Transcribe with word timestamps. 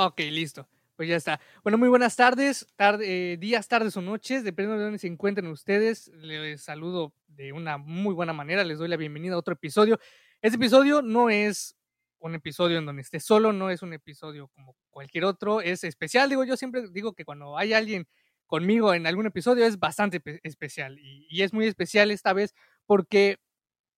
Ok, 0.00 0.20
listo. 0.30 0.68
Pues 0.94 1.08
ya 1.08 1.16
está. 1.16 1.40
Bueno, 1.64 1.76
muy 1.76 1.88
buenas 1.88 2.14
tardes, 2.14 2.68
tarde, 2.76 3.32
eh, 3.32 3.36
días, 3.36 3.66
tardes 3.66 3.96
o 3.96 4.00
noches, 4.00 4.44
dependiendo 4.44 4.78
de 4.78 4.84
dónde 4.84 5.00
se 5.00 5.08
encuentren 5.08 5.48
ustedes. 5.48 6.06
Les 6.18 6.62
saludo 6.62 7.12
de 7.26 7.52
una 7.52 7.78
muy 7.78 8.14
buena 8.14 8.32
manera, 8.32 8.62
les 8.62 8.78
doy 8.78 8.86
la 8.86 8.96
bienvenida 8.96 9.34
a 9.34 9.38
otro 9.38 9.54
episodio. 9.54 9.98
Este 10.40 10.54
episodio 10.54 11.02
no 11.02 11.30
es 11.30 11.76
un 12.20 12.36
episodio 12.36 12.78
en 12.78 12.86
donde 12.86 13.02
esté 13.02 13.18
solo, 13.18 13.52
no 13.52 13.70
es 13.70 13.82
un 13.82 13.92
episodio 13.92 14.46
como 14.54 14.76
cualquier 14.90 15.24
otro, 15.24 15.62
es 15.62 15.82
especial. 15.82 16.30
Digo, 16.30 16.44
yo 16.44 16.56
siempre 16.56 16.88
digo 16.92 17.12
que 17.14 17.24
cuando 17.24 17.58
hay 17.58 17.72
alguien 17.72 18.06
conmigo 18.46 18.94
en 18.94 19.04
algún 19.04 19.26
episodio 19.26 19.66
es 19.66 19.80
bastante 19.80 20.22
especial 20.44 20.96
y, 21.00 21.42
es 21.42 21.52
muy 21.52 21.66
especial 21.66 22.12
esta 22.12 22.32
vez 22.32 22.54
porque 22.86 23.38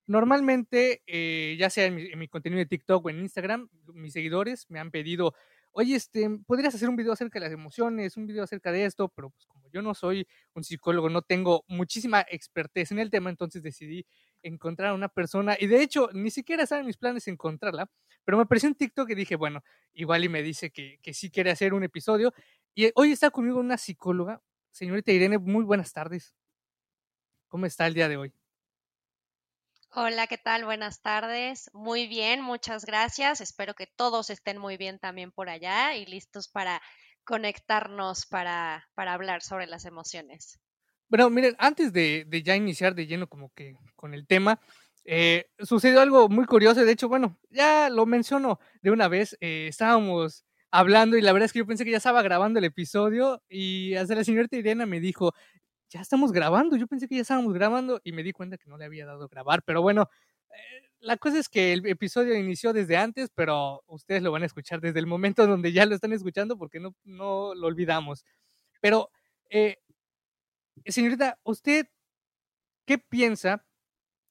normalmente, 0.06 1.02
eh, 1.06 1.56
ya 1.58 1.68
sea 1.68 1.84
en 1.84 2.18
mi 2.18 2.26
contenido 2.26 2.58
de 2.58 2.64
TikTok 2.64 3.04
o 3.04 3.10
en 3.10 3.20
Instagram, 3.20 3.68
mis 3.92 4.14
seguidores 4.14 4.64
me 4.70 4.80
han 4.80 4.90
pedido 4.90 5.34
oye, 5.72 5.96
este, 5.96 6.28
podrías 6.46 6.74
hacer 6.74 6.88
un 6.88 6.96
video 6.96 7.12
acerca 7.12 7.38
de 7.38 7.46
las 7.46 7.52
emociones, 7.52 8.16
un 8.16 8.26
video 8.26 8.44
acerca 8.44 8.72
de 8.72 8.84
esto, 8.84 9.08
pero 9.08 9.30
pues 9.30 9.46
como 9.46 9.68
yo 9.70 9.82
no 9.82 9.94
soy 9.94 10.26
un 10.54 10.64
psicólogo, 10.64 11.08
no 11.08 11.22
tengo 11.22 11.64
muchísima 11.68 12.24
expertez 12.28 12.92
en 12.92 12.98
el 12.98 13.10
tema, 13.10 13.30
entonces 13.30 13.62
decidí 13.62 14.06
encontrar 14.42 14.90
a 14.90 14.94
una 14.94 15.08
persona, 15.08 15.56
y 15.58 15.66
de 15.66 15.82
hecho, 15.82 16.08
ni 16.12 16.30
siquiera 16.30 16.62
estaban 16.64 16.86
mis 16.86 16.96
planes 16.96 17.28
encontrarla, 17.28 17.90
pero 18.24 18.38
me 18.38 18.44
apareció 18.44 18.68
un 18.68 18.74
TikTok 18.74 19.10
y 19.10 19.14
dije, 19.14 19.36
bueno, 19.36 19.62
igual 19.92 20.24
y 20.24 20.28
me 20.28 20.42
dice 20.42 20.70
que, 20.70 20.98
que 21.02 21.14
sí 21.14 21.30
quiere 21.30 21.50
hacer 21.50 21.74
un 21.74 21.84
episodio, 21.84 22.32
y 22.74 22.90
hoy 22.94 23.12
está 23.12 23.30
conmigo 23.30 23.60
una 23.60 23.76
psicóloga, 23.76 24.42
señorita 24.70 25.12
Irene, 25.12 25.38
muy 25.38 25.64
buenas 25.64 25.92
tardes. 25.92 26.34
¿Cómo 27.48 27.66
está 27.66 27.86
el 27.86 27.94
día 27.94 28.08
de 28.08 28.16
hoy? 28.16 28.39
Hola, 29.92 30.28
¿qué 30.28 30.38
tal? 30.38 30.64
Buenas 30.64 31.02
tardes. 31.02 31.68
Muy 31.72 32.06
bien, 32.06 32.42
muchas 32.42 32.84
gracias. 32.84 33.40
Espero 33.40 33.74
que 33.74 33.88
todos 33.88 34.30
estén 34.30 34.56
muy 34.56 34.76
bien 34.76 35.00
también 35.00 35.32
por 35.32 35.48
allá 35.48 35.96
y 35.96 36.06
listos 36.06 36.46
para 36.46 36.80
conectarnos 37.24 38.24
para, 38.26 38.88
para 38.94 39.14
hablar 39.14 39.42
sobre 39.42 39.66
las 39.66 39.84
emociones. 39.86 40.60
Bueno, 41.08 41.28
miren, 41.28 41.56
antes 41.58 41.92
de, 41.92 42.24
ya 42.44 42.54
iniciar 42.54 42.94
de 42.94 43.08
lleno 43.08 43.26
como 43.26 43.52
que 43.52 43.74
con 43.96 44.14
el 44.14 44.28
tema, 44.28 44.60
eh, 45.04 45.50
sucedió 45.58 46.00
algo 46.00 46.28
muy 46.28 46.44
curioso. 46.44 46.84
De 46.84 46.92
hecho, 46.92 47.08
bueno, 47.08 47.36
ya 47.50 47.90
lo 47.90 48.06
menciono 48.06 48.60
de 48.82 48.92
una 48.92 49.08
vez. 49.08 49.36
Eh, 49.40 49.66
estábamos 49.68 50.44
hablando 50.70 51.16
y 51.16 51.20
la 51.20 51.32
verdad 51.32 51.46
es 51.46 51.52
que 51.52 51.58
yo 51.58 51.66
pensé 51.66 51.84
que 51.84 51.90
ya 51.90 51.96
estaba 51.96 52.22
grabando 52.22 52.60
el 52.60 52.64
episodio 52.64 53.42
y 53.48 53.96
hasta 53.96 54.14
la 54.14 54.22
señorita 54.22 54.56
Irena 54.56 54.86
me 54.86 55.00
dijo, 55.00 55.34
ya 55.90 56.00
estamos 56.00 56.32
grabando. 56.32 56.76
Yo 56.76 56.86
pensé 56.86 57.08
que 57.08 57.16
ya 57.16 57.22
estábamos 57.22 57.52
grabando 57.52 58.00
y 58.04 58.12
me 58.12 58.22
di 58.22 58.32
cuenta 58.32 58.56
que 58.58 58.68
no 58.68 58.78
le 58.78 58.84
había 58.86 59.06
dado 59.06 59.28
grabar. 59.28 59.62
Pero 59.64 59.82
bueno, 59.82 60.08
eh, 60.50 60.88
la 61.00 61.16
cosa 61.16 61.38
es 61.38 61.48
que 61.48 61.72
el 61.72 61.86
episodio 61.86 62.34
inició 62.34 62.72
desde 62.72 62.96
antes, 62.96 63.30
pero 63.34 63.82
ustedes 63.86 64.22
lo 64.22 64.32
van 64.32 64.42
a 64.44 64.46
escuchar 64.46 64.80
desde 64.80 65.00
el 65.00 65.06
momento 65.06 65.46
donde 65.46 65.72
ya 65.72 65.86
lo 65.86 65.94
están 65.94 66.12
escuchando 66.12 66.56
porque 66.58 66.80
no, 66.80 66.94
no 67.04 67.54
lo 67.54 67.66
olvidamos. 67.66 68.24
Pero, 68.80 69.10
eh, 69.50 69.78
señorita, 70.86 71.38
¿usted 71.44 71.86
qué 72.86 72.98
piensa? 72.98 73.64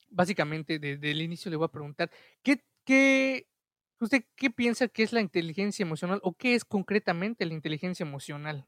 Básicamente, 0.09 0.79
desde 0.79 1.11
el 1.11 1.21
inicio 1.21 1.51
le 1.51 1.57
voy 1.57 1.65
a 1.67 1.69
preguntar, 1.71 2.11
¿qué, 2.43 2.63
qué, 2.85 3.47
¿usted 3.99 4.25
qué 4.35 4.49
piensa 4.51 4.87
que 4.89 5.03
es 5.03 5.13
la 5.13 5.21
inteligencia 5.21 5.83
emocional 5.83 6.19
o 6.23 6.33
qué 6.35 6.55
es 6.55 6.65
concretamente 6.65 7.45
la 7.45 7.53
inteligencia 7.55 8.05
emocional? 8.05 8.67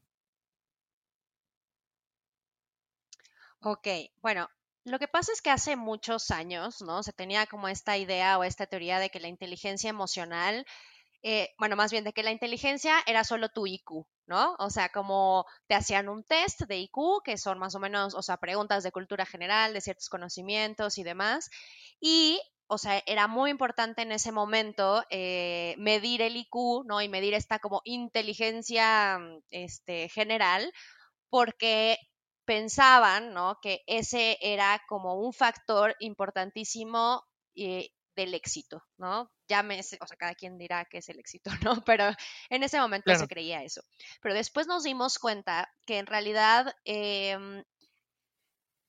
Ok, 3.63 3.87
bueno, 4.21 4.49
lo 4.85 4.97
que 4.97 5.07
pasa 5.07 5.31
es 5.31 5.41
que 5.41 5.51
hace 5.51 5.75
muchos 5.75 6.31
años, 6.31 6.81
¿no? 6.81 7.03
Se 7.03 7.13
tenía 7.13 7.45
como 7.45 7.67
esta 7.67 7.97
idea 7.97 8.37
o 8.39 8.43
esta 8.43 8.65
teoría 8.65 8.99
de 8.99 9.09
que 9.09 9.19
la 9.19 9.27
inteligencia 9.27 9.89
emocional, 9.89 10.65
eh, 11.23 11.49
bueno, 11.59 11.75
más 11.75 11.91
bien 11.91 12.03
de 12.03 12.13
que 12.13 12.23
la 12.23 12.31
inteligencia 12.31 12.95
era 13.07 13.23
solo 13.23 13.49
tu 13.49 13.67
IQ, 13.67 14.07
¿no? 14.27 14.55
O 14.59 14.69
sea, 14.71 14.89
como 14.89 15.45
te 15.67 15.75
hacían 15.75 16.09
un 16.09 16.23
test 16.23 16.61
de 16.61 16.77
IQ, 16.79 17.21
que 17.23 17.37
son 17.37 17.59
más 17.59 17.75
o 17.75 17.79
menos, 17.79 18.15
o 18.15 18.23
sea, 18.23 18.37
preguntas 18.37 18.83
de 18.83 18.91
cultura 18.91 19.25
general, 19.25 19.73
de 19.73 19.81
ciertos 19.81 20.09
conocimientos 20.09 20.97
y 20.97 21.03
demás. 21.03 21.50
Y, 22.00 22.41
o 22.67 22.77
sea, 22.79 23.03
era 23.05 23.27
muy 23.27 23.51
importante 23.51 24.01
en 24.03 24.11
ese 24.11 24.31
momento 24.31 25.03
eh, 25.11 25.75
medir 25.77 26.21
el 26.23 26.35
IQ, 26.38 26.83
¿no? 26.85 27.01
Y 27.01 27.09
medir 27.09 27.35
esta 27.35 27.59
como 27.59 27.81
inteligencia 27.85 29.19
este, 29.51 30.09
general, 30.09 30.71
porque 31.29 31.97
pensaban, 32.51 33.34
¿no? 33.34 33.62
Que 33.62 33.81
ese 33.88 34.38
era 34.41 34.84
como 34.85 35.16
un 35.16 35.31
factor 35.31 35.95
importantísimo 36.01 37.23
eh, 37.56 37.91
del 38.13 38.34
éxito, 38.34 38.84
¿no? 38.97 39.31
Llámese, 39.47 39.97
o 40.01 40.06
sea, 40.06 40.17
cada 40.17 40.35
quien 40.35 40.57
dirá 40.57 40.84
que 40.84 40.97
es 40.97 41.07
el 41.07 41.17
éxito, 41.17 41.50
¿no? 41.63 41.81
Pero 41.85 42.12
en 42.50 42.63
ese 42.63 42.78
momento 42.78 43.16
se 43.16 43.29
creía 43.29 43.63
eso. 43.63 43.81
Pero 44.22 44.35
después 44.35 44.67
nos 44.67 44.84
dimos 44.84 45.17
cuenta 45.17 45.73
que 45.85 45.97
en 46.00 46.07
realidad 46.07 46.75
em, 46.84 47.63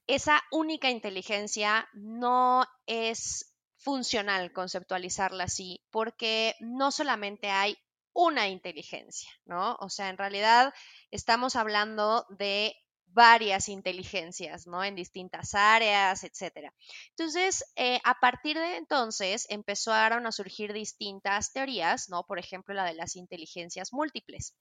esa 0.08 0.42
única 0.50 0.90
inteligencia 0.90 1.88
no 1.92 2.66
es 2.86 3.54
funcional 3.76 4.52
conceptualizarla 4.52 5.44
así, 5.44 5.84
porque 5.92 6.56
no 6.58 6.90
solamente 6.90 7.48
hay 7.48 7.78
una 8.12 8.48
inteligencia, 8.48 9.30
¿no? 9.44 9.76
O 9.78 9.88
sea, 9.88 10.08
en 10.08 10.18
realidad 10.18 10.74
estamos 11.12 11.54
hablando 11.54 12.26
de 12.28 12.74
varias 13.12 13.68
inteligencias, 13.68 14.66
¿no? 14.66 14.82
En 14.82 14.94
distintas 14.94 15.54
áreas, 15.54 16.24
etcétera. 16.24 16.72
Entonces, 17.10 17.64
eh, 17.76 18.00
a 18.04 18.18
partir 18.20 18.58
de 18.58 18.76
entonces 18.76 19.46
empezaron 19.50 20.26
a 20.26 20.32
surgir 20.32 20.72
distintas 20.72 21.52
teorías, 21.52 22.08
¿no? 22.08 22.24
Por 22.24 22.38
ejemplo, 22.38 22.74
la 22.74 22.84
de 22.84 22.94
las 22.94 23.16
inteligencias 23.16 23.92
múltiples, 23.92 24.54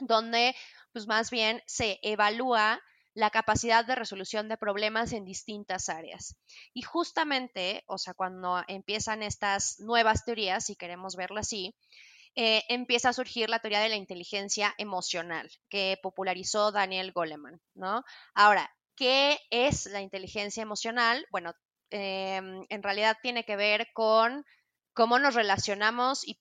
donde, 0.00 0.54
pues 0.92 1.06
más 1.06 1.30
bien 1.30 1.62
se 1.66 1.98
evalúa 2.02 2.80
la 3.14 3.30
capacidad 3.30 3.84
de 3.84 3.96
resolución 3.96 4.48
de 4.48 4.56
problemas 4.56 5.12
en 5.12 5.24
distintas 5.24 5.88
áreas. 5.88 6.36
Y 6.72 6.82
justamente, 6.82 7.82
o 7.88 7.98
sea, 7.98 8.14
cuando 8.14 8.62
empiezan 8.68 9.24
estas 9.24 9.80
nuevas 9.80 10.24
teorías, 10.24 10.64
si 10.66 10.76
queremos 10.76 11.16
verlo 11.16 11.40
así, 11.40 11.74
eh, 12.34 12.62
empieza 12.68 13.10
a 13.10 13.12
surgir 13.12 13.50
la 13.50 13.58
teoría 13.58 13.80
de 13.80 13.88
la 13.88 13.96
inteligencia 13.96 14.74
emocional 14.78 15.50
que 15.68 15.98
popularizó 16.02 16.72
Daniel 16.72 17.12
Goleman, 17.12 17.60
¿no? 17.74 18.04
Ahora, 18.34 18.70
¿qué 18.96 19.38
es 19.50 19.86
la 19.86 20.00
inteligencia 20.00 20.62
emocional? 20.62 21.26
Bueno, 21.30 21.52
em, 21.90 22.64
en 22.68 22.82
realidad 22.82 23.16
tiene 23.22 23.44
que 23.44 23.56
ver 23.56 23.88
con 23.94 24.44
cómo 24.94 25.18
nos 25.18 25.34
relacionamos 25.34 26.26
y 26.26 26.40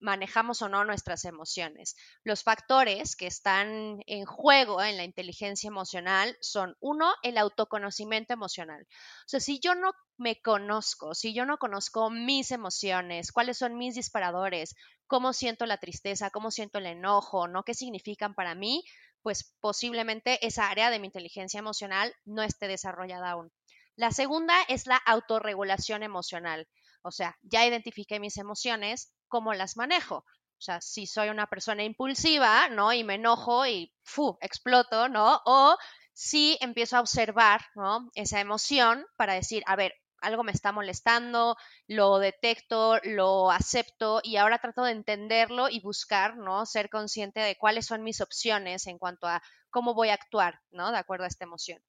manejamos 0.00 0.60
o 0.62 0.68
no 0.68 0.84
nuestras 0.84 1.24
emociones. 1.24 1.96
Los 2.22 2.42
factores 2.42 3.16
que 3.16 3.26
están 3.26 4.00
en 4.06 4.26
juego 4.26 4.82
en 4.82 4.96
la 4.96 5.04
inteligencia 5.04 5.68
emocional 5.68 6.36
son, 6.40 6.76
uno, 6.80 7.12
el 7.22 7.38
autoconocimiento 7.38 8.32
emocional. 8.32 8.82
O 8.82 9.28
sea, 9.28 9.40
si 9.40 9.60
yo 9.60 9.74
no 9.74 9.92
me 10.16 10.40
conozco, 10.40 11.14
si 11.14 11.34
yo 11.34 11.46
no 11.46 11.58
conozco 11.58 12.10
mis 12.10 12.50
emociones, 12.50 13.32
cuáles 13.32 13.58
son 13.58 13.76
mis 13.76 13.94
disparadores, 13.94 14.74
cómo 15.06 15.32
siento 15.32 15.66
la 15.66 15.78
tristeza, 15.78 16.30
cómo 16.30 16.50
siento 16.50 16.78
el 16.78 16.86
enojo, 16.86 17.48
¿no? 17.48 17.62
¿Qué 17.62 17.74
significan 17.74 18.34
para 18.34 18.54
mí? 18.54 18.84
Pues 19.22 19.54
posiblemente 19.60 20.44
esa 20.46 20.68
área 20.68 20.90
de 20.90 20.98
mi 20.98 21.06
inteligencia 21.06 21.58
emocional 21.58 22.14
no 22.24 22.42
esté 22.42 22.68
desarrollada 22.68 23.30
aún. 23.30 23.52
La 23.96 24.10
segunda 24.10 24.54
es 24.68 24.86
la 24.86 24.96
autorregulación 24.96 26.02
emocional. 26.02 26.68
O 27.02 27.10
sea, 27.10 27.36
ya 27.42 27.66
identifiqué 27.66 28.18
mis 28.18 28.38
emociones, 28.38 29.12
¿cómo 29.28 29.54
las 29.54 29.76
manejo? 29.76 30.16
O 30.16 30.62
sea, 30.64 30.80
si 30.80 31.06
soy 31.06 31.28
una 31.28 31.46
persona 31.46 31.84
impulsiva, 31.84 32.68
¿no? 32.70 32.92
Y 32.92 33.04
me 33.04 33.14
enojo 33.14 33.66
y 33.66 33.92
¡fu! 34.02 34.38
exploto, 34.40 35.08
¿no? 35.08 35.40
O 35.44 35.76
si 36.12 36.56
empiezo 36.60 36.96
a 36.96 37.00
observar, 37.00 37.60
¿no? 37.74 38.10
Esa 38.14 38.40
emoción 38.40 39.04
para 39.16 39.34
decir, 39.34 39.62
a 39.66 39.76
ver, 39.76 39.94
algo 40.24 40.42
me 40.42 40.52
está 40.52 40.72
molestando, 40.72 41.56
lo 41.86 42.18
detecto, 42.18 42.98
lo 43.04 43.50
acepto 43.50 44.20
y 44.22 44.36
ahora 44.36 44.58
trato 44.58 44.84
de 44.84 44.92
entenderlo 44.92 45.68
y 45.68 45.80
buscar, 45.80 46.36
¿no? 46.36 46.66
Ser 46.66 46.90
consciente 46.90 47.40
de 47.40 47.56
cuáles 47.56 47.86
son 47.86 48.02
mis 48.02 48.20
opciones 48.20 48.86
en 48.86 48.98
cuanto 48.98 49.26
a 49.26 49.42
cómo 49.70 49.94
voy 49.94 50.08
a 50.08 50.14
actuar, 50.14 50.60
¿no? 50.70 50.92
De 50.92 50.98
acuerdo 50.98 51.24
a 51.24 51.28
esta 51.28 51.44
emoción. 51.44 51.82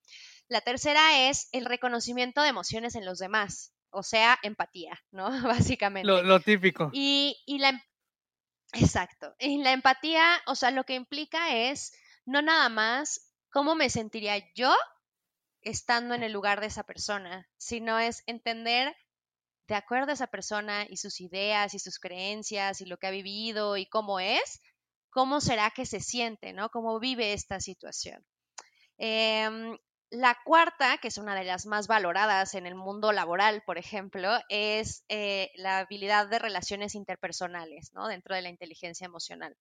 La 0.48 0.62
tercera 0.62 1.28
es 1.30 1.50
el 1.52 1.66
reconocimiento 1.66 2.42
de 2.42 2.50
emociones 2.50 2.96
en 2.96 3.06
los 3.06 3.20
demás 3.20 3.76
o 3.96 4.04
sea, 4.04 4.38
empatía, 4.44 5.02
¿no? 5.12 5.30
Básicamente. 5.42 6.08
Lo, 6.08 6.40
típico. 6.42 6.90
Y, 6.94 7.38
la, 7.60 7.70
em, 7.70 7.82
exacto. 8.74 9.34
Y 9.40 9.64
la 9.64 9.72
empatía, 9.72 10.42
o 10.48 10.56
sea, 10.56 10.72
lo 10.72 10.84
que 10.84 10.96
implica 10.96 11.56
es 11.56 11.94
no 12.26 12.42
nada 12.42 12.70
más 12.70 13.34
cómo 13.50 13.76
me 13.76 13.90
sentiría 13.90 14.44
yo 14.54 14.76
estando 15.66 16.14
en 16.14 16.24
el 16.24 16.32
lugar 16.32 16.62
de 16.62 16.68
esa 16.68 16.84
persona, 16.84 17.50
sino 17.58 18.00
es 18.00 18.24
entender 18.28 18.96
de 19.68 19.76
acuerdo 19.76 20.12
a 20.12 20.14
esa 20.14 20.28
persona 20.28 20.86
y 20.88 20.98
sus 20.98 21.20
ideas 21.20 21.74
y 21.74 21.80
sus 21.80 22.00
creencias 22.00 22.82
y 22.82 22.86
lo 22.86 22.98
que 22.98 23.08
ha 23.08 23.12
vivido 23.12 23.76
y 23.76 23.88
cómo 23.88 24.20
es, 24.20 24.62
cómo 25.10 25.42
será 25.42 25.72
que 25.72 25.86
se 25.86 26.00
siente, 26.00 26.54
¿no? 26.54 26.70
Cómo 26.70 27.00
vive 27.00 27.34
esta 27.34 27.60
situación. 27.60 28.24
Em, 28.98 29.78
la 30.12 30.38
cuarta, 30.46 31.00
que 31.00 31.08
es 31.08 31.18
una 31.18 31.36
de 31.36 31.44
las 31.44 31.66
más 31.66 31.88
valoradas 31.88 32.54
en 32.54 32.68
el 32.68 32.76
mundo 32.76 33.12
laboral, 33.12 33.64
por 33.66 33.78
ejemplo, 33.78 34.38
es 34.50 35.04
eh, 35.10 35.52
la 35.56 35.80
habilidad 35.80 36.28
de 36.28 36.40
relaciones 36.40 36.94
interpersonales, 36.94 37.92
¿no? 37.94 38.08
Dentro 38.08 38.36
de 38.36 38.44
la 38.44 38.50
inteligencia 38.50 39.06
emocional. 39.06 39.58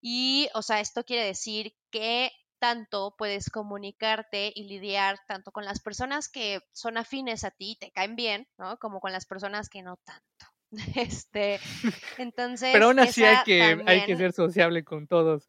Y, 0.00 0.48
o 0.54 0.62
sea, 0.62 0.80
esto 0.80 1.04
quiere 1.04 1.24
decir 1.24 1.74
que 1.90 2.32
tanto 2.60 3.16
puedes 3.18 3.50
comunicarte 3.50 4.52
y 4.54 4.68
lidiar 4.68 5.18
tanto 5.26 5.50
con 5.50 5.64
las 5.64 5.80
personas 5.80 6.28
que 6.28 6.60
son 6.72 6.96
afines 6.96 7.42
a 7.42 7.50
ti, 7.50 7.76
te 7.80 7.90
caen 7.90 8.14
bien, 8.14 8.46
¿no? 8.58 8.78
Como 8.78 9.00
con 9.00 9.12
las 9.12 9.26
personas 9.26 9.68
que 9.68 9.82
no 9.82 9.96
tanto. 9.96 10.46
Este, 10.96 11.58
entonces. 12.18 12.70
Pero 12.72 12.86
aún 12.86 13.00
así 13.00 13.24
hay 13.24 13.42
que, 13.44 13.82
hay 13.86 14.04
que 14.04 14.16
ser 14.16 14.32
sociable 14.32 14.84
con 14.84 15.08
todos. 15.08 15.48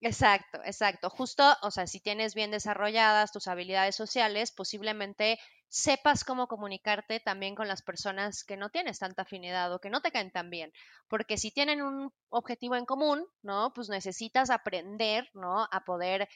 Exacto, 0.00 0.60
exacto. 0.64 1.10
Justo, 1.10 1.44
o 1.62 1.70
sea, 1.70 1.86
si 1.86 2.00
tienes 2.00 2.34
bien 2.34 2.50
desarrolladas 2.50 3.32
tus 3.32 3.46
habilidades 3.46 3.94
sociales, 3.94 4.50
posiblemente 4.50 5.38
sepas 5.70 6.24
cómo 6.24 6.48
comunicarte 6.48 7.20
también 7.20 7.54
con 7.54 7.68
las 7.68 7.80
personas 7.80 8.44
que 8.44 8.56
no 8.56 8.70
tienes 8.70 8.98
tanta 8.98 9.22
afinidad 9.22 9.72
o 9.72 9.80
que 9.80 9.88
no 9.88 10.02
te 10.02 10.10
caen 10.10 10.32
tan 10.32 10.50
bien. 10.50 10.72
Porque 11.08 11.38
si 11.38 11.52
tienen 11.52 11.80
un 11.80 12.12
objetivo 12.28 12.74
en 12.74 12.84
común, 12.84 13.24
¿no? 13.42 13.72
Pues 13.72 13.88
necesitas 13.88 14.50
aprender, 14.50 15.30
¿no? 15.32 15.68
A 15.70 15.84
poder 15.84 16.28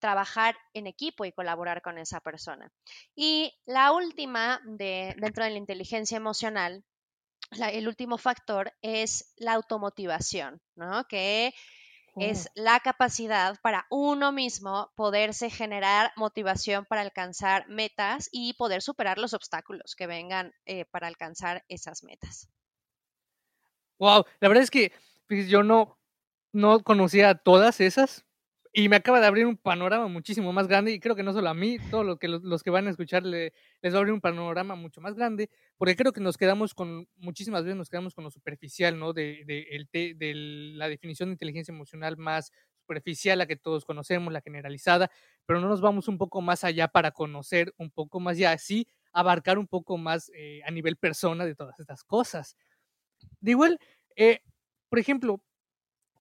trabajar 0.00 0.56
en 0.74 0.88
equipo 0.88 1.24
y 1.24 1.32
colaborar 1.32 1.82
con 1.82 1.98
esa 1.98 2.20
persona. 2.20 2.72
Y 3.14 3.54
la 3.64 3.92
última 3.92 4.60
de, 4.64 5.14
dentro 5.18 5.44
de 5.44 5.50
la 5.50 5.58
inteligencia 5.58 6.16
emocional, 6.16 6.84
el 7.52 7.86
último 7.86 8.18
factor 8.18 8.72
es 8.82 9.32
la 9.36 9.52
automotivación, 9.52 10.60
¿no? 10.74 11.04
Que 11.04 11.54
es 12.16 12.48
la 12.54 12.80
capacidad 12.80 13.58
para 13.62 13.86
uno 13.90 14.32
mismo 14.32 14.90
poderse 14.96 15.50
generar 15.50 16.12
motivación 16.16 16.84
para 16.86 17.02
alcanzar 17.02 17.68
metas 17.68 18.28
y 18.32 18.54
poder 18.54 18.82
superar 18.82 19.18
los 19.18 19.34
obstáculos 19.34 19.94
que 19.96 20.06
vengan 20.06 20.52
eh, 20.66 20.84
para 20.86 21.06
alcanzar 21.06 21.64
esas 21.68 22.02
metas. 22.02 22.48
Wow, 23.98 24.24
la 24.40 24.48
verdad 24.48 24.64
es 24.64 24.70
que 24.70 24.92
pues, 25.28 25.48
yo 25.48 25.62
no, 25.62 25.98
no 26.52 26.82
conocía 26.82 27.34
todas 27.34 27.80
esas, 27.80 28.24
y 28.72 28.88
me 28.88 28.96
acaba 28.96 29.20
de 29.20 29.26
abrir 29.26 29.46
un 29.46 29.56
panorama 29.56 30.06
muchísimo 30.06 30.52
más 30.52 30.68
grande 30.68 30.92
y 30.92 31.00
creo 31.00 31.16
que 31.16 31.24
no 31.24 31.32
solo 31.32 31.48
a 31.48 31.54
mí, 31.54 31.78
todos 31.90 32.06
lo 32.06 32.18
que 32.18 32.28
los, 32.28 32.62
que 32.62 32.70
van 32.70 32.86
a 32.86 32.90
escuchar 32.90 33.24
les 33.24 33.52
va 33.84 33.96
a 33.96 33.98
abrir 33.98 34.12
un 34.12 34.20
panorama 34.20 34.76
mucho 34.76 35.00
más 35.00 35.14
grande, 35.14 35.50
porque 35.76 35.96
creo 35.96 36.12
que 36.12 36.20
nos 36.20 36.36
quedamos 36.36 36.72
con, 36.74 37.08
muchísimas 37.16 37.64
veces 37.64 37.76
nos 37.76 37.90
quedamos 37.90 38.14
con 38.14 38.22
lo 38.24 38.30
superficial, 38.30 38.98
¿no? 38.98 39.12
De, 39.12 39.42
de, 39.44 39.66
el 39.70 39.88
de 39.92 40.34
la 40.76 40.88
definición 40.88 41.30
de 41.30 41.32
inteligencia 41.32 41.72
emocional 41.72 42.16
más 42.16 42.52
superficial, 42.80 43.38
la 43.38 43.46
que 43.46 43.56
todos 43.56 43.84
conocemos, 43.84 44.32
la 44.32 44.40
generalizada, 44.40 45.10
pero 45.46 45.60
no 45.60 45.68
nos 45.68 45.80
vamos 45.80 46.06
un 46.06 46.18
poco 46.18 46.40
más 46.40 46.62
allá 46.62 46.86
para 46.88 47.10
conocer 47.10 47.74
un 47.76 47.90
poco 47.90 48.20
más 48.20 48.38
y 48.38 48.44
así 48.44 48.86
abarcar 49.12 49.58
un 49.58 49.66
poco 49.66 49.98
más 49.98 50.30
eh, 50.34 50.60
a 50.64 50.70
nivel 50.70 50.96
persona 50.96 51.44
de 51.44 51.56
todas 51.56 51.78
estas 51.80 52.04
cosas. 52.04 52.56
De 53.40 53.52
igual, 53.52 53.78
eh, 54.16 54.40
por 54.88 54.98
ejemplo, 54.98 55.42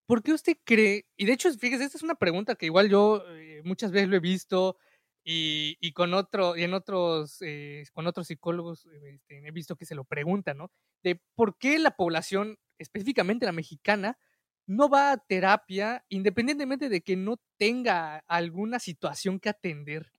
¿por 0.10 0.24
qué 0.24 0.34
usted 0.34 0.58
cree? 0.64 1.06
Y 1.18 1.26
de 1.28 1.34
hecho, 1.34 1.54
fíjese, 1.54 1.84
esta 1.84 2.00
es 2.00 2.04
una 2.04 2.16
pregunta 2.16 2.56
que 2.56 2.66
igual 2.66 2.90
yo 2.90 3.24
eh, 3.30 3.62
muchas 3.64 3.92
veces 3.92 4.10
lo 4.10 4.16
he 4.16 4.20
visto 4.20 4.76
y, 5.24 5.92
con 5.94 6.16
otro, 6.16 6.58
y 6.58 6.64
en 6.64 6.74
otros, 6.74 7.38
eh, 7.42 7.84
con 7.94 8.08
otros 8.08 8.26
psicólogos 8.26 8.88
este, 8.88 9.48
he 9.48 9.52
visto 9.52 9.76
que 9.76 9.86
se 9.86 9.94
lo 9.94 10.06
preguntan, 10.06 10.58
¿no? 10.58 10.72
De 11.04 11.22
por 11.36 11.60
qué 11.60 11.78
la 11.78 11.92
población, 11.92 12.58
específicamente 12.80 13.46
la 13.46 13.52
mexicana, 13.52 14.18
no 14.66 14.90
va 14.90 15.12
a 15.12 15.18
terapia 15.18 16.04
independientemente 16.10 16.90
de 16.90 17.02
que 17.02 17.16
no 17.16 17.36
tenga 17.60 18.24
alguna 18.28 18.80
situación 18.80 19.40
que 19.40 19.50
atender. 19.50 20.12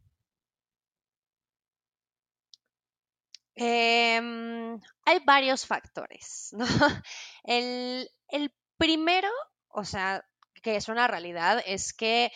Em, 3.57 4.79
hay 5.05 5.19
varios 5.27 5.67
factores, 5.67 6.51
¿no? 6.53 6.65
El, 7.43 8.09
el 8.29 8.55
primero 8.79 9.29
o 9.71 9.85
sea, 9.85 10.25
que 10.63 10.77
es 10.77 10.89
una 10.89 11.09
realidad, 11.09 11.63
es 11.67 11.93
que 11.93 12.31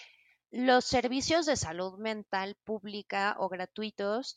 los 0.51 0.85
servicios 0.85 1.47
de 1.47 1.57
salud 1.57 1.99
mental 1.99 2.57
pública 2.65 3.37
o 3.39 3.49
gratuitos, 3.49 4.37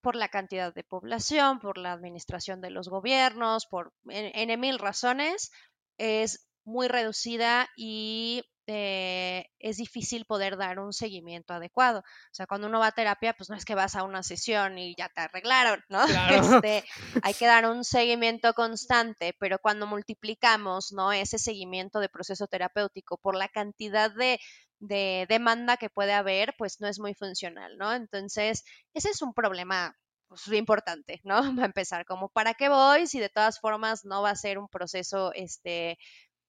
por 0.00 0.14
la 0.14 0.28
cantidad 0.28 0.72
de 0.72 0.84
población, 0.84 1.58
por 1.58 1.76
la 1.76 1.92
administración 1.92 2.60
de 2.60 2.70
los 2.70 2.88
gobiernos, 2.88 3.66
por 3.66 3.92
en 4.08 4.60
mil 4.60 4.78
razones, 4.78 5.50
es 5.98 6.48
muy 6.64 6.86
reducida 6.86 7.68
y 7.76 8.44
eh, 8.70 9.46
es 9.58 9.78
difícil 9.78 10.26
poder 10.26 10.58
dar 10.58 10.78
un 10.78 10.92
seguimiento 10.92 11.54
adecuado. 11.54 12.00
O 12.00 12.34
sea, 12.34 12.46
cuando 12.46 12.66
uno 12.66 12.78
va 12.78 12.88
a 12.88 12.92
terapia, 12.92 13.32
pues 13.32 13.48
no 13.48 13.56
es 13.56 13.64
que 13.64 13.74
vas 13.74 13.96
a 13.96 14.02
una 14.02 14.22
sesión 14.22 14.76
y 14.76 14.94
ya 14.94 15.08
te 15.08 15.22
arreglaron, 15.22 15.82
¿no? 15.88 16.04
Este, 16.62 16.84
hay 17.24 17.32
que 17.32 17.46
dar 17.46 17.66
un 17.66 17.82
seguimiento 17.82 18.52
constante, 18.52 19.34
pero 19.40 19.58
cuando 19.58 19.86
multiplicamos, 19.86 20.92
¿no? 20.92 21.12
Ese 21.12 21.38
seguimiento 21.38 21.98
de 21.98 22.10
proceso 22.10 22.46
terapéutico 22.46 23.16
por 23.16 23.34
la 23.34 23.48
cantidad 23.48 24.10
de, 24.10 24.38
de 24.80 25.24
demanda 25.30 25.78
que 25.78 25.88
puede 25.88 26.12
haber, 26.12 26.54
pues 26.58 26.78
no 26.78 26.88
es 26.88 26.98
muy 26.98 27.14
funcional, 27.14 27.78
¿no? 27.78 27.94
Entonces, 27.94 28.64
ese 28.92 29.08
es 29.08 29.22
un 29.22 29.32
problema 29.32 29.96
pues, 30.28 30.46
importante, 30.48 31.20
¿no? 31.24 31.40
Va 31.58 31.62
a 31.62 31.66
empezar 31.66 32.04
como, 32.04 32.28
¿para 32.28 32.52
qué 32.52 32.68
voy? 32.68 33.06
Si 33.06 33.18
de 33.18 33.30
todas 33.30 33.60
formas 33.60 34.04
no 34.04 34.20
va 34.20 34.30
a 34.30 34.36
ser 34.36 34.58
un 34.58 34.68
proceso, 34.68 35.32
este, 35.32 35.98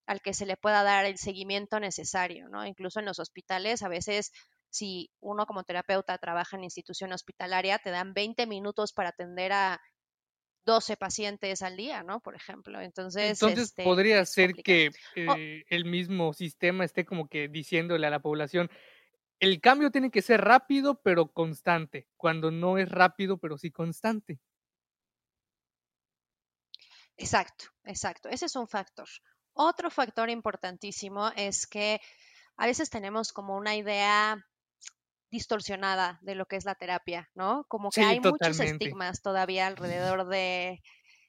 al 0.10 0.22
que 0.22 0.34
se 0.34 0.48
le 0.48 0.58
pueda 0.58 0.82
dar 0.82 1.06
el 1.06 1.20
seguimiento 1.20 1.80
necesario, 1.80 2.50
¿no? 2.50 2.66
Incluso 2.66 3.00
en 3.00 3.06
los 3.06 3.20
hospitales, 3.20 3.84
a 3.84 3.90
veces 3.90 4.32
si 4.72 5.12
uno 5.20 5.46
como 5.46 5.64
terapeuta 5.64 6.18
trabaja 6.18 6.58
en 6.58 6.64
institución 6.64 7.14
hospitalaria, 7.14 7.78
te 7.78 7.92
dan 7.92 8.16
20 8.16 8.48
minutos 8.48 8.92
para 8.92 9.10
atender 9.10 9.52
a 9.52 9.80
12 10.66 10.98
pacientes 10.98 11.62
al 11.62 11.78
día, 11.78 12.02
¿no? 12.02 12.22
Por 12.22 12.36
ejemplo. 12.36 12.82
Entonces, 12.82 13.40
Entonces 13.40 13.68
este, 13.68 13.84
podría 13.84 14.26
ser 14.26 14.56
que 14.56 14.90
eh, 15.16 15.64
el 15.70 15.86
mismo 15.86 16.34
sistema 16.34 16.86
esté 16.86 17.06
como 17.06 17.28
que 17.28 17.48
diciéndole 17.48 18.08
a 18.08 18.10
la 18.10 18.20
población, 18.20 18.68
el 19.40 19.62
cambio 19.62 19.92
tiene 19.92 20.10
que 20.10 20.24
ser 20.24 20.42
rápido 20.42 21.04
pero 21.04 21.32
constante, 21.32 22.08
cuando 22.18 22.50
no 22.50 22.80
es 22.80 22.90
rápido 22.90 23.38
pero 23.38 23.60
sí 23.60 23.70
constante. 23.70 24.40
Exacto, 27.16 27.66
exacto. 27.84 28.28
Ese 28.30 28.48
es 28.48 28.56
un 28.56 28.68
factor. 28.68 29.08
Otro 29.62 29.92
factor 29.92 30.30
importantísimo 30.30 31.32
es 31.36 31.68
que 31.68 32.00
a 32.56 32.66
veces 32.66 32.90
tenemos 32.90 33.34
como 33.34 33.58
una 33.58 33.76
idea 33.76 34.46
distorsionada 35.30 36.18
de 36.22 36.36
lo 36.36 36.46
que 36.46 36.56
es 36.56 36.64
la 36.64 36.76
terapia, 36.76 37.30
¿no? 37.36 37.66
Como 37.68 37.90
que 37.90 38.02
hay 38.02 38.22
muchos 38.22 38.58
estigmas 38.62 39.22
todavía 39.22 39.68
alrededor 39.68 40.30
de, 40.30 40.82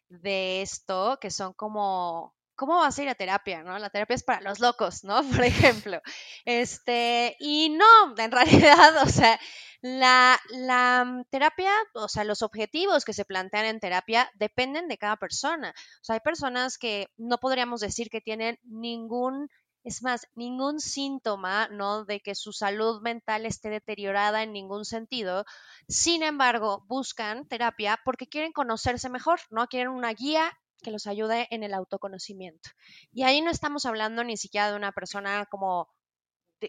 de 0.08 0.62
esto 0.62 1.18
que 1.20 1.32
son 1.32 1.54
como 1.54 2.36
¿cómo 2.60 2.76
vas 2.76 2.98
a 2.98 3.02
ir 3.02 3.08
a 3.08 3.14
terapia? 3.14 3.62
¿no? 3.62 3.78
La 3.78 3.88
terapia 3.88 4.16
es 4.16 4.22
para 4.22 4.42
los 4.42 4.60
locos, 4.60 5.02
¿no? 5.02 5.22
Por 5.30 5.44
ejemplo. 5.44 6.02
Este, 6.44 7.34
y 7.40 7.70
no, 7.70 8.14
en 8.18 8.30
realidad, 8.30 9.02
o 9.02 9.08
sea, 9.08 9.40
la, 9.80 10.38
la, 10.50 11.04
mm, 11.06 11.24
terapia, 11.30 11.72
o 11.94 12.06
sea, 12.06 12.24
los 12.24 12.42
objetivos 12.42 13.06
que 13.06 13.14
se 13.14 13.24
plantean 13.24 13.64
en 13.64 13.80
terapia 13.80 14.30
dependen 14.34 14.88
de 14.88 14.98
cada 14.98 15.16
persona. 15.16 15.70
O 15.70 16.04
sea, 16.04 16.14
hay 16.14 16.20
personas 16.20 16.76
que 16.76 17.08
no 17.16 17.38
podríamos 17.38 17.80
decir 17.80 18.10
que 18.10 18.20
tienen 18.20 18.58
ningún, 18.62 19.48
es 19.82 20.02
más, 20.02 20.26
ningún 20.34 20.80
síntoma, 20.80 21.66
¿no? 21.68 22.04
De 22.04 22.20
que 22.20 22.34
su 22.34 22.52
salud 22.52 23.00
mental 23.00 23.46
esté 23.46 23.70
deteriorada 23.70 24.42
en 24.42 24.52
ningún 24.52 24.84
sentido. 24.84 25.46
Sin 25.88 26.22
embargo, 26.22 26.84
buscan 26.88 27.48
terapia 27.48 27.98
porque 28.04 28.26
quieren 28.26 28.52
conocerse 28.52 29.08
mejor, 29.08 29.40
¿no? 29.48 29.66
Quieren 29.66 29.88
una 29.88 30.12
guía 30.12 30.52
que 30.80 30.90
los 30.90 31.06
ayude 31.06 31.46
en 31.50 31.62
el 31.62 31.74
autoconocimiento. 31.74 32.70
Y 33.12 33.22
ahí 33.24 33.40
no 33.40 33.50
estamos 33.50 33.86
hablando 33.86 34.24
ni 34.24 34.36
siquiera 34.36 34.70
de 34.70 34.76
una 34.76 34.92
persona 34.92 35.46
como 35.46 35.88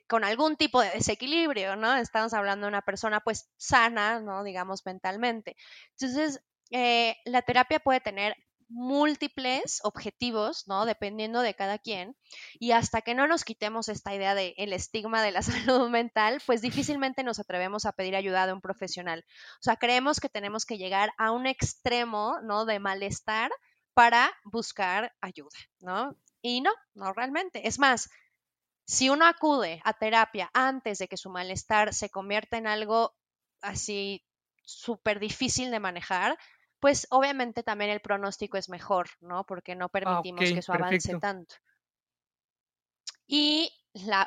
con 0.08 0.24
algún 0.24 0.56
tipo 0.56 0.82
de 0.82 0.90
desequilibrio, 0.92 1.76
¿no? 1.76 1.96
Estamos 1.98 2.34
hablando 2.34 2.66
de 2.66 2.70
una 2.70 2.82
persona 2.82 3.20
pues 3.20 3.50
sana, 3.58 4.22
¿no? 4.22 4.44
Digamos 4.44 4.86
mentalmente. 4.86 5.58
Entonces, 6.00 6.42
eh, 6.72 7.18
la 7.26 7.42
terapia 7.42 7.80
puede 7.80 8.00
tener 8.00 8.36
múltiples 8.72 9.82
objetivos, 9.84 10.68
¿no? 10.68 10.86
Dependiendo 10.86 11.42
de 11.42 11.54
cada 11.54 11.78
quien. 11.78 12.16
Y 12.60 12.72
hasta 12.72 13.02
que 13.02 13.14
no 13.14 13.28
nos 13.28 13.44
quitemos 13.44 13.90
esta 13.90 14.16
idea 14.16 14.34
del 14.34 14.54
el 14.58 14.74
estigma 14.74 15.22
de 15.22 15.32
la 15.32 15.42
salud 15.82 15.90
mental, 15.90 16.42
pues 16.46 16.62
difícilmente 16.62 17.24
nos 17.24 17.40
atrevemos 17.40 17.86
a 17.86 17.92
pedir 17.92 18.16
ayuda 18.16 18.48
de 18.48 18.54
un 18.54 18.62
profesional. 18.62 19.26
O 19.60 19.64
sea, 19.64 19.76
creemos 19.76 20.20
que 20.20 20.30
tenemos 20.30 20.66
que 20.66 20.78
llegar 20.78 21.12
a 21.18 21.32
un 21.32 21.48
extremo, 21.48 22.40
¿no? 22.44 22.66
De 22.66 22.80
malestar 22.80 23.52
para 23.94 24.32
buscar 24.44 25.14
ayuda, 25.22 25.58
¿no? 25.80 26.16
Y 26.42 26.62
no, 26.62 26.72
no 26.94 27.14
realmente. 27.14 27.68
Es 27.68 27.80
más, 27.80 28.10
si 28.86 29.10
uno 29.10 29.26
acude 29.26 29.82
a 29.84 29.94
terapia 29.94 30.50
antes 30.54 31.00
de 31.00 31.08
que 31.08 31.18
su 31.18 31.30
malestar 31.30 31.94
se 31.94 32.10
convierta 32.10 32.58
en 32.58 32.68
algo 32.68 33.16
así 33.62 34.26
súper 34.64 35.20
difícil 35.20 35.72
de 35.72 35.80
manejar, 35.80 36.38
pues 36.80 37.06
obviamente 37.12 37.64
también 37.64 37.92
el 37.92 38.02
pronóstico 38.02 38.58
es 38.58 38.70
mejor, 38.70 39.10
¿no? 39.20 39.46
Porque 39.46 39.76
no 39.76 39.86
ah, 39.86 39.90
permitimos 39.90 40.42
que 40.42 40.60
eso 40.60 40.74
avance 40.74 41.18
tanto. 41.20 41.56
Y 43.28 43.72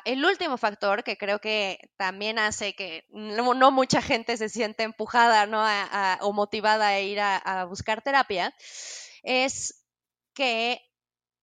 el 0.05 0.25
último 0.25 0.57
factor 0.57 1.03
que 1.03 1.17
creo 1.17 1.39
que 1.39 1.91
también 1.97 2.39
hace 2.39 2.73
que 2.75 3.05
no, 3.09 3.71
mucha 3.71 4.01
gente 4.01 4.37
se 4.37 4.49
siente 4.49 4.83
empujada 4.83 5.45
¿no? 5.47 5.63
o 6.21 6.33
motivada 6.33 6.87
a 6.87 6.99
ir 6.99 7.19
a 7.19 7.65
buscar 7.65 8.01
terapia 8.01 8.53
es 9.25 9.85
que 10.33 10.79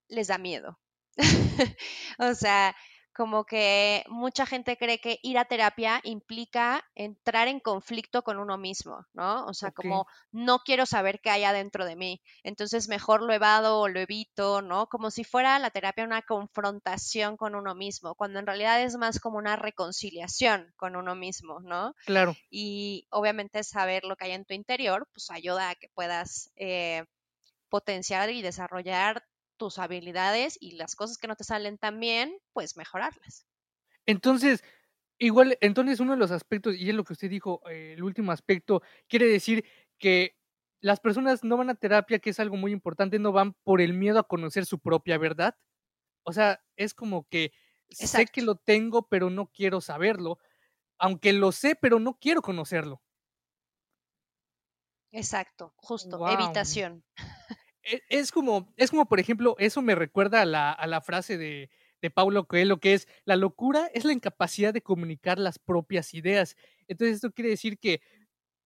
les 0.09 0.29
da 0.29 0.39
miedo, 0.39 0.79
o 2.19 2.35
sea, 2.35 2.75
como 3.15 3.45
que 3.45 4.05
mucha 4.09 4.47
gente 4.47 4.77
cree 4.77 4.99
que 4.99 5.19
ir 5.23 5.39
a 5.39 5.45
terapia 5.45 6.01
implica 6.03 6.83
entrar 6.95 7.49
en 7.49 7.61
conflicto 7.61 8.23
con 8.23 8.39
uno 8.39 8.57
mismo, 8.57 9.07
¿no? 9.12 9.45
O 9.47 9.55
sea, 9.55 9.71
como 9.71 10.07
no 10.31 10.61
quiero 10.61 10.87
saber 10.87 11.21
qué 11.21 11.31
hay 11.31 11.45
adentro 11.45 11.85
de 11.85 11.97
mí, 11.97 12.23
entonces 12.43 12.89
mejor 12.89 13.23
lo 13.23 13.33
evado 13.33 13.81
o 13.81 13.89
lo 13.89 14.01
evito, 14.01 14.62
¿no? 14.62 14.87
Como 14.87 15.11
si 15.11 15.25
fuera 15.25 15.59
la 15.59 15.71
terapia 15.71 16.05
una 16.05 16.23
confrontación 16.23 17.37
con 17.37 17.55
uno 17.55 17.75
mismo, 17.75 18.15
cuando 18.15 18.39
en 18.39 18.47
realidad 18.47 18.83
es 18.83 18.97
más 18.97 19.21
como 19.21 19.39
una 19.39 19.57
reconciliación 19.57 20.73
con 20.77 20.97
uno 20.97 21.15
mismo, 21.15 21.61
¿no? 21.61 21.95
Claro. 22.07 22.35
Y 22.51 23.07
obviamente 23.11 23.62
saber 23.62 24.05
lo 24.05 24.17
que 24.17 24.27
hay 24.27 24.33
en 24.33 24.47
tu 24.47 24.55
interior, 24.55 25.07
pues 25.12 25.31
ayuda 25.31 25.71
a 25.71 25.75
que 25.75 25.89
puedas... 25.95 26.51
Eh, 26.57 27.05
potenciar 27.73 28.29
y 28.29 28.43
desarrollar 28.43 29.25
tus 29.57 29.79
habilidades 29.79 30.59
y 30.61 30.73
las 30.73 30.95
cosas 30.95 31.17
que 31.17 31.26
no 31.26 31.37
te 31.37 31.45
salen 31.45 31.79
tan 31.79 31.99
bien, 32.00 32.37
pues 32.52 32.76
mejorarlas. 32.76 33.47
Entonces, 34.05 34.62
igual, 35.19 35.57
entonces 35.62 35.99
uno 35.99 36.12
de 36.12 36.19
los 36.19 36.33
aspectos, 36.33 36.76
y 36.76 36.91
es 36.91 36.95
lo 36.95 37.02
que 37.05 37.14
usted 37.14 37.31
dijo, 37.31 37.62
eh, 37.71 37.95
el 37.97 38.02
último 38.02 38.31
aspecto, 38.31 38.83
quiere 39.09 39.26
decir 39.26 39.64
que 39.99 40.37
las 40.83 41.00
personas 41.00 41.45
no 41.45 41.57
van 41.57 41.71
a 41.71 41.75
terapia, 41.75 42.19
que 42.19 42.29
es 42.29 42.41
algo 42.41 42.59
muy 42.59 42.73
importante, 42.73 43.19
no 43.19 43.33
van 43.33 43.55
por 43.64 43.81
el 43.81 43.95
miedo 43.95 44.19
a 44.19 44.29
conocer 44.29 44.67
su 44.67 44.79
propia 44.79 45.17
verdad. 45.17 45.57
O 46.25 46.33
sea, 46.35 46.62
es 46.76 46.93
como 46.95 47.26
que 47.29 47.52
sé 47.91 48.26
que 48.26 48.43
lo 48.43 48.57
tengo, 48.57 49.09
pero 49.09 49.31
no 49.31 49.49
quiero 49.49 49.81
saberlo, 49.81 50.38
aunque 50.99 51.33
lo 51.33 51.52
sé, 51.52 51.76
pero 51.81 52.00
no 52.00 52.19
quiero 52.21 52.43
conocerlo. 52.43 53.02
Exacto, 55.12 55.75
justo, 55.76 56.28
evitación. 56.28 57.04
E, 57.85 58.00
es 58.09 58.31
como, 58.31 58.73
es 58.76 58.90
como, 58.90 59.07
por 59.07 59.19
ejemplo, 59.19 59.57
eso 59.59 59.83
me 59.83 59.97
recuerda 59.97 60.40
a 60.40 60.45
la, 60.45 60.71
a 60.71 60.87
la 60.87 61.00
frase 61.00 61.37
de, 61.37 61.69
de 62.00 62.11
Paulo 62.11 62.47
Coelho, 62.47 62.78
que 62.78 62.95
es, 62.95 63.09
la 63.25 63.37
locura 63.37 63.90
es 63.95 64.04
la 64.04 64.12
incapacidad 64.12 64.73
de 64.73 64.83
comunicar 64.83 65.38
las 65.38 65.59
propias 65.59 66.14
ideas. 66.14 66.57
Entonces, 66.87 67.16
esto 67.16 67.33
quiere 67.33 67.50
decir 67.50 67.78
que, 67.78 68.00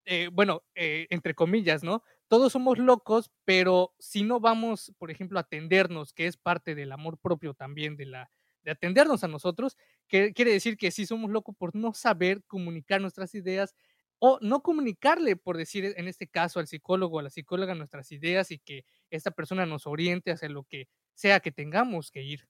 eh, 0.05 0.29
bueno, 0.33 0.63
eh, 0.75 1.07
entre 1.11 1.35
comillas, 1.35 1.83
¿no? 1.83 2.03
Todos 2.29 2.53
somos 2.53 2.79
locos, 2.79 3.31
pero 3.45 3.95
si 3.99 4.23
no 4.23 4.41
vamos, 4.41 4.93
por 4.99 5.11
ejemplo, 5.11 5.39
a 5.39 5.43
atendernos, 5.43 6.13
que 6.13 6.27
es 6.27 6.37
parte 6.37 6.75
del 6.75 6.93
amor 6.93 7.19
propio 7.19 7.55
también, 7.55 7.97
de, 7.97 8.07
la, 8.07 8.31
de 8.63 8.71
atendernos 8.71 9.25
a 9.25 9.29
nosotros, 9.29 9.77
que 10.09 10.33
quiere 10.33 10.53
decir 10.53 10.77
que 10.77 10.91
sí 10.91 11.07
somos 11.07 11.31
locos 11.31 11.55
por 11.57 11.75
no 11.75 11.93
saber 11.93 12.43
comunicar 12.47 13.01
nuestras 13.01 13.35
ideas, 13.35 13.75
o 14.19 14.39
no 14.41 14.63
comunicarle, 14.63 15.37
por 15.37 15.57
decir 15.57 15.95
en 15.97 16.09
este 16.09 16.27
caso, 16.27 16.61
al 16.61 16.67
psicólogo 16.67 17.17
o 17.17 17.21
a 17.21 17.25
la 17.25 17.31
psicóloga 17.31 17.75
nuestras 17.75 18.11
ideas 18.13 18.51
y 18.51 18.59
que 18.59 18.85
esta 19.11 19.31
persona 19.31 19.67
nos 19.67 19.87
oriente 19.87 20.31
hacia 20.31 20.49
lo 20.49 20.65
que 20.65 20.89
sea 21.15 21.41
que 21.41 21.53
tengamos 21.53 22.11
que 22.11 22.23
ir. 22.23 22.49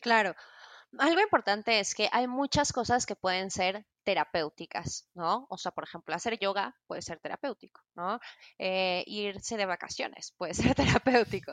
Claro. 0.00 0.34
Algo 0.98 1.20
importante 1.20 1.78
es 1.78 1.94
que 1.94 2.08
hay 2.10 2.26
muchas 2.26 2.72
cosas 2.72 3.06
que 3.06 3.14
pueden 3.14 3.50
ser 3.50 3.86
terapéuticas, 4.02 5.08
¿no? 5.14 5.46
O 5.48 5.56
sea, 5.56 5.70
por 5.70 5.84
ejemplo, 5.84 6.14
hacer 6.14 6.38
yoga 6.38 6.76
puede 6.88 7.02
ser 7.02 7.20
terapéutico, 7.20 7.80
¿no? 7.94 8.18
Eh, 8.58 9.04
irse 9.06 9.56
de 9.56 9.66
vacaciones 9.66 10.34
puede 10.36 10.54
ser 10.74 10.74
terapéutico, 10.74 11.52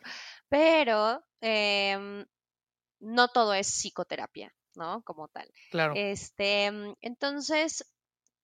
pero 0.50 1.24
em, 1.41 2.25
no 3.00 3.27
todo 3.27 3.53
es 3.53 3.67
psicoterapia, 3.67 4.51
¿no? 4.77 5.01
Como 5.03 5.27
tal. 5.27 5.51
Claro. 5.72 5.93
Este, 5.96 6.72
mm, 6.72 6.93
entonces, 7.01 7.86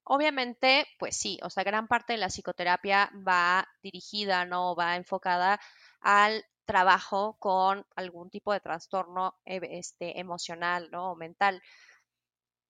obviamente, 0.04 0.86
pues 0.98 1.16
sí, 1.16 1.38
o 1.42 1.50
sea, 1.50 1.64
gran 1.64 1.88
parte 1.88 2.12
de 2.12 2.18
la 2.18 2.28
psicoterapia 2.28 3.10
va 3.26 3.66
dirigida, 3.82 4.44
¿no? 4.44 4.74
Va 4.76 4.96
enfocada 4.96 5.60
al 6.00 6.44
trabajo 6.64 7.36
con 7.38 7.86
algún 7.96 8.30
tipo 8.30 8.52
de 8.52 8.60
trastorno 8.60 9.34
eh, 9.44 9.60
este, 9.62 10.18
emocional, 10.18 10.88
¿no? 10.90 11.12
O 11.12 11.16
mental. 11.16 11.62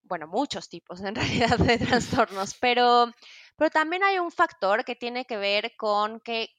Bueno, 0.03 0.27
muchos 0.29 0.69
tipos 0.69 1.01
en 1.03 1.15
realidad 1.15 1.59
de 1.59 1.79
trastornos, 1.79 2.55
pero, 2.61 3.13
pero 3.57 3.71
también 3.71 4.05
hay 4.05 4.19
un 4.19 4.31
factor 4.31 4.85
que 4.85 4.95
tiene 4.95 5.25
que 5.25 5.37
ver 5.37 5.75
con 5.77 6.21
que 6.21 6.51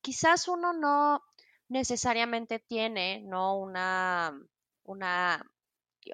quizás 0.00 0.48
uno 0.48 0.72
no 0.72 1.22
necesariamente 1.68 2.58
tiene, 2.58 3.22
¿no? 3.22 3.56
Una, 3.56 4.38
una 4.84 5.51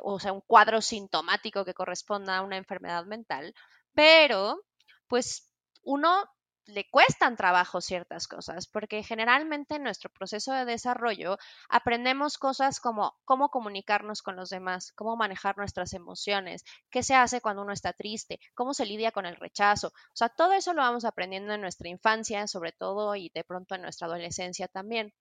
o 0.02 0.20
sea, 0.20 0.32
un 0.32 0.42
cuadro 0.42 0.80
sintomático 0.80 1.64
que 1.64 1.74
corresponda 1.74 2.38
a 2.38 2.42
una 2.42 2.56
enfermedad 2.56 3.04
mental, 3.06 3.54
pero 3.94 4.60
pues 5.08 5.50
uno 5.82 6.28
le 6.68 6.88
cuestan 6.90 7.36
trabajo 7.36 7.80
ciertas 7.80 8.28
cosas, 8.28 8.66
porque 8.66 9.02
generalmente 9.02 9.76
en 9.76 9.82
nuestro 9.82 10.10
proceso 10.10 10.52
de 10.52 10.66
desarrollo 10.66 11.38
aprendemos 11.70 12.36
cosas 12.36 12.78
como 12.78 13.18
cómo 13.24 13.48
comunicarnos 13.48 14.20
con 14.20 14.36
los 14.36 14.50
demás, 14.50 14.92
cómo 14.92 15.16
manejar 15.16 15.56
nuestras 15.56 15.94
emociones, 15.94 16.64
qué 16.90 17.02
se 17.02 17.14
hace 17.14 17.40
cuando 17.40 17.62
uno 17.62 17.72
está 17.72 17.94
triste, 17.94 18.38
cómo 18.54 18.74
se 18.74 18.84
lidia 18.84 19.12
con 19.12 19.24
el 19.24 19.36
rechazo. 19.36 19.88
O 19.88 20.16
sea, 20.16 20.28
todo 20.28 20.52
eso 20.52 20.74
lo 20.74 20.82
vamos 20.82 21.06
aprendiendo 21.06 21.54
en 21.54 21.62
nuestra 21.62 21.88
infancia, 21.88 22.46
sobre 22.46 22.72
todo, 22.72 23.16
y 23.16 23.30
de 23.34 23.44
pronto 23.44 23.74
en 23.74 23.82
nuestra 23.82 24.06
adolescencia 24.06 24.68
también. 24.68 25.14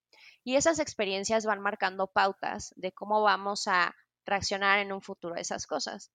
Y 0.44 0.56
esas 0.56 0.78
experiencias 0.78 1.46
van 1.46 1.60
marcando 1.60 2.08
pautas 2.08 2.74
de 2.76 2.92
cómo 2.92 3.22
vamos 3.22 3.68
a 3.68 3.94
reaccionar 4.28 4.78
en 4.78 4.92
un 4.92 5.02
futuro 5.02 5.34
a 5.34 5.40
esas 5.40 5.66
cosas. 5.66 6.10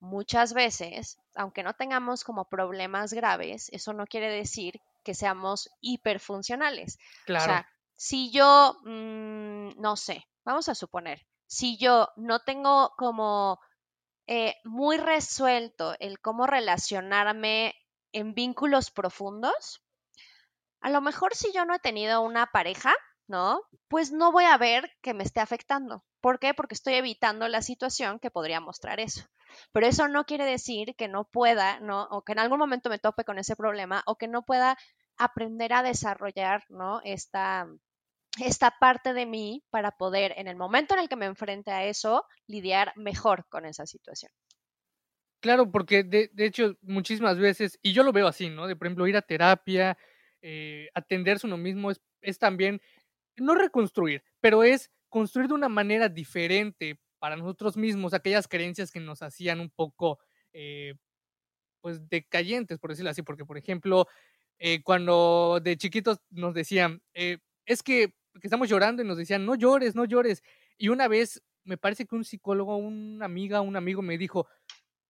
Muchas 0.00 0.52
veces, 0.52 1.18
aunque 1.34 1.62
no 1.62 1.74
tengamos 1.74 2.24
como 2.24 2.48
problemas 2.48 3.12
graves, 3.12 3.68
eso 3.72 3.92
no 3.92 4.06
quiere 4.06 4.30
decir 4.30 4.80
que 5.02 5.14
seamos 5.14 5.70
hiperfuncionales. 5.80 6.98
Claro. 7.24 7.44
O 7.44 7.46
sea, 7.46 7.68
si 7.96 8.30
yo, 8.30 8.78
mm, 8.84 9.80
no 9.80 9.96
sé, 9.96 10.26
vamos 10.44 10.68
a 10.68 10.74
suponer, 10.74 11.26
si 11.46 11.78
yo 11.78 12.08
no 12.16 12.40
tengo 12.40 12.92
como 12.96 13.60
eh, 14.26 14.56
muy 14.64 14.96
resuelto 14.96 15.94
el 16.00 16.18
cómo 16.20 16.46
relacionarme 16.46 17.74
en 18.12 18.34
vínculos 18.34 18.90
profundos, 18.90 19.82
a 20.80 20.90
lo 20.90 21.00
mejor 21.00 21.34
si 21.34 21.52
yo 21.52 21.64
no 21.64 21.74
he 21.74 21.78
tenido 21.78 22.20
una 22.20 22.46
pareja, 22.46 22.94
¿no? 23.26 23.62
Pues 23.88 24.12
no 24.12 24.32
voy 24.32 24.44
a 24.44 24.58
ver 24.58 24.90
que 25.00 25.14
me 25.14 25.24
esté 25.24 25.40
afectando. 25.40 26.04
¿Por 26.24 26.38
qué? 26.38 26.54
Porque 26.54 26.72
estoy 26.72 26.94
evitando 26.94 27.48
la 27.48 27.60
situación 27.60 28.18
que 28.18 28.30
podría 28.30 28.58
mostrar 28.58 28.98
eso. 28.98 29.28
Pero 29.72 29.86
eso 29.86 30.08
no 30.08 30.24
quiere 30.24 30.46
decir 30.46 30.94
que 30.96 31.06
no 31.06 31.28
pueda, 31.30 31.80
¿no? 31.80 32.04
O 32.04 32.24
que 32.24 32.32
en 32.32 32.38
algún 32.38 32.58
momento 32.58 32.88
me 32.88 32.98
tope 32.98 33.24
con 33.24 33.38
ese 33.38 33.56
problema 33.56 34.02
o 34.06 34.16
que 34.16 34.26
no 34.26 34.42
pueda 34.42 34.78
aprender 35.18 35.74
a 35.74 35.82
desarrollar, 35.82 36.64
¿no? 36.70 37.02
Esta, 37.04 37.68
esta 38.40 38.74
parte 38.80 39.12
de 39.12 39.26
mí 39.26 39.64
para 39.68 39.90
poder, 39.90 40.32
en 40.38 40.48
el 40.48 40.56
momento 40.56 40.94
en 40.94 41.00
el 41.00 41.10
que 41.10 41.16
me 41.16 41.26
enfrente 41.26 41.72
a 41.72 41.84
eso, 41.84 42.24
lidiar 42.46 42.94
mejor 42.96 43.46
con 43.50 43.66
esa 43.66 43.84
situación. 43.84 44.32
Claro, 45.40 45.70
porque 45.70 46.04
de, 46.04 46.30
hecho 46.38 46.74
muchísimas 46.80 47.38
veces, 47.38 47.78
y 47.82 47.92
yo 47.92 48.02
lo 48.02 48.12
veo 48.12 48.28
así, 48.28 48.48
¿no? 48.48 48.66
De 48.66 48.76
por 48.76 48.86
ejemplo, 48.86 49.06
ir 49.06 49.18
a 49.18 49.20
terapia, 49.20 49.98
eh, 50.40 50.88
atenderse 50.94 51.46
uno 51.46 51.58
mismo 51.58 51.90
es, 51.90 52.00
es 52.22 52.38
también, 52.38 52.80
no 53.36 53.54
reconstruir, 53.54 54.24
pero 54.40 54.62
es 54.62 54.90
construir 55.14 55.46
de 55.46 55.54
una 55.54 55.68
manera 55.68 56.08
diferente 56.08 56.98
para 57.20 57.36
nosotros 57.36 57.76
mismos 57.76 58.14
aquellas 58.14 58.48
creencias 58.48 58.90
que 58.90 58.98
nos 58.98 59.22
hacían 59.22 59.60
un 59.60 59.70
poco, 59.70 60.18
eh, 60.52 60.94
pues, 61.80 62.08
decayentes, 62.08 62.80
por 62.80 62.90
decirlo 62.90 63.12
así, 63.12 63.22
porque, 63.22 63.44
por 63.44 63.56
ejemplo, 63.56 64.08
eh, 64.58 64.82
cuando 64.82 65.60
de 65.62 65.76
chiquitos 65.76 66.18
nos 66.30 66.52
decían, 66.52 67.00
eh, 67.12 67.38
es 67.64 67.84
que, 67.84 68.12
estamos 68.42 68.68
llorando 68.68 69.04
y 69.04 69.06
nos 69.06 69.16
decían, 69.16 69.46
no 69.46 69.54
llores, 69.54 69.94
no 69.94 70.04
llores. 70.04 70.42
Y 70.78 70.88
una 70.88 71.06
vez, 71.06 71.40
me 71.62 71.76
parece 71.76 72.06
que 72.06 72.16
un 72.16 72.24
psicólogo, 72.24 72.76
una 72.76 73.26
amiga, 73.26 73.60
un 73.60 73.76
amigo 73.76 74.02
me 74.02 74.18
dijo, 74.18 74.48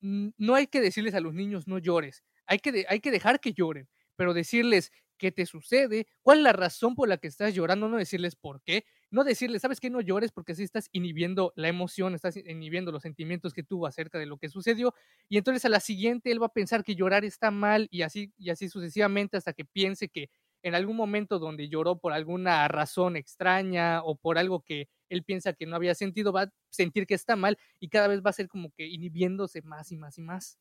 no 0.03 0.55
hay 0.55 0.67
que 0.67 0.83
decirles 0.83 1.15
a 1.15 1.21
los 1.21 1.33
niños, 1.33 1.67
no 1.67 1.79
llores, 1.79 2.25
hay 2.45 2.59
que, 2.59 2.85
hay 2.91 3.01
que 3.01 3.11
dejar 3.11 3.41
que 3.41 3.55
lloren, 3.55 3.89
pero 4.17 4.35
decirles, 4.35 4.93
qué 5.17 5.33
te 5.33 5.47
sucede, 5.47 6.07
cuál 6.23 6.39
es 6.39 6.45
la 6.45 6.53
razón 6.53 6.95
por 6.95 7.09
la 7.09 7.17
que 7.17 7.29
estás 7.29 7.55
llorando, 7.55 7.89
no 7.89 7.97
decirles 7.97 8.37
por 8.37 8.61
qué, 8.63 8.85
no 9.15 9.25
decirles, 9.25 9.63
¿sabes 9.63 9.81
qué? 9.81 9.91
No 9.91 10.01
llores 10.01 10.33
porque 10.33 10.53
así 10.53 10.63
estás 10.65 10.89
inhibiendo 10.93 11.53
la 11.57 11.69
emoción, 11.69 12.15
estás 12.15 12.37
inhibiendo 12.37 12.93
los 12.93 13.03
sentimientos 13.03 13.55
que 13.55 13.63
tuvo 13.63 13.87
acerca 13.87 14.19
de 14.19 14.27
lo 14.27 14.39
que 14.39 14.49
sucedió 14.49 14.95
y 15.29 15.39
entonces 15.39 15.65
a 15.65 15.69
la 15.71 15.81
siguiente 15.81 16.31
él 16.33 16.43
va 16.43 16.47
a 16.47 16.53
pensar 16.53 16.85
que 16.85 16.95
llorar 16.97 17.25
está 17.25 17.51
mal 17.51 17.89
y 17.91 18.03
así 18.03 18.33
y 18.39 18.51
así 18.51 18.69
sucesivamente 18.69 19.37
hasta 19.37 19.53
que 19.53 19.65
piense 19.65 20.09
que 20.09 20.31
en 20.63 20.75
algún 20.75 20.97
momento 20.97 21.39
donde 21.39 21.69
lloró 21.69 21.99
por 21.99 22.13
alguna 22.13 22.67
razón 22.69 23.17
extraña 23.17 24.03
o 24.03 24.17
por 24.17 24.39
algo 24.39 24.63
que 24.63 24.89
él 25.11 25.23
piensa 25.23 25.53
que 25.53 25.67
no 25.67 25.77
había 25.77 25.95
sentido, 25.95 26.33
va 26.33 26.43
a 26.45 26.53
sentir 26.71 27.07
que 27.07 27.15
está 27.15 27.37
mal 27.37 27.59
y 27.81 27.89
cada 27.89 28.09
vez 28.09 28.23
va 28.25 28.31
a 28.31 28.33
ser 28.33 28.49
como 28.49 28.71
que 28.73 28.87
inhibiéndose 28.89 29.63
más 29.63 29.93
y 29.93 29.97
más 29.97 30.19
y 30.19 30.23
más. 30.23 30.59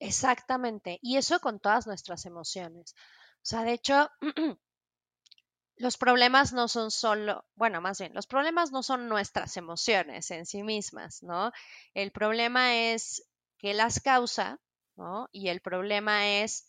Exactamente, 0.00 0.98
y 1.02 1.16
eso 1.16 1.40
con 1.40 1.58
todas 1.58 1.86
nuestras 1.88 2.26
emociones. 2.26 2.94
O 3.44 3.46
sea, 3.46 3.62
de 3.62 3.74
hecho, 3.74 4.10
los 5.76 5.98
problemas 5.98 6.54
no 6.54 6.66
son 6.66 6.90
solo, 6.90 7.44
bueno, 7.56 7.82
más 7.82 7.98
bien, 7.98 8.14
los 8.14 8.26
problemas 8.26 8.72
no 8.72 8.82
son 8.82 9.06
nuestras 9.06 9.58
emociones 9.58 10.30
en 10.30 10.46
sí 10.46 10.62
mismas, 10.62 11.22
¿no? 11.22 11.52
El 11.92 12.10
problema 12.10 12.74
es 12.74 13.28
que 13.58 13.74
las 13.74 14.00
causa, 14.00 14.58
¿no? 14.96 15.28
Y 15.30 15.48
el 15.48 15.60
problema 15.60 16.26
es 16.26 16.66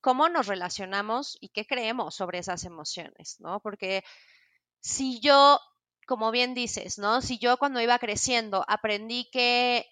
cómo 0.00 0.28
nos 0.28 0.46
relacionamos 0.46 1.36
y 1.40 1.48
qué 1.48 1.66
creemos 1.66 2.14
sobre 2.14 2.38
esas 2.38 2.62
emociones, 2.62 3.40
¿no? 3.40 3.58
Porque 3.58 4.04
si 4.78 5.18
yo, 5.18 5.58
como 6.06 6.30
bien 6.30 6.54
dices, 6.54 6.98
¿no? 6.98 7.20
Si 7.20 7.38
yo 7.38 7.56
cuando 7.56 7.80
iba 7.80 7.98
creciendo 7.98 8.64
aprendí 8.68 9.28
que 9.32 9.86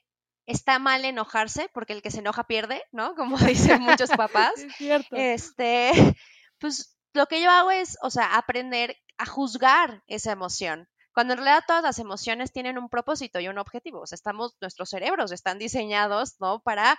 está 0.46 0.78
mal 0.78 1.04
enojarse 1.04 1.70
porque 1.72 1.92
el 1.92 2.02
que 2.02 2.10
se 2.10 2.18
enoja 2.18 2.44
pierde, 2.44 2.82
¿no? 2.92 3.14
Como 3.16 3.38
dicen 3.38 3.82
muchos 3.82 4.10
papás. 4.10 4.52
Es 4.56 4.74
cierto. 4.76 5.16
Este, 5.16 5.92
pues 6.58 6.96
lo 7.12 7.26
que 7.26 7.42
yo 7.42 7.50
hago 7.50 7.70
es, 7.70 7.98
o 8.02 8.10
sea, 8.10 8.36
aprender 8.36 8.96
a 9.18 9.26
juzgar 9.26 10.02
esa 10.06 10.32
emoción. 10.32 10.88
Cuando 11.12 11.34
en 11.34 11.38
realidad 11.38 11.64
todas 11.66 11.82
las 11.82 11.98
emociones 11.98 12.52
tienen 12.52 12.78
un 12.78 12.88
propósito 12.88 13.40
y 13.40 13.48
un 13.48 13.58
objetivo. 13.58 14.00
O 14.00 14.06
sea, 14.06 14.16
estamos, 14.16 14.56
nuestros 14.60 14.90
cerebros 14.90 15.32
están 15.32 15.58
diseñados, 15.58 16.36
¿no? 16.40 16.62
Para 16.62 16.98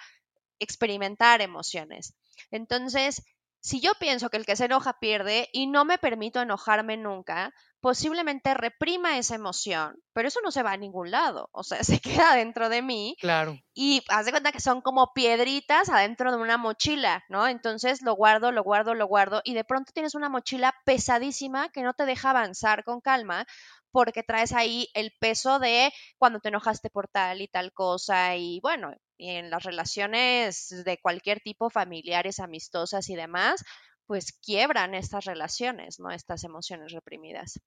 experimentar 0.59 1.41
emociones. 1.41 2.13
Entonces, 2.51 3.23
si 3.61 3.79
yo 3.79 3.93
pienso 3.99 4.29
que 4.29 4.37
el 4.37 4.45
que 4.45 4.55
se 4.55 4.65
enoja 4.65 4.99
pierde 4.99 5.49
y 5.53 5.67
no 5.67 5.85
me 5.85 5.97
permito 5.97 6.41
enojarme 6.41 6.97
nunca, 6.97 7.53
posiblemente 7.81 8.53
reprima 8.53 9.17
esa 9.17 9.35
emoción, 9.35 9.95
pero 10.13 10.27
eso 10.27 10.39
no 10.43 10.51
se 10.51 10.63
va 10.63 10.71
a 10.71 10.77
ningún 10.77 11.11
lado, 11.11 11.49
o 11.51 11.63
sea, 11.63 11.83
se 11.83 11.99
queda 11.99 12.35
dentro 12.35 12.69
de 12.69 12.81
mí. 12.81 13.15
Claro. 13.19 13.57
Y 13.73 14.03
haz 14.09 14.25
de 14.25 14.31
cuenta 14.31 14.51
que 14.51 14.59
son 14.59 14.81
como 14.81 15.13
piedritas 15.13 15.89
adentro 15.89 16.31
de 16.31 16.37
una 16.37 16.57
mochila, 16.57 17.23
¿no? 17.29 17.47
Entonces 17.47 18.01
lo 18.01 18.15
guardo, 18.15 18.51
lo 18.51 18.63
guardo, 18.63 18.93
lo 18.93 19.07
guardo 19.07 19.41
y 19.43 19.53
de 19.55 19.63
pronto 19.63 19.91
tienes 19.93 20.15
una 20.15 20.29
mochila 20.29 20.73
pesadísima 20.85 21.69
que 21.69 21.81
no 21.81 21.93
te 21.93 22.05
deja 22.05 22.29
avanzar 22.29 22.83
con 22.83 23.01
calma 23.01 23.45
porque 23.91 24.23
traes 24.23 24.53
ahí 24.53 24.87
el 24.93 25.11
peso 25.19 25.59
de 25.59 25.91
cuando 26.17 26.39
te 26.39 26.49
enojaste 26.49 26.89
por 26.89 27.07
tal 27.09 27.41
y 27.41 27.47
tal 27.47 27.73
cosa 27.73 28.35
y 28.37 28.59
bueno, 28.61 28.93
en 29.17 29.49
las 29.49 29.63
relaciones 29.63 30.83
de 30.85 30.97
cualquier 30.97 31.41
tipo, 31.41 31.69
familiares, 31.69 32.39
amistosas 32.39 33.09
y 33.09 33.15
demás, 33.15 33.63
pues 34.07 34.33
quiebran 34.33 34.95
estas 34.95 35.25
relaciones, 35.25 35.99
¿no? 35.99 36.11
Estas 36.11 36.43
emociones 36.43 36.91
reprimidas. 36.91 37.59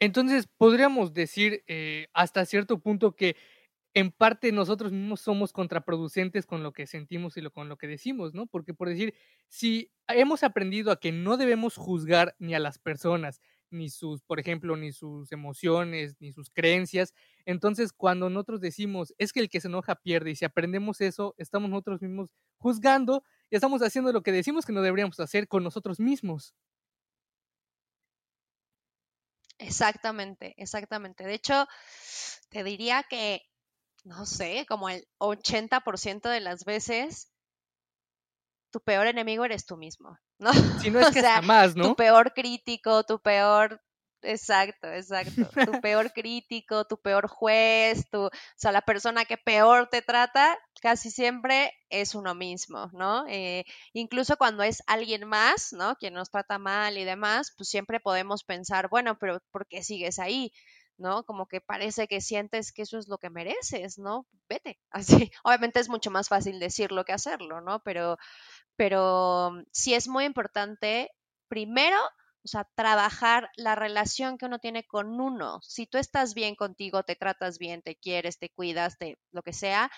Entonces, 0.00 0.46
podríamos 0.58 1.14
decir 1.14 1.62
eh, 1.66 2.08
hasta 2.12 2.44
cierto 2.44 2.78
punto 2.80 3.14
que 3.16 3.36
en 3.94 4.10
parte 4.10 4.50
nosotros 4.52 4.92
mismos 4.92 5.20
somos 5.20 5.52
contraproducentes 5.52 6.46
con 6.46 6.62
lo 6.64 6.72
que 6.72 6.86
sentimos 6.86 7.36
y 7.36 7.40
lo, 7.40 7.52
con 7.52 7.68
lo 7.68 7.76
que 7.78 7.86
decimos, 7.86 8.34
¿no? 8.34 8.46
Porque 8.46 8.74
por 8.74 8.88
decir, 8.88 9.14
si 9.48 9.90
hemos 10.08 10.42
aprendido 10.42 10.90
a 10.90 10.98
que 11.00 11.12
no 11.12 11.36
debemos 11.36 11.76
juzgar 11.76 12.34
ni 12.40 12.54
a 12.54 12.58
las 12.58 12.78
personas, 12.78 13.40
ni 13.70 13.88
sus, 13.90 14.22
por 14.22 14.40
ejemplo, 14.40 14.76
ni 14.76 14.92
sus 14.92 15.30
emociones, 15.32 16.16
ni 16.20 16.32
sus 16.32 16.50
creencias, 16.50 17.14
entonces 17.46 17.92
cuando 17.92 18.30
nosotros 18.30 18.60
decimos, 18.60 19.14
es 19.18 19.32
que 19.32 19.40
el 19.40 19.48
que 19.48 19.60
se 19.60 19.68
enoja 19.68 19.94
pierde, 19.96 20.30
y 20.32 20.36
si 20.36 20.44
aprendemos 20.44 21.00
eso, 21.00 21.34
estamos 21.38 21.70
nosotros 21.70 22.02
mismos 22.02 22.30
juzgando 22.58 23.22
y 23.50 23.56
estamos 23.56 23.80
haciendo 23.82 24.12
lo 24.12 24.22
que 24.22 24.32
decimos 24.32 24.66
que 24.66 24.72
no 24.72 24.82
deberíamos 24.82 25.20
hacer 25.20 25.46
con 25.48 25.62
nosotros 25.62 26.00
mismos. 26.00 26.52
Exactamente, 29.66 30.54
exactamente. 30.56 31.24
De 31.24 31.34
hecho, 31.34 31.66
te 32.50 32.64
diría 32.64 33.04
que 33.08 33.42
no 34.04 34.26
sé, 34.26 34.66
como 34.68 34.90
el 34.90 35.06
80% 35.18 36.28
de 36.28 36.40
las 36.40 36.64
veces, 36.64 37.32
tu 38.70 38.80
peor 38.80 39.06
enemigo 39.06 39.44
eres 39.44 39.64
tú 39.64 39.76
mismo, 39.76 40.18
¿no? 40.38 40.52
Si 40.52 40.90
no 40.90 41.00
es 41.00 41.10
que 41.10 41.20
sea, 41.20 41.40
más, 41.40 41.74
¿no? 41.74 41.84
Tu 41.88 41.96
peor 41.96 42.32
crítico, 42.34 43.04
tu 43.04 43.18
peor 43.20 43.80
Exacto, 44.24 44.90
exacto. 44.90 45.50
Tu 45.66 45.72
peor 45.82 46.12
crítico, 46.12 46.86
tu 46.86 46.96
peor 46.98 47.28
juez, 47.28 48.08
tu, 48.10 48.24
o 48.24 48.30
sea, 48.56 48.72
la 48.72 48.80
persona 48.80 49.26
que 49.26 49.36
peor 49.36 49.88
te 49.90 50.02
trata, 50.02 50.56
casi 50.84 51.10
siempre 51.10 51.72
es 51.88 52.14
uno 52.14 52.34
mismo, 52.34 52.90
¿no? 52.92 53.24
Eh, 53.26 53.64
incluso 53.94 54.36
cuando 54.36 54.62
es 54.62 54.82
alguien 54.86 55.26
más, 55.26 55.72
¿no? 55.72 55.96
Quien 55.96 56.12
nos 56.12 56.30
trata 56.30 56.58
mal 56.58 56.98
y 56.98 57.04
demás, 57.04 57.54
pues 57.56 57.70
siempre 57.70 58.00
podemos 58.00 58.44
pensar, 58.44 58.90
bueno, 58.90 59.16
pero 59.18 59.40
¿por 59.50 59.66
qué 59.66 59.82
sigues 59.82 60.18
ahí? 60.18 60.52
¿no? 60.98 61.24
Como 61.24 61.48
que 61.48 61.62
parece 61.62 62.06
que 62.06 62.20
sientes 62.20 62.70
que 62.70 62.82
eso 62.82 62.98
es 62.98 63.08
lo 63.08 63.16
que 63.16 63.30
mereces, 63.30 63.98
¿no? 63.98 64.26
Vete. 64.46 64.78
Así, 64.90 65.32
obviamente 65.42 65.80
es 65.80 65.88
mucho 65.88 66.10
más 66.10 66.28
fácil 66.28 66.60
decirlo 66.60 67.06
que 67.06 67.14
hacerlo, 67.14 67.62
¿no? 67.62 67.80
Pero, 67.82 68.18
pero 68.76 69.52
sí 69.72 69.94
es 69.94 70.06
muy 70.06 70.24
importante, 70.26 71.10
primero, 71.48 71.96
o 72.44 72.48
sea, 72.48 72.68
trabajar 72.74 73.50
la 73.56 73.74
relación 73.74 74.36
que 74.36 74.44
uno 74.44 74.58
tiene 74.58 74.84
con 74.84 75.18
uno. 75.18 75.60
Si 75.62 75.86
tú 75.86 75.96
estás 75.96 76.34
bien 76.34 76.56
contigo, 76.56 77.04
te 77.04 77.16
tratas 77.16 77.58
bien, 77.58 77.80
te 77.80 77.96
quieres, 77.96 78.38
te 78.38 78.50
cuidas, 78.50 78.98
te, 78.98 79.16
lo 79.32 79.42
que 79.42 79.54
sea, 79.54 79.90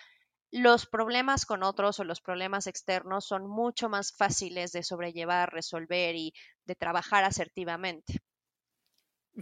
los 0.50 0.86
problemas 0.86 1.44
con 1.46 1.62
otros 1.62 2.00
o 2.00 2.04
los 2.04 2.20
problemas 2.20 2.66
externos 2.66 3.26
son 3.26 3.46
mucho 3.46 3.88
más 3.88 4.12
fáciles 4.12 4.72
de 4.72 4.82
sobrellevar, 4.82 5.52
resolver 5.52 6.14
y 6.14 6.32
de 6.64 6.74
trabajar 6.74 7.24
asertivamente. 7.24 8.20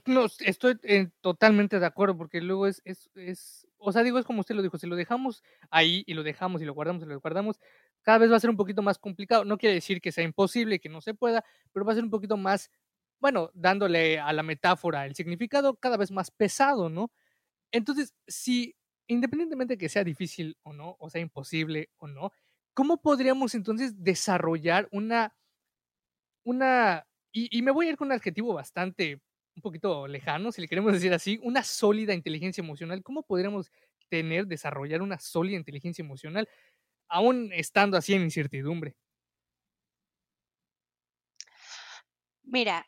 No, 0.07 0.27
estoy 0.41 0.77
totalmente 1.21 1.79
de 1.79 1.87
acuerdo, 1.87 2.17
porque 2.17 2.41
luego 2.41 2.67
es, 2.67 2.83
es, 2.85 3.11
es, 3.15 3.69
o 3.79 3.93
sea, 3.93 4.03
digo, 4.03 4.19
es 4.19 4.25
como 4.25 4.41
usted 4.41 4.57
lo 4.57 4.63
dijo, 4.63 4.77
si 4.77 4.89
lo 4.89 4.97
dejamos 4.97 5.45
ahí 5.71 6.03
y 6.09 6.15
lo 6.15 6.25
dejamos 6.25 6.61
y 6.61 6.65
lo 6.65 6.75
guardamos 6.75 7.05
y 7.05 7.07
lo 7.07 7.21
guardamos, 7.21 7.61
cada 8.03 8.19
vez 8.19 8.31
va 8.31 8.37
a 8.37 8.41
ser 8.41 8.51
un 8.51 8.57
poquito 8.57 8.83
más 8.83 8.99
complicado. 8.99 9.45
No 9.45 9.57
quiere 9.57 9.77
decir 9.77 10.01
que 10.01 10.11
sea 10.11 10.25
imposible, 10.25 10.81
que 10.81 10.89
no 10.89 11.01
se 11.01 11.15
pueda, 11.15 11.45
pero 11.73 11.87
va 11.87 11.93
a 11.93 11.95
ser 11.95 12.03
un 12.03 12.11
poquito 12.11 12.37
más, 12.37 12.71
bueno, 13.21 13.51
dándole 13.55 14.19
a 14.19 14.33
la 14.33 14.43
metáfora 14.43 15.07
el 15.07 15.15
significado 15.15 15.77
cada 15.77 15.97
vez 15.97 16.11
más 16.11 16.33
pesado, 16.33 16.89
¿no? 16.91 17.13
Entonces, 17.71 18.15
si 18.27 18.75
independientemente 19.07 19.75
de 19.75 19.79
que 19.79 19.89
sea 19.89 20.05
difícil 20.05 20.57
o 20.63 20.73
no, 20.73 20.97
o 20.99 21.11
sea 21.11 21.21
imposible 21.21 21.91
o 21.97 22.09
no, 22.09 22.33
¿cómo 22.75 23.01
podríamos 23.01 23.55
entonces 23.55 24.03
desarrollar 24.03 24.89
una, 24.93 25.35
una, 26.45 27.07
y, 27.33 27.57
y 27.57 27.63
me 27.63 27.71
voy 27.71 27.87
a 27.87 27.91
ir 27.91 27.97
con 27.97 28.09
un 28.09 28.13
adjetivo 28.13 28.55
bastante 28.55 29.21
un 29.57 29.63
poquito 29.63 30.07
lejano, 30.07 30.53
si 30.53 30.61
le 30.61 30.69
queremos 30.69 30.93
decir 30.93 31.13
así, 31.13 31.39
una 31.43 31.63
sólida 31.63 32.13
inteligencia 32.13 32.63
emocional. 32.63 33.03
¿Cómo 33.03 33.23
podríamos 33.23 33.71
tener, 34.09 34.47
desarrollar 34.47 35.03
una 35.03 35.19
sólida 35.19 35.57
inteligencia 35.57 36.03
emocional, 36.03 36.49
aún 37.09 37.51
estando 37.53 37.97
así 37.97 38.15
en 38.15 38.23
incertidumbre? 38.23 38.97
Mira, 42.43 42.87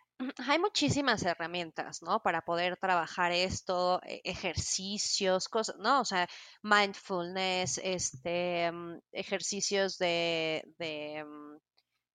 hay 0.49 0.59
muchísimas 0.59 1.23
herramientas, 1.23 2.03
¿no? 2.03 2.21
Para 2.23 2.43
poder 2.43 2.77
trabajar 2.79 3.33
esto, 3.33 4.01
e, 4.05 4.21
ejercicios, 4.25 5.49
cosas, 5.49 5.77
¿no? 5.79 6.01
O 6.01 6.05
sea, 6.05 6.29
mindfulness, 6.63 7.79
este, 7.83 8.71
mm, 8.73 9.01
ejercicios 9.13 9.99
de, 9.99 10.65
de 10.79 11.25
mm, 11.25 11.57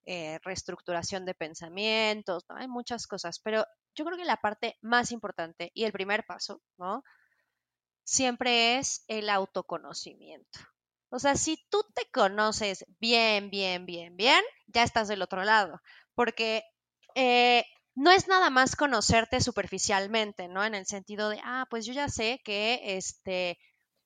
eh, 0.05 0.39
reestructuración 0.43 1.25
de 1.25 1.35
pensamientos. 1.35 2.45
Hay 2.49 2.67
muchas 2.67 3.07
cosas, 3.07 3.39
pero 3.39 3.65
yo 3.95 4.05
creo 4.05 4.17
que 4.17 4.25
la 4.25 4.37
parte 4.37 4.77
más 4.81 5.11
importante 5.11 5.71
y 5.73 5.83
el 5.85 5.91
primer 5.91 6.25
paso, 6.25 6.61
¿no? 6.77 7.03
Siempre 8.03 8.77
es 8.77 9.03
el 9.07 9.29
autoconocimiento. 9.29 10.59
O 11.09 11.19
sea, 11.19 11.35
si 11.35 11.57
tú 11.69 11.83
te 11.93 12.09
conoces 12.11 12.85
bien, 12.99 13.49
bien, 13.49 13.85
bien, 13.85 14.15
bien, 14.15 14.41
ya 14.67 14.83
estás 14.83 15.07
del 15.07 15.21
otro 15.21 15.43
lado, 15.43 15.81
porque 16.15 16.63
eh, 17.15 17.65
no 17.95 18.11
es 18.11 18.27
nada 18.27 18.49
más 18.49 18.75
conocerte 18.75 19.41
superficialmente, 19.41 20.47
¿no? 20.47 20.63
En 20.63 20.75
el 20.75 20.85
sentido 20.85 21.29
de, 21.29 21.39
ah, 21.43 21.65
pues 21.69 21.85
yo 21.85 21.93
ya 21.93 22.09
sé 22.09 22.41
que, 22.43 22.79
este, 22.97 23.57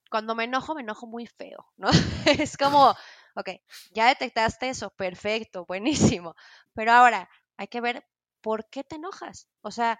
cuando 0.09 0.35
me 0.35 0.45
enojo, 0.45 0.75
me 0.75 0.81
enojo 0.81 1.07
muy 1.07 1.27
feo, 1.27 1.65
¿no? 1.77 1.89
es 2.47 2.57
como, 2.57 2.91
ok, 3.35 3.49
ya 3.91 4.07
detectaste 4.07 4.69
eso, 4.69 4.91
perfecto, 4.91 5.65
buenísimo, 5.67 6.35
pero 6.73 6.91
ahora 6.93 7.29
hay 7.57 7.67
que 7.67 7.81
ver 7.81 8.05
¿por 8.41 8.69
qué 8.69 8.83
te 8.83 8.97
enojas? 8.97 9.47
O 9.61 9.71
sea, 9.71 9.99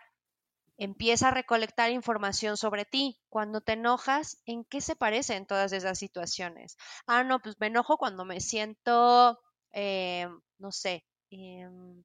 empieza 0.77 1.29
a 1.29 1.31
recolectar 1.31 1.91
información 1.91 2.57
sobre 2.57 2.85
ti. 2.85 3.19
Cuando 3.29 3.61
te 3.61 3.73
enojas, 3.73 4.37
¿en 4.45 4.65
qué 4.65 4.81
se 4.81 4.95
parecen 4.95 5.45
todas 5.45 5.71
esas 5.73 5.97
situaciones? 5.99 6.77
Ah, 7.07 7.23
no, 7.23 7.39
pues 7.39 7.59
me 7.59 7.67
enojo 7.67 7.97
cuando 7.97 8.25
me 8.25 8.39
siento, 8.41 9.39
eh, 9.73 10.27
no 10.59 10.71
sé, 10.71 11.05
em, 11.31 12.03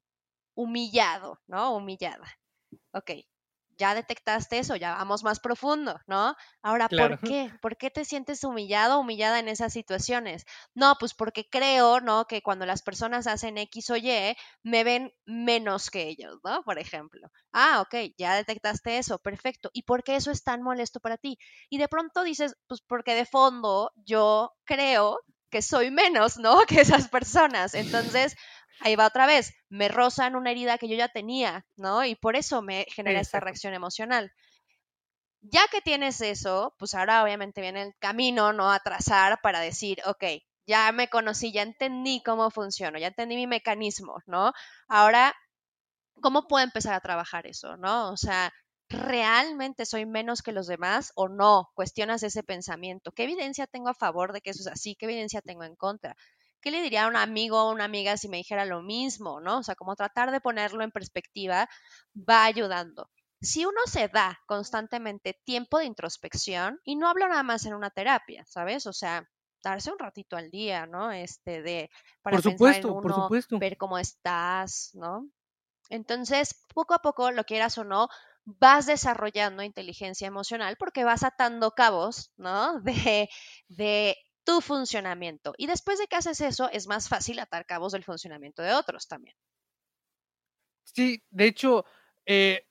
humillado, 0.55 1.39
¿no? 1.47 1.75
Humillada. 1.75 2.27
Ok, 2.93 3.11
ya 3.81 3.95
detectaste 3.95 4.59
eso, 4.59 4.75
ya 4.75 4.93
vamos 4.93 5.23
más 5.23 5.39
profundo, 5.39 5.99
¿no? 6.05 6.35
Ahora, 6.61 6.87
¿por 6.87 7.19
qué? 7.19 7.51
¿Por 7.61 7.77
qué 7.77 7.89
te 7.89 8.05
sientes 8.05 8.43
humillado 8.43 8.97
o 8.97 8.99
humillada 8.99 9.39
en 9.39 9.47
esas 9.47 9.73
situaciones? 9.73 10.45
No, 10.75 10.95
pues 10.99 11.15
porque 11.15 11.49
creo, 11.49 11.99
¿no? 11.99 12.25
Que 12.25 12.43
cuando 12.43 12.67
las 12.67 12.83
personas 12.83 13.25
hacen 13.25 13.57
X 13.57 13.89
o 13.89 13.97
Y, 13.97 14.35
me 14.61 14.83
ven 14.83 15.11
menos 15.25 15.89
que 15.89 16.07
ellos, 16.07 16.37
¿no? 16.43 16.61
Por 16.63 16.77
ejemplo. 16.77 17.27
Ah, 17.53 17.81
ok, 17.81 18.13
ya 18.17 18.35
detectaste 18.35 18.99
eso, 18.99 19.17
perfecto. 19.17 19.71
¿Y 19.73 19.81
por 19.81 20.03
qué 20.03 20.15
eso 20.15 20.29
es 20.29 20.43
tan 20.43 20.61
molesto 20.61 20.99
para 20.99 21.17
ti? 21.17 21.39
Y 21.69 21.79
de 21.79 21.87
pronto 21.87 22.23
dices, 22.23 22.55
pues 22.67 22.81
porque 22.81 23.15
de 23.15 23.25
fondo 23.25 23.91
yo 23.95 24.53
creo 24.63 25.19
que 25.51 25.61
soy 25.61 25.91
menos, 25.91 26.37
¿no? 26.37 26.59
Que 26.67 26.81
esas 26.81 27.09
personas. 27.09 27.73
Entonces, 27.75 28.35
ahí 28.81 28.95
va 28.95 29.07
otra 29.07 29.25
vez, 29.25 29.53
me 29.69 29.87
rozan 29.87 30.35
una 30.35 30.51
herida 30.51 30.77
que 30.77 30.87
yo 30.87 30.95
ya 30.95 31.07
tenía, 31.09 31.65
¿no? 31.75 32.03
Y 32.05 32.15
por 32.15 32.35
eso 32.35 32.61
me 32.61 32.85
genera 32.89 33.19
esta 33.19 33.39
reacción 33.39 33.73
emocional. 33.73 34.31
Ya 35.41 35.61
que 35.71 35.81
tienes 35.81 36.21
eso, 36.21 36.75
pues 36.77 36.93
ahora 36.93 37.23
obviamente 37.23 37.61
viene 37.61 37.81
el 37.83 37.95
camino, 37.99 38.53
¿no? 38.53 38.71
A 38.71 38.79
trazar 38.79 39.39
para 39.41 39.59
decir, 39.59 39.99
ok, 40.05 40.23
ya 40.67 40.91
me 40.91 41.09
conocí, 41.09 41.51
ya 41.51 41.63
entendí 41.63 42.21
cómo 42.23 42.51
funciona, 42.51 42.99
ya 42.99 43.07
entendí 43.07 43.35
mi 43.35 43.47
mecanismo, 43.47 44.21
¿no? 44.27 44.53
Ahora, 44.87 45.35
¿cómo 46.21 46.47
puedo 46.47 46.63
empezar 46.63 46.93
a 46.93 47.01
trabajar 47.01 47.47
eso, 47.47 47.77
¿no? 47.77 48.11
O 48.11 48.17
sea, 48.17 48.53
¿realmente 48.89 49.85
soy 49.85 50.05
menos 50.05 50.41
que 50.41 50.51
los 50.51 50.67
demás 50.67 51.11
o 51.15 51.27
no? 51.29 51.69
Cuestionas 51.75 52.23
ese 52.23 52.43
pensamiento. 52.43 53.11
¿Qué 53.11 53.23
evidencia 53.23 53.67
tengo 53.67 53.89
a 53.89 53.95
favor 53.95 54.33
de 54.33 54.41
que 54.41 54.51
eso 54.51 54.61
es 54.61 54.67
así? 54.67 54.95
¿Qué 54.95 55.05
evidencia 55.05 55.41
tengo 55.41 55.63
en 55.63 55.75
contra? 55.75 56.15
¿Qué 56.61 56.71
le 56.71 56.81
diría 56.81 57.05
a 57.05 57.07
un 57.07 57.15
amigo 57.15 57.63
o 57.63 57.71
una 57.71 57.85
amiga 57.85 58.17
si 58.17 58.29
me 58.29 58.37
dijera 58.37 58.65
lo 58.65 58.81
mismo, 58.81 59.41
¿no? 59.41 59.59
O 59.59 59.63
sea, 59.63 59.75
como 59.75 59.95
tratar 59.95 60.31
de 60.31 60.41
ponerlo 60.41 60.83
en 60.83 60.91
perspectiva 60.91 61.67
va 62.15 62.45
ayudando. 62.45 63.09
Si 63.41 63.65
uno 63.65 63.79
se 63.87 64.07
da 64.07 64.39
constantemente 64.45 65.39
tiempo 65.43 65.79
de 65.79 65.85
introspección, 65.85 66.79
y 66.83 66.95
no 66.95 67.09
hablo 67.09 67.27
nada 67.27 67.43
más 67.43 67.65
en 67.65 67.73
una 67.73 67.89
terapia, 67.89 68.45
¿sabes? 68.47 68.85
O 68.85 68.93
sea, 68.93 69.27
darse 69.63 69.91
un 69.91 69.99
ratito 69.99 70.35
al 70.37 70.51
día, 70.51 70.85
¿no? 70.85 71.11
Este 71.11 71.61
de 71.61 71.89
para 72.21 72.37
por 72.37 72.43
supuesto, 72.43 72.87
en 72.87 72.93
uno, 72.93 73.01
por 73.01 73.13
supuesto. 73.13 73.59
ver 73.59 73.77
cómo 73.77 73.97
estás, 73.97 74.91
¿no? 74.93 75.27
Entonces, 75.89 76.55
poco 76.73 76.93
a 76.93 76.99
poco, 76.99 77.31
lo 77.31 77.43
quieras 77.43 77.77
o 77.77 77.83
no, 77.83 78.07
vas 78.45 78.85
desarrollando 78.85 79.63
inteligencia 79.63 80.27
emocional 80.27 80.77
porque 80.77 81.03
vas 81.03 81.23
atando 81.23 81.71
cabos, 81.71 82.31
¿no? 82.37 82.79
De, 82.83 83.29
de 83.67 84.17
tu 84.43 84.61
funcionamiento. 84.61 85.53
Y 85.57 85.67
después 85.67 85.99
de 85.99 86.07
que 86.07 86.15
haces 86.15 86.41
eso, 86.41 86.69
es 86.71 86.87
más 86.87 87.09
fácil 87.09 87.39
atar 87.39 87.65
cabos 87.65 87.91
del 87.91 88.03
funcionamiento 88.03 88.61
de 88.61 88.73
otros 88.73 89.07
también. 89.07 89.35
Sí, 90.83 91.23
de 91.29 91.45
hecho, 91.45 91.85
eh, 92.25 92.65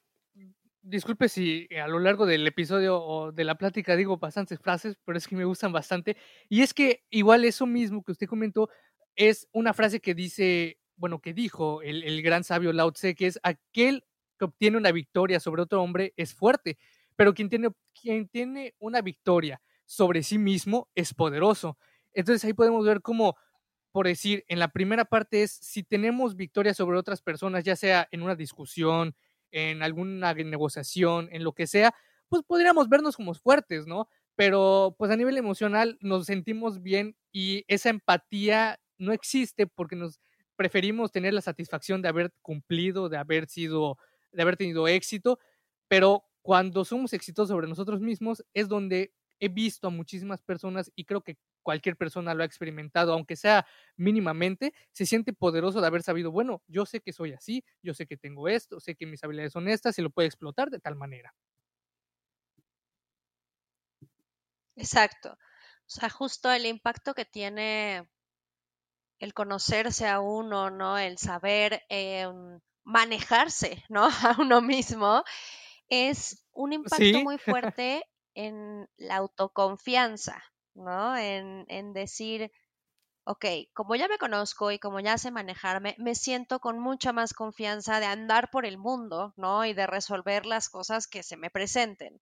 disculpe 0.82 1.28
si 1.28 1.68
a 1.76 1.88
lo 1.88 1.98
largo 1.98 2.26
del 2.26 2.46
episodio 2.46 3.00
o 3.00 3.32
de 3.32 3.44
la 3.44 3.56
plática 3.56 3.96
digo 3.96 4.18
bastantes 4.18 4.58
frases, 4.58 4.96
pero 5.04 5.16
es 5.16 5.26
que 5.26 5.36
me 5.36 5.44
gustan 5.44 5.72
bastante. 5.72 6.16
Y 6.48 6.62
es 6.62 6.74
que 6.74 7.04
igual 7.10 7.44
eso 7.44 7.66
mismo 7.66 8.02
que 8.02 8.12
usted 8.12 8.26
comentó 8.26 8.68
es 9.16 9.48
una 9.52 9.74
frase 9.74 10.00
que 10.00 10.14
dice, 10.14 10.78
bueno, 10.96 11.20
que 11.20 11.34
dijo 11.34 11.82
el, 11.82 12.02
el 12.04 12.22
gran 12.22 12.44
sabio 12.44 12.72
Lao 12.72 12.92
Tse, 12.92 13.14
que 13.14 13.26
es 13.26 13.38
aquel 13.42 14.04
que 14.38 14.46
obtiene 14.46 14.78
una 14.78 14.92
victoria 14.92 15.40
sobre 15.40 15.62
otro 15.62 15.82
hombre 15.82 16.14
es 16.16 16.34
fuerte, 16.34 16.78
pero 17.16 17.34
quien 17.34 17.48
tiene, 17.48 17.68
quien 17.92 18.28
tiene 18.28 18.74
una 18.78 19.02
victoria 19.02 19.60
sobre 19.90 20.22
sí 20.22 20.38
mismo 20.38 20.88
es 20.94 21.12
poderoso. 21.14 21.76
Entonces 22.12 22.44
ahí 22.44 22.52
podemos 22.52 22.86
ver 22.86 23.02
cómo, 23.02 23.36
por 23.90 24.06
decir, 24.06 24.44
en 24.46 24.60
la 24.60 24.68
primera 24.68 25.04
parte 25.04 25.42
es 25.42 25.50
si 25.50 25.82
tenemos 25.82 26.36
victoria 26.36 26.74
sobre 26.74 26.96
otras 26.96 27.22
personas, 27.22 27.64
ya 27.64 27.74
sea 27.74 28.06
en 28.12 28.22
una 28.22 28.36
discusión, 28.36 29.16
en 29.50 29.82
alguna 29.82 30.32
negociación, 30.32 31.28
en 31.32 31.42
lo 31.42 31.54
que 31.54 31.66
sea, 31.66 31.92
pues 32.28 32.44
podríamos 32.44 32.88
vernos 32.88 33.16
como 33.16 33.34
fuertes, 33.34 33.88
¿no? 33.88 34.08
Pero 34.36 34.94
pues 34.96 35.10
a 35.10 35.16
nivel 35.16 35.36
emocional 35.36 35.98
nos 36.00 36.26
sentimos 36.26 36.82
bien 36.82 37.16
y 37.32 37.64
esa 37.66 37.88
empatía 37.88 38.78
no 38.96 39.12
existe 39.12 39.66
porque 39.66 39.96
nos 39.96 40.20
preferimos 40.54 41.10
tener 41.10 41.34
la 41.34 41.40
satisfacción 41.40 42.00
de 42.00 42.10
haber 42.10 42.32
cumplido, 42.42 43.08
de 43.08 43.16
haber 43.16 43.48
sido, 43.48 43.98
de 44.30 44.42
haber 44.42 44.56
tenido 44.56 44.86
éxito, 44.86 45.40
pero 45.88 46.22
cuando 46.42 46.84
somos 46.84 47.12
exitosos 47.12 47.48
sobre 47.48 47.66
nosotros 47.66 48.00
mismos 48.00 48.44
es 48.54 48.68
donde 48.68 49.12
he 49.40 49.48
visto 49.48 49.88
a 49.88 49.90
muchísimas 49.90 50.42
personas 50.42 50.92
y 50.94 51.04
creo 51.04 51.22
que 51.22 51.38
cualquier 51.62 51.96
persona 51.96 52.34
lo 52.34 52.42
ha 52.42 52.46
experimentado, 52.46 53.12
aunque 53.12 53.36
sea 53.36 53.66
mínimamente, 53.96 54.72
se 54.92 55.06
siente 55.06 55.32
poderoso 55.32 55.80
de 55.80 55.86
haber 55.86 56.02
sabido, 56.02 56.30
bueno, 56.30 56.62
yo 56.68 56.86
sé 56.86 57.00
que 57.00 57.12
soy 57.12 57.32
así, 57.32 57.64
yo 57.82 57.94
sé 57.94 58.06
que 58.06 58.16
tengo 58.16 58.48
esto, 58.48 58.80
sé 58.80 58.94
que 58.94 59.06
mis 59.06 59.22
habilidades 59.24 59.52
son 59.52 59.68
estas 59.68 59.98
y 59.98 60.02
lo 60.02 60.10
puedo 60.10 60.26
explotar 60.26 60.70
de 60.70 60.78
tal 60.78 60.96
manera. 60.96 61.34
Exacto. 64.76 65.32
O 65.32 65.90
sea, 65.92 66.08
justo 66.08 66.50
el 66.52 66.66
impacto 66.66 67.14
que 67.14 67.24
tiene 67.24 68.08
el 69.18 69.34
conocerse 69.34 70.06
a 70.06 70.20
uno, 70.20 70.70
¿no? 70.70 70.96
El 70.98 71.18
saber 71.18 71.82
em, 71.88 72.60
manejarse, 72.84 73.84
¿no? 73.88 74.08
A 74.36 74.36
uno 74.40 74.60
mismo, 74.62 75.22
es 75.88 76.46
un 76.52 76.72
impacto 76.72 77.20
muy 77.22 77.38
fuerte 77.38 78.02
en 78.34 78.88
la 78.96 79.16
autoconfianza, 79.16 80.42
¿no? 80.74 81.16
En, 81.16 81.92
decir, 81.92 82.50
ok, 83.24 83.44
como 83.74 83.96
ya 83.96 84.08
me 84.08 84.18
conozco 84.18 84.70
y 84.70 84.78
como 84.78 85.00
ya 85.00 85.18
sé 85.18 85.30
manejarme, 85.30 85.96
me 85.98 86.14
siento 86.14 86.60
con 86.60 86.78
mucha 86.78 87.12
más 87.12 87.34
confianza 87.34 88.00
de 88.00 88.06
andar 88.06 88.50
por 88.50 88.66
el 88.66 88.78
mundo, 88.78 89.34
¿no? 89.36 89.64
Y 89.64 89.74
de 89.74 89.86
resolver 89.86 90.46
las 90.46 90.68
cosas 90.68 91.06
que 91.06 91.22
se 91.22 91.36
me 91.36 91.50
presenten. 91.50 92.20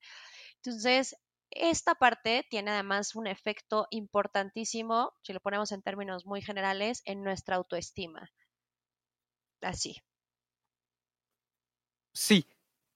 Entonces, 0.56 1.16
esta 1.50 1.94
parte 1.94 2.46
tiene 2.50 2.72
además 2.72 3.14
un 3.14 3.26
efecto 3.26 3.86
importantísimo, 3.90 5.12
si 5.22 5.32
lo 5.32 5.40
ponemos 5.40 5.72
en 5.72 5.82
términos 5.82 6.26
muy 6.26 6.42
generales, 6.42 7.02
en 7.04 7.22
nuestra 7.22 7.56
autoestima. 7.56 8.30
Así. 9.62 9.96
Sí, 12.12 12.46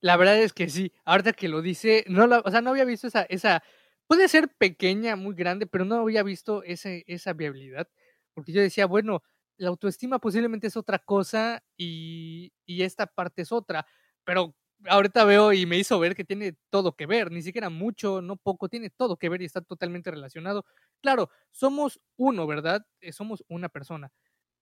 la 0.02 0.16
verdad 0.18 0.38
es 0.42 0.52
que 0.54 0.68
sí. 0.70 0.92
Ahorita 1.06 1.32
que 1.34 1.48
lo 1.48 1.62
dice, 1.62 2.04
no 2.08 2.26
o 2.44 2.50
sea, 2.52 2.60
no 2.62 2.70
había 2.70 2.84
visto 2.86 3.06
esa, 3.08 3.22
esa, 3.24 3.62
puede 4.08 4.28
ser 4.28 4.50
pequeña, 4.58 5.16
muy 5.16 5.34
grande, 5.36 5.66
pero 5.66 5.84
no 5.86 5.96
había 6.02 6.22
visto 6.24 6.62
ese, 6.64 7.04
esa 7.08 7.32
viabilidad. 7.34 7.88
Porque 8.34 8.52
yo 8.52 8.60
decía, 8.62 8.86
bueno, 8.86 9.22
la 9.58 9.68
autoestima 9.68 10.18
posiblemente 10.20 10.66
es 10.68 10.76
otra 10.76 10.98
cosa 11.00 11.62
y, 11.76 12.52
y 12.66 12.82
esta 12.82 13.06
parte 13.06 13.42
es 13.42 13.52
otra. 13.52 13.86
Pero 14.24 14.54
ahorita 14.86 15.24
veo 15.24 15.52
y 15.52 15.66
me 15.66 15.78
hizo 15.78 15.98
ver 16.00 16.14
que 16.16 16.24
tiene 16.24 16.56
todo 16.70 16.96
que 16.96 17.06
ver, 17.06 17.30
ni 17.30 17.42
siquiera 17.42 17.70
mucho, 17.70 18.20
no 18.22 18.36
poco, 18.36 18.68
tiene 18.68 18.90
todo 18.90 19.16
que 19.16 19.28
ver 19.28 19.42
y 19.42 19.46
está 19.46 19.60
totalmente 19.62 20.10
relacionado. 20.10 20.64
Claro, 21.00 21.30
somos 21.50 22.00
uno, 22.16 22.46
¿verdad? 22.46 22.84
Eh, 23.00 23.12
somos 23.12 23.44
una 23.48 23.68
persona 23.68 24.10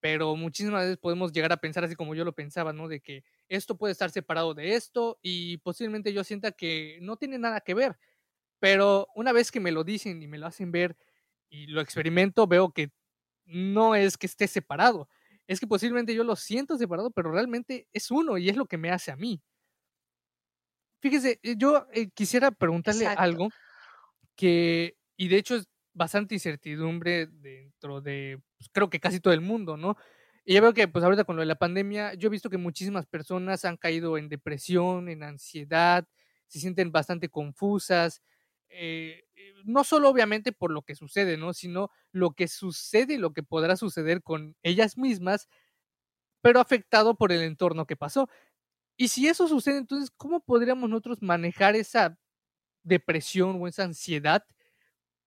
pero 0.01 0.35
muchísimas 0.35 0.81
veces 0.83 0.97
podemos 0.97 1.31
llegar 1.31 1.53
a 1.53 1.57
pensar 1.57 1.83
así 1.83 1.95
como 1.95 2.15
yo 2.15 2.25
lo 2.25 2.33
pensaba, 2.33 2.73
¿no? 2.73 2.87
De 2.87 2.99
que 3.01 3.23
esto 3.47 3.77
puede 3.77 3.93
estar 3.93 4.09
separado 4.09 4.53
de 4.53 4.75
esto 4.75 5.19
y 5.21 5.57
posiblemente 5.59 6.11
yo 6.11 6.23
sienta 6.23 6.51
que 6.51 6.97
no 7.01 7.17
tiene 7.17 7.37
nada 7.37 7.61
que 7.61 7.75
ver, 7.75 7.97
pero 8.59 9.07
una 9.15 9.33
vez 9.33 9.51
que 9.51 9.59
me 9.59 9.71
lo 9.71 9.83
dicen 9.83 10.21
y 10.23 10.27
me 10.27 10.39
lo 10.39 10.47
hacen 10.47 10.71
ver 10.71 10.97
y 11.49 11.67
lo 11.67 11.81
experimento, 11.81 12.47
veo 12.47 12.71
que 12.71 12.91
no 13.45 13.95
es 13.95 14.17
que 14.17 14.27
esté 14.27 14.47
separado, 14.47 15.09
es 15.47 15.59
que 15.59 15.67
posiblemente 15.67 16.15
yo 16.15 16.23
lo 16.23 16.35
siento 16.35 16.77
separado, 16.77 17.11
pero 17.11 17.31
realmente 17.31 17.87
es 17.93 18.11
uno 18.11 18.37
y 18.37 18.49
es 18.49 18.57
lo 18.57 18.65
que 18.65 18.77
me 18.77 18.91
hace 18.91 19.11
a 19.11 19.15
mí. 19.17 19.41
Fíjese, 21.01 21.39
eh, 21.43 21.55
yo 21.57 21.87
eh, 21.93 22.09
quisiera 22.11 22.51
preguntarle 22.51 23.07
algo 23.07 23.49
que, 24.35 24.95
y 25.17 25.27
de 25.27 25.37
hecho 25.37 25.55
es 25.55 25.67
bastante 25.93 26.35
incertidumbre 26.35 27.27
dentro 27.27 28.01
de, 28.01 28.41
pues, 28.61 28.69
creo 28.73 28.89
que 28.89 28.99
casi 28.99 29.19
todo 29.19 29.33
el 29.33 29.41
mundo, 29.41 29.75
¿no? 29.77 29.97
Y 30.45 30.53
ya 30.55 30.61
veo 30.61 30.73
que, 30.73 30.87
pues 30.87 31.03
ahorita 31.03 31.23
con 31.23 31.35
lo 31.35 31.41
de 31.41 31.47
la 31.47 31.55
pandemia, 31.55 32.13
yo 32.15 32.27
he 32.27 32.31
visto 32.31 32.49
que 32.49 32.57
muchísimas 32.57 33.05
personas 33.07 33.65
han 33.65 33.77
caído 33.77 34.17
en 34.17 34.29
depresión, 34.29 35.09
en 35.09 35.23
ansiedad, 35.23 36.07
se 36.47 36.59
sienten 36.59 36.91
bastante 36.91 37.29
confusas, 37.29 38.21
eh, 38.69 39.23
eh, 39.35 39.53
no 39.65 39.83
solo 39.83 40.09
obviamente 40.09 40.51
por 40.51 40.71
lo 40.71 40.83
que 40.83 40.95
sucede, 40.95 41.37
¿no? 41.37 41.53
Sino 41.53 41.89
lo 42.11 42.31
que 42.31 42.47
sucede 42.47 43.15
y 43.15 43.17
lo 43.17 43.33
que 43.33 43.43
podrá 43.43 43.75
suceder 43.77 44.21
con 44.23 44.55
ellas 44.63 44.97
mismas, 44.97 45.47
pero 46.41 46.59
afectado 46.59 47.15
por 47.17 47.31
el 47.31 47.41
entorno 47.43 47.85
que 47.87 47.95
pasó. 47.97 48.29
Y 48.97 49.09
si 49.09 49.27
eso 49.27 49.47
sucede, 49.47 49.77
entonces, 49.79 50.11
¿cómo 50.17 50.41
podríamos 50.41 50.89
nosotros 50.89 51.21
manejar 51.21 51.75
esa 51.75 52.17
depresión 52.83 53.59
o 53.61 53.67
esa 53.67 53.83
ansiedad 53.85 54.45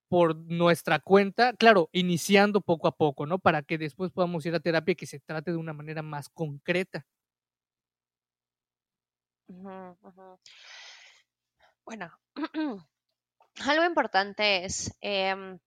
por 0.08 0.36
nuestra 0.36 0.98
cuenta, 1.00 1.54
claro, 1.54 1.88
iniciando 1.92 2.60
poco 2.60 2.88
a 2.88 2.96
poco, 2.96 3.26
¿no? 3.26 3.38
Para 3.38 3.62
que 3.62 3.78
después 3.78 4.12
podamos 4.12 4.44
ir 4.46 4.54
a 4.54 4.60
terapia 4.60 4.92
y 4.92 4.96
que 4.96 5.06
se 5.06 5.20
trate 5.20 5.50
de 5.52 5.56
una 5.58 5.72
manera 5.72 6.02
más 6.02 6.28
concreta. 6.28 7.06
Bueno, 11.84 12.10
algo 13.66 13.84
importante 13.84 14.64
es, 14.64 14.94
em, 15.00 15.58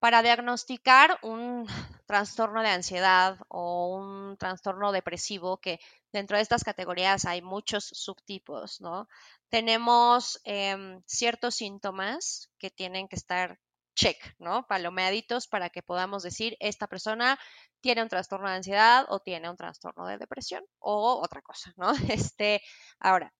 para 0.00 0.22
diagnosticar 0.22 1.18
un 1.22 1.66
trastorno 2.06 2.62
de 2.62 2.70
ansiedad 2.70 3.38
o 3.48 3.96
un 3.96 4.36
trastorno 4.38 4.92
depresivo, 4.92 5.58
que 5.58 5.78
dentro 6.12 6.36
de 6.36 6.42
estas 6.42 6.64
categorías 6.64 7.24
hay 7.26 7.42
muchos 7.42 7.84
subtipos, 7.84 8.80
¿no? 8.80 9.08
Tenemos 9.50 10.40
em, 10.44 11.02
ciertos 11.06 11.56
síntomas 11.56 12.50
que 12.58 12.70
tienen 12.70 13.08
que 13.08 13.16
estar 13.16 13.58
check, 13.94 14.16
¿no? 14.38 14.66
Palomeaditos 14.66 15.46
para 15.48 15.70
que 15.70 15.82
podamos 15.82 16.22
decir, 16.22 16.56
esta 16.60 16.86
persona 16.86 17.38
tiene 17.80 18.02
un 18.02 18.08
trastorno 18.08 18.48
de 18.48 18.56
ansiedad 18.56 19.06
o 19.08 19.20
tiene 19.20 19.50
un 19.50 19.56
trastorno 19.56 20.06
de 20.06 20.18
depresión 20.18 20.64
o 20.78 21.20
otra 21.22 21.42
cosa, 21.42 21.72
¿no? 21.76 21.92
Este, 22.34 22.62
ahora, 22.98 23.32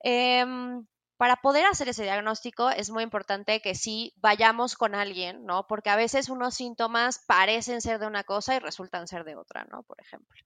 em, 0.00 0.86
para 1.18 1.36
poder 1.36 1.66
hacer 1.66 1.88
ese 1.88 2.04
diagnóstico 2.04 2.70
es 2.70 2.90
muy 2.90 3.02
importante 3.02 3.60
que 3.60 3.74
sí 3.74 4.14
vayamos 4.16 4.76
con 4.76 4.94
alguien, 4.94 5.44
¿no? 5.44 5.66
Porque 5.66 5.90
a 5.90 5.96
veces 5.96 6.28
unos 6.28 6.54
síntomas 6.54 7.24
parecen 7.26 7.80
ser 7.80 7.98
de 7.98 8.06
una 8.06 8.24
cosa 8.24 8.54
y 8.54 8.60
resultan 8.60 9.08
ser 9.08 9.24
de 9.24 9.36
otra, 9.36 9.64
¿no? 9.64 9.82
Por 9.82 10.00
ejemplo. 10.00 10.40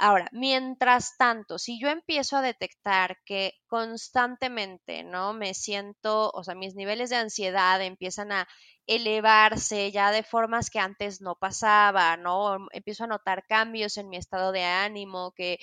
Ahora, 0.00 0.28
mientras 0.32 1.16
tanto, 1.16 1.58
si 1.58 1.80
yo 1.80 1.88
empiezo 1.88 2.36
a 2.36 2.42
detectar 2.42 3.18
que 3.24 3.54
constantemente, 3.66 5.02
¿no? 5.02 5.32
Me 5.34 5.54
siento, 5.54 6.30
o 6.30 6.44
sea, 6.44 6.54
mis 6.54 6.74
niveles 6.76 7.10
de 7.10 7.16
ansiedad 7.16 7.82
empiezan 7.82 8.30
a 8.30 8.46
elevarse 8.86 9.90
ya 9.90 10.12
de 10.12 10.22
formas 10.22 10.70
que 10.70 10.78
antes 10.78 11.20
no 11.20 11.34
pasaba, 11.34 12.16
¿no? 12.16 12.68
Empiezo 12.72 13.04
a 13.04 13.06
notar 13.08 13.44
cambios 13.48 13.96
en 13.96 14.08
mi 14.08 14.16
estado 14.16 14.52
de 14.52 14.62
ánimo, 14.64 15.32
que, 15.32 15.58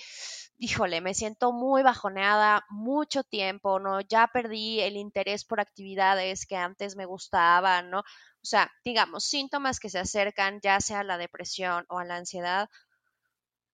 híjole, 0.58 1.02
me 1.02 1.13
siento 1.13 1.52
muy 1.52 1.82
bajoneada 1.84 2.65
mucho 2.69 3.24
tiempo, 3.24 3.80
¿no? 3.80 4.02
Ya 4.02 4.28
perdí 4.28 4.82
el 4.82 4.98
interés 4.98 5.45
por 5.45 5.60
actividades 5.60 6.45
que 6.45 6.56
antes 6.58 6.95
me 6.95 7.06
gustaban, 7.06 7.89
¿no? 7.89 8.00
O 8.00 8.48
sea, 8.48 8.71
digamos, 8.84 9.24
síntomas 9.26 9.80
que 9.80 9.89
se 9.89 10.00
acercan 10.00 10.60
ya 10.62 10.80
sea 10.80 11.00
a 11.00 11.04
la 11.04 11.17
depresión 11.17 11.86
o 11.89 12.00
a 12.00 12.06
la 12.06 12.17
ansiedad, 12.17 12.69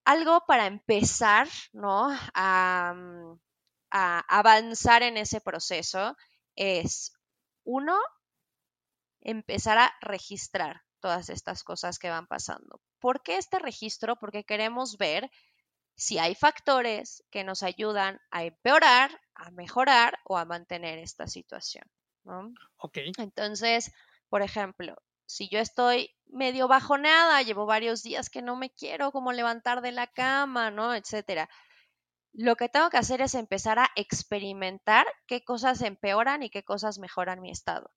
algo 0.06 0.42
para 0.48 0.66
empezar, 0.68 1.48
¿no? 1.74 2.08
A, 2.34 2.94
mm, 2.96 3.40
a 3.92 4.20
avanzar 4.40 5.04
en 5.04 5.18
ese 5.18 5.42
proceso 5.42 6.16
es, 6.56 7.14
uno, 7.64 7.98
empezar 9.22 9.78
a 9.78 9.94
registrar 10.02 10.82
todas 11.00 11.30
estas 11.30 11.64
cosas 11.64 12.00
que 12.00 12.10
van 12.10 12.28
pasando. 12.28 12.82
¿Por 13.00 13.22
qué 13.24 13.38
este 13.38 13.60
registro? 13.60 14.16
Porque 14.18 14.44
queremos 14.44 14.98
ver 14.98 15.30
si 15.96 16.18
hay 16.18 16.36
factores 16.36 17.24
que 17.30 17.44
nos 17.44 17.64
ayudan 17.64 18.20
a 18.32 18.44
empeorar, 18.44 19.20
a 19.36 19.52
mejorar 19.52 20.20
o 20.26 20.38
a 20.38 20.46
mantener 20.46 21.00
esta 21.00 21.28
situación. 21.28 21.84
¿no? 22.24 22.54
Ok. 22.78 22.98
Entonces, 23.18 23.92
por 24.30 24.42
ejemplo, 24.42 24.96
si 25.32 25.48
yo 25.48 25.60
estoy 25.60 26.14
medio 26.28 26.68
bajoneada, 26.68 27.42
llevo 27.42 27.66
varios 27.66 28.04
días 28.04 28.30
que 28.30 28.42
no 28.42 28.58
me 28.58 28.70
quiero 28.70 29.14
como 29.14 29.32
levantar 29.32 29.82
de 29.82 29.94
la 29.94 30.08
cama, 30.08 30.72
¿no? 30.72 30.94
Etcétera. 30.94 31.50
Lo 32.34 32.58
que 32.58 32.68
tengo 32.68 32.90
que 32.90 32.98
hacer 32.98 33.22
es 33.22 33.34
empezar 33.34 33.80
a 33.80 33.90
experimentar 33.96 35.08
qué 35.28 35.42
cosas 35.44 35.82
empeoran 35.84 36.44
y 36.44 36.50
qué 36.50 36.64
cosas 36.64 37.00
mejoran 37.00 37.42
mi 37.42 37.50
estado. 37.50 37.92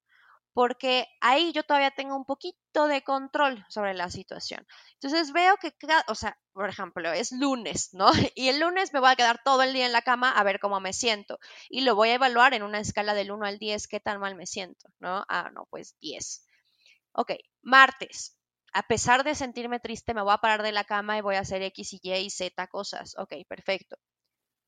Porque 0.53 1.09
ahí 1.21 1.53
yo 1.53 1.65
todavía 1.65 1.91
tengo 1.91 2.15
un 2.15 2.25
poquito 2.25 2.87
de 2.87 3.03
control 3.03 3.65
sobre 3.69 3.95
la 3.95 4.11
situación. 4.11 4.65
Entonces 4.95 5.33
veo 5.33 5.57
que, 5.57 5.75
o 6.07 6.15
sea, 6.15 6.39
por 6.53 6.69
ejemplo, 6.69 7.13
es 7.13 7.33
lunes, 7.33 7.91
¿no? 7.95 8.13
Y 8.37 8.49
el 8.49 8.61
lunes 8.61 8.93
me 8.93 9.01
voy 9.01 9.11
a 9.11 9.17
quedar 9.17 9.41
todo 9.45 9.63
el 9.63 9.73
día 9.73 9.87
en 9.87 9.93
la 9.93 10.03
cama 10.03 10.31
a 10.31 10.45
ver 10.45 10.61
cómo 10.61 10.79
me 10.79 10.93
siento. 10.93 11.41
Y 11.69 11.81
lo 11.81 11.97
voy 11.97 12.11
a 12.11 12.15
evaluar 12.15 12.55
en 12.55 12.63
una 12.63 12.79
escala 12.79 13.15
del 13.15 13.33
1 13.33 13.45
al 13.45 13.59
10, 13.59 13.89
qué 13.89 13.99
tan 13.99 14.21
mal 14.21 14.37
me 14.37 14.47
siento, 14.47 14.89
¿no? 15.01 15.25
Ah, 15.29 15.51
no, 15.53 15.67
pues 15.71 15.97
10. 16.01 16.45
Ok, 17.15 17.33
martes. 17.63 18.37
A 18.73 18.83
pesar 18.83 19.23
de 19.25 19.35
sentirme 19.37 19.79
triste, 19.81 20.15
me 20.15 20.23
voy 20.23 20.35
a 20.35 20.39
parar 20.39 20.63
de 20.63 20.73
la 20.73 20.85
cama 20.85 21.17
y 21.17 21.21
voy 21.21 21.37
a 21.37 21.41
hacer 21.41 21.63
X 21.63 21.93
y 21.95 22.01
Y 22.03 22.13
y 22.27 22.31
Z 22.31 22.67
cosas. 22.69 23.15
Ok, 23.19 23.35
perfecto. 23.49 23.97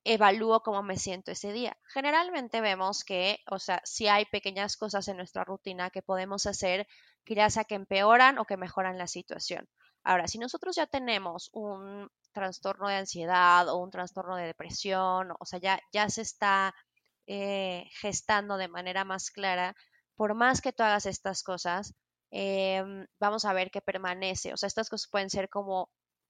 Evalúo 0.05 0.63
cómo 0.63 0.83
me 0.83 0.99
siento 0.99 1.33
ese 1.33 1.53
día. 1.53 1.77
Generalmente 1.93 2.61
vemos 2.61 3.05
que, 3.05 3.41
o 3.51 3.59
sea, 3.59 3.81
si 3.85 4.09
hay 4.09 4.25
pequeñas 4.27 4.77
cosas 4.77 5.09
en 5.09 5.17
nuestra 5.19 5.45
rutina 5.45 5.91
que 5.91 6.03
podemos 6.03 6.47
hacer 6.47 6.87
que 7.25 7.35
ya 7.35 7.51
sea 7.51 7.65
que 7.65 7.75
empeoran 7.75 8.39
o 8.39 8.47
que 8.47 8.57
mejoran 8.57 8.99
la 8.99 9.09
situación. 9.09 9.69
Ahora, 10.05 10.29
si 10.29 10.39
nosotros 10.39 10.77
ya 10.77 10.87
tenemos 10.87 11.51
un 11.53 12.09
trastorno 12.33 12.89
de 12.89 12.97
ansiedad 12.97 13.69
o 13.69 13.79
un 13.79 13.91
trastorno 13.91 14.37
de 14.37 14.47
depresión, 14.47 15.33
o 15.41 15.45
sea, 15.47 15.59
ya, 15.59 15.81
ya 15.93 16.09
se 16.11 16.23
está 16.23 16.75
eh, 17.27 17.85
gestando 18.01 18.57
de 18.57 18.69
manera 18.69 19.05
más 19.05 19.31
clara, 19.31 19.75
por 20.17 20.35
más 20.35 20.61
que 20.61 20.73
tú 20.73 20.85
hagas 20.85 21.07
estas 21.07 21.43
cosas, 21.43 21.95
Em, 22.39 23.07
vamos 23.19 23.47
a 23.47 23.55
ver 23.55 23.71
que 23.71 23.81
permanece. 23.81 24.53
O 24.53 24.59
sea, 24.59 24.67
estas 24.67 24.91
cosas 24.91 25.09
pueden 25.11 25.31
ser 25.31 25.49
como 25.49 25.89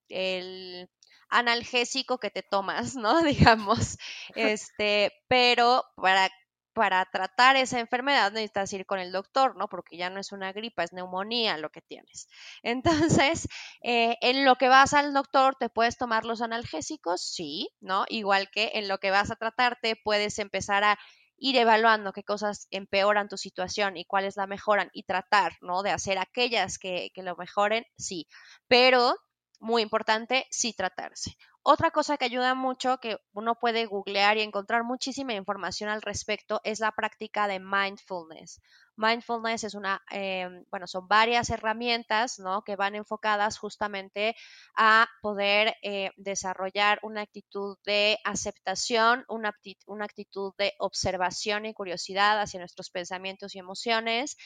el 0.09 0.89
analgésico 1.29 2.19
que 2.19 2.31
te 2.31 2.45
tomas, 2.45 2.95
¿no? 2.95 3.23
Digamos, 3.51 3.99
este, 4.37 5.13
pero 5.27 5.83
para, 5.97 6.31
para 6.75 7.05
tratar 7.07 7.57
esa 7.57 7.81
enfermedad 7.81 8.31
necesitas 8.31 8.73
ir 8.73 8.87
con 8.87 9.01
el 9.01 9.11
doctor, 9.11 9.57
¿no? 9.57 9.67
Porque 9.69 9.97
ya 9.97 10.09
no 10.09 10.21
es 10.21 10.31
una 10.31 10.53
gripa, 10.53 10.85
es 10.85 10.93
neumonía 10.93 11.59
lo 11.59 11.71
que 11.71 11.83
tienes. 11.83 12.29
Entonces, 12.63 13.49
eh, 13.83 14.17
en 14.21 14.45
lo 14.45 14.55
que 14.55 14.69
vas 14.69 14.95
al 14.95 15.13
doctor, 15.13 15.57
¿te 15.59 15.71
puedes 15.71 15.99
tomar 15.99 16.25
los 16.25 16.41
analgésicos? 16.41 17.21
Sí, 17.21 17.69
¿no? 17.81 18.05
Igual 18.09 18.49
que 18.53 18.71
en 18.75 18.87
lo 18.87 18.99
que 18.99 19.11
vas 19.11 19.33
a 19.33 19.37
tratarte, 19.37 19.97
puedes 20.05 20.39
empezar 20.39 20.85
a 20.85 20.99
ir 21.39 21.57
evaluando 21.57 22.13
qué 22.13 22.23
cosas 22.23 22.67
empeoran 22.71 23.29
tu 23.29 23.37
situación 23.37 23.97
y 23.97 24.05
cuáles 24.05 24.37
la 24.37 24.47
mejoran 24.47 24.91
y 24.93 25.05
tratar, 25.05 25.53
¿no? 25.61 25.83
De 25.83 25.91
hacer 25.91 26.19
aquellas 26.19 26.79
que, 26.79 27.11
que 27.15 27.23
lo 27.23 27.37
mejoren, 27.37 27.85
sí. 27.97 28.27
Pero, 28.69 29.17
muy 29.61 29.83
importante, 29.83 30.47
sí 30.51 30.73
tratarse. 30.73 31.37
Otra 31.63 31.91
cosa 31.91 32.17
que 32.17 32.27
ayuda 32.27 32.55
mucho, 32.55 32.99
que 32.99 33.19
uno 33.33 33.57
puede 33.57 33.87
googlear 33.87 34.37
y 34.39 34.43
encontrar 34.43 34.85
muchísima 34.85 35.35
información 35.35 35.91
al 35.91 36.03
respecto, 36.03 36.61
es 36.63 36.81
la 36.81 36.93
práctica 36.93 37.49
de 37.49 37.59
mindfulness. 37.59 38.61
Mindfulness 38.97 39.65
es 39.65 39.75
una, 39.75 40.03
em, 40.11 40.65
bueno, 40.71 40.87
son 40.87 41.07
varias 41.09 41.51
herramientas, 41.51 42.39
¿no? 42.39 42.63
Que 42.63 42.77
van 42.77 42.95
enfocadas 42.95 43.59
justamente 43.59 44.35
a 44.77 45.07
poder 45.21 45.75
eh, 45.83 46.11
desarrollar 46.17 46.99
una 47.03 47.23
actitud 47.23 47.77
de 47.85 48.19
aceptación, 48.25 49.25
una, 49.29 49.55
una 49.87 50.05
actitud 50.05 50.55
de 50.59 50.73
observación 50.79 51.67
y 51.67 51.75
curiosidad 51.75 52.41
hacia 52.41 52.61
nuestros 52.61 52.91
pensamientos 52.91 53.55
y 53.55 53.59
emociones, 53.59 54.37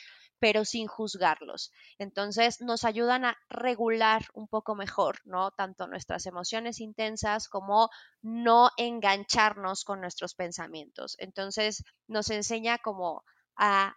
pero 0.41 0.65
sin 0.65 0.87
juzgarlos. 0.89 1.71
Entonces 1.99 2.61
nos 2.61 2.85
ayudan 2.85 3.25
a 3.27 3.37
regular 3.49 4.25
un 4.35 4.49
poco 4.49 4.75
mejor, 4.75 5.19
¿no? 5.25 5.53
Tanto 5.53 5.87
nuestras 5.87 6.27
emociones 6.27 6.81
intensas 6.81 7.49
como 7.49 7.91
no 8.23 8.71
engancharnos 8.77 9.85
con 9.85 10.01
nuestros 10.01 10.35
pensamientos. 10.35 11.17
Entonces 11.19 11.85
nos 12.09 12.31
enseña 12.31 12.79
como 12.79 13.23
a 13.57 13.95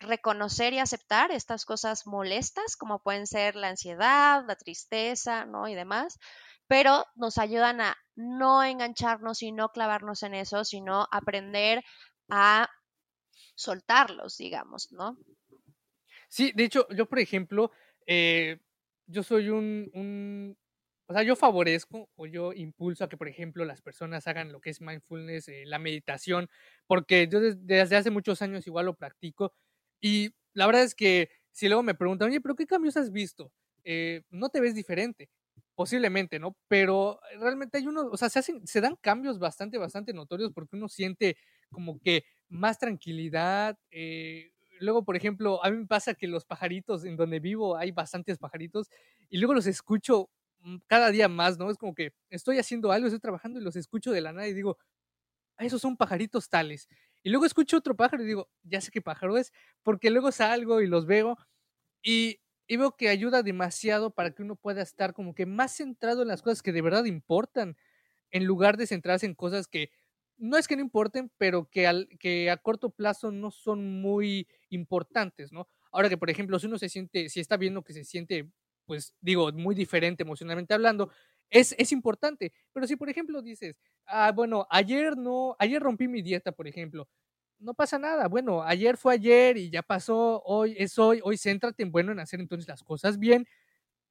reconocer 0.00 0.72
y 0.72 0.78
aceptar 0.78 1.30
estas 1.30 1.64
cosas 1.64 2.06
molestas, 2.06 2.76
como 2.76 3.02
pueden 3.02 3.26
ser 3.26 3.54
la 3.54 3.68
ansiedad, 3.68 4.44
la 4.46 4.56
tristeza, 4.56 5.44
¿no? 5.44 5.68
Y 5.68 5.74
demás, 5.74 6.18
pero 6.66 7.04
nos 7.14 7.38
ayudan 7.38 7.80
a 7.80 7.96
no 8.14 8.62
engancharnos 8.64 9.42
y 9.42 9.52
no 9.52 9.70
clavarnos 9.70 10.22
en 10.22 10.34
eso, 10.34 10.64
sino 10.64 11.06
aprender 11.10 11.82
a 12.28 12.68
soltarlos, 13.54 14.36
digamos, 14.36 14.92
¿no? 14.92 15.16
Sí, 16.28 16.52
de 16.54 16.64
hecho, 16.64 16.86
yo, 16.90 17.06
por 17.06 17.18
ejemplo, 17.18 17.72
eh, 18.06 18.60
yo 19.06 19.22
soy 19.22 19.48
un, 19.48 20.56
o 21.06 21.12
sea, 21.12 21.24
yo 21.24 21.34
favorezco 21.34 22.08
o 22.14 22.26
yo 22.26 22.52
impulso 22.52 23.02
a 23.02 23.08
que, 23.08 23.16
por 23.16 23.26
ejemplo, 23.26 23.64
las 23.64 23.82
personas 23.82 24.28
hagan 24.28 24.52
lo 24.52 24.60
que 24.60 24.70
es 24.70 24.80
mindfulness, 24.80 25.48
eh, 25.48 25.64
la 25.66 25.80
meditación, 25.80 26.48
porque 26.86 27.26
yo 27.26 27.40
desde, 27.40 27.96
hace 27.96 28.10
muchos 28.10 28.42
años 28.42 28.66
igual 28.68 28.86
lo 28.86 28.94
practico 28.94 29.52
y 30.00 30.30
la 30.54 30.66
verdad 30.66 30.82
es 30.84 30.94
que 30.94 31.30
si 31.52 31.68
luego 31.68 31.82
me 31.82 31.94
preguntan, 31.94 32.28
oye, 32.30 32.40
pero 32.40 32.54
¿qué 32.56 32.66
cambios 32.66 32.96
has 32.96 33.10
visto? 33.12 33.52
Eh, 33.84 34.22
no 34.30 34.48
te 34.50 34.60
ves 34.60 34.74
diferente, 34.74 35.30
posiblemente, 35.74 36.38
¿no? 36.38 36.56
Pero 36.68 37.20
realmente 37.40 37.78
hay 37.78 37.86
unos, 37.86 38.06
o 38.12 38.16
sea, 38.16 38.28
se, 38.30 38.38
hacen, 38.40 38.66
se 38.66 38.80
dan 38.80 38.96
cambios 38.96 39.38
bastante, 39.38 39.78
bastante 39.78 40.12
notorios 40.12 40.52
porque 40.52 40.76
uno 40.76 40.88
siente 40.88 41.36
como 41.70 41.98
que 42.00 42.24
más 42.48 42.78
tranquilidad, 42.78 43.78
eh, 43.90 44.52
luego, 44.80 45.04
por 45.04 45.16
ejemplo, 45.16 45.64
a 45.64 45.70
mí 45.70 45.76
me 45.78 45.86
pasa 45.86 46.14
que 46.14 46.26
los 46.26 46.44
pajaritos 46.44 47.04
en 47.04 47.16
donde 47.16 47.38
vivo 47.40 47.76
hay 47.76 47.92
bastantes 47.92 48.38
pajaritos 48.38 48.88
y 49.28 49.38
luego 49.38 49.54
los 49.54 49.66
escucho 49.66 50.30
mm, 50.60 50.76
cada 50.86 51.10
día 51.10 51.28
más, 51.28 51.58
¿no? 51.58 51.70
Es 51.70 51.78
como 51.78 51.94
que 51.94 52.12
estoy 52.30 52.58
haciendo 52.58 52.92
algo, 52.92 53.06
estoy 53.06 53.20
trabajando 53.20 53.60
y 53.60 53.62
los 53.62 53.76
escucho 53.76 54.10
de 54.12 54.20
la 54.20 54.32
nada 54.32 54.48
y 54.48 54.54
digo, 54.54 54.78
ah, 55.56 55.64
esos 55.64 55.80
son 55.82 55.96
pajaritos 55.96 56.48
tales. 56.48 56.88
Y 57.22 57.30
luego 57.30 57.46
escucho 57.46 57.76
otro 57.78 57.96
pájaro 57.96 58.22
y 58.22 58.26
digo, 58.26 58.50
ya 58.62 58.80
sé 58.80 58.90
qué 58.90 59.02
pájaro 59.02 59.36
es, 59.38 59.52
porque 59.82 60.10
luego 60.10 60.32
salgo 60.32 60.80
y 60.80 60.86
los 60.86 61.06
veo 61.06 61.36
y, 62.02 62.40
y 62.66 62.76
veo 62.76 62.96
que 62.96 63.08
ayuda 63.08 63.42
demasiado 63.42 64.10
para 64.14 64.32
que 64.32 64.42
uno 64.42 64.56
pueda 64.56 64.82
estar 64.82 65.12
como 65.14 65.34
que 65.34 65.46
más 65.46 65.72
centrado 65.76 66.22
en 66.22 66.28
las 66.28 66.42
cosas 66.42 66.62
que 66.62 66.72
de 66.72 66.82
verdad 66.82 67.04
importan, 67.04 67.76
en 68.30 68.44
lugar 68.46 68.76
de 68.76 68.86
centrarse 68.86 69.26
en 69.26 69.34
cosas 69.34 69.68
que 69.68 69.90
no 70.38 70.56
es 70.56 70.68
que 70.68 70.76
no 70.76 70.82
importen, 70.82 71.30
pero 71.38 71.68
que, 71.70 71.86
al, 71.86 72.08
que 72.18 72.50
a 72.50 72.56
corto 72.58 72.90
plazo 72.90 73.30
no 73.30 73.50
son 73.50 74.00
muy 74.00 74.48
importantes, 74.70 75.52
¿no? 75.52 75.68
Ahora 75.92 76.08
que, 76.08 76.16
por 76.18 76.30
ejemplo, 76.30 76.58
si 76.58 76.66
uno 76.66 76.78
se 76.78 76.88
siente, 76.88 77.28
si 77.28 77.40
está 77.40 77.56
viendo 77.58 77.82
que 77.84 77.92
se 77.92 78.04
siente, 78.04 78.50
pues 78.86 79.14
digo, 79.20 79.52
muy 79.52 79.74
diferente 79.74 80.22
emocionalmente 80.22 80.72
hablando, 80.74 81.10
es, 81.50 81.74
es 81.78 81.92
importante. 81.92 82.52
Pero 82.72 82.86
si, 82.86 82.96
por 82.96 83.10
ejemplo, 83.10 83.42
dices, 83.42 83.76
ah, 84.06 84.32
bueno, 84.32 84.66
ayer 84.70 85.16
no, 85.16 85.56
ayer 85.58 85.82
rompí 85.82 86.08
mi 86.08 86.22
dieta, 86.22 86.52
por 86.52 86.66
ejemplo, 86.68 87.08
no 87.58 87.74
pasa 87.74 87.98
nada. 87.98 88.28
Bueno, 88.28 88.62
ayer 88.62 88.96
fue 88.96 89.14
ayer 89.14 89.56
y 89.58 89.70
ya 89.70 89.82
pasó, 89.82 90.42
hoy 90.44 90.74
es 90.78 90.98
hoy, 90.98 91.20
hoy 91.24 91.36
céntrate 91.38 91.82
en 91.82 91.92
bueno 91.92 92.12
en 92.12 92.20
hacer 92.20 92.40
entonces 92.40 92.68
las 92.68 92.82
cosas 92.82 93.18
bien, 93.18 93.46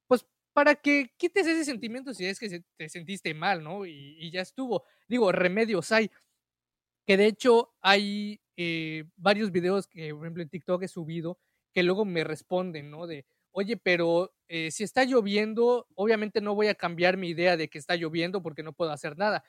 pues 0.08 0.26
para 0.52 0.74
que 0.76 1.12
quites 1.18 1.46
ese 1.46 1.64
sentimiento 1.64 2.14
si 2.14 2.26
es 2.26 2.38
que 2.40 2.62
te 2.76 2.88
sentiste 2.88 3.34
mal, 3.34 3.62
¿no? 3.64 3.86
Y, 3.86 4.16
y, 4.20 4.30
ya 4.30 4.42
estuvo. 4.42 4.84
Digo, 5.08 5.32
remedios 5.32 5.92
hay. 5.92 6.10
Que 7.06 7.16
de 7.16 7.26
hecho 7.26 7.74
hay 7.80 8.40
eh, 8.56 9.04
varios 9.16 9.50
videos 9.52 9.86
que, 9.86 10.14
por 10.14 10.24
ejemplo, 10.24 10.42
en 10.42 10.48
TikTok 10.50 10.82
he 10.82 10.88
subido 10.88 11.38
que 11.72 11.82
luego 11.82 12.04
me 12.04 12.24
responden, 12.24 12.90
¿no? 12.90 13.06
De, 13.06 13.26
oye, 13.52 13.76
pero 13.76 14.32
eh, 14.48 14.70
si 14.70 14.84
está 14.84 15.04
lloviendo, 15.04 15.86
obviamente 15.94 16.40
no 16.40 16.54
voy 16.54 16.68
a 16.68 16.74
cambiar 16.74 17.16
mi 17.16 17.28
idea 17.28 17.56
de 17.56 17.68
que 17.68 17.78
está 17.78 17.96
lloviendo 17.96 18.42
porque 18.42 18.62
no 18.62 18.72
puedo 18.72 18.90
hacer 18.92 19.16
nada. 19.18 19.44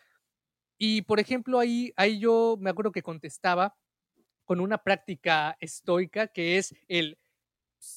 Y 0.78 1.04
por 1.04 1.20
ejemplo, 1.20 1.60
ahí, 1.60 1.94
ahí 1.96 2.20
yo 2.20 2.58
me 2.60 2.70
acuerdo 2.70 2.92
que 2.92 3.04
contestaba 3.04 3.76
con 4.46 4.60
una 4.60 4.80
práctica 4.80 5.58
estoica 5.60 6.28
que 6.28 6.58
es 6.58 6.76
el 6.88 7.18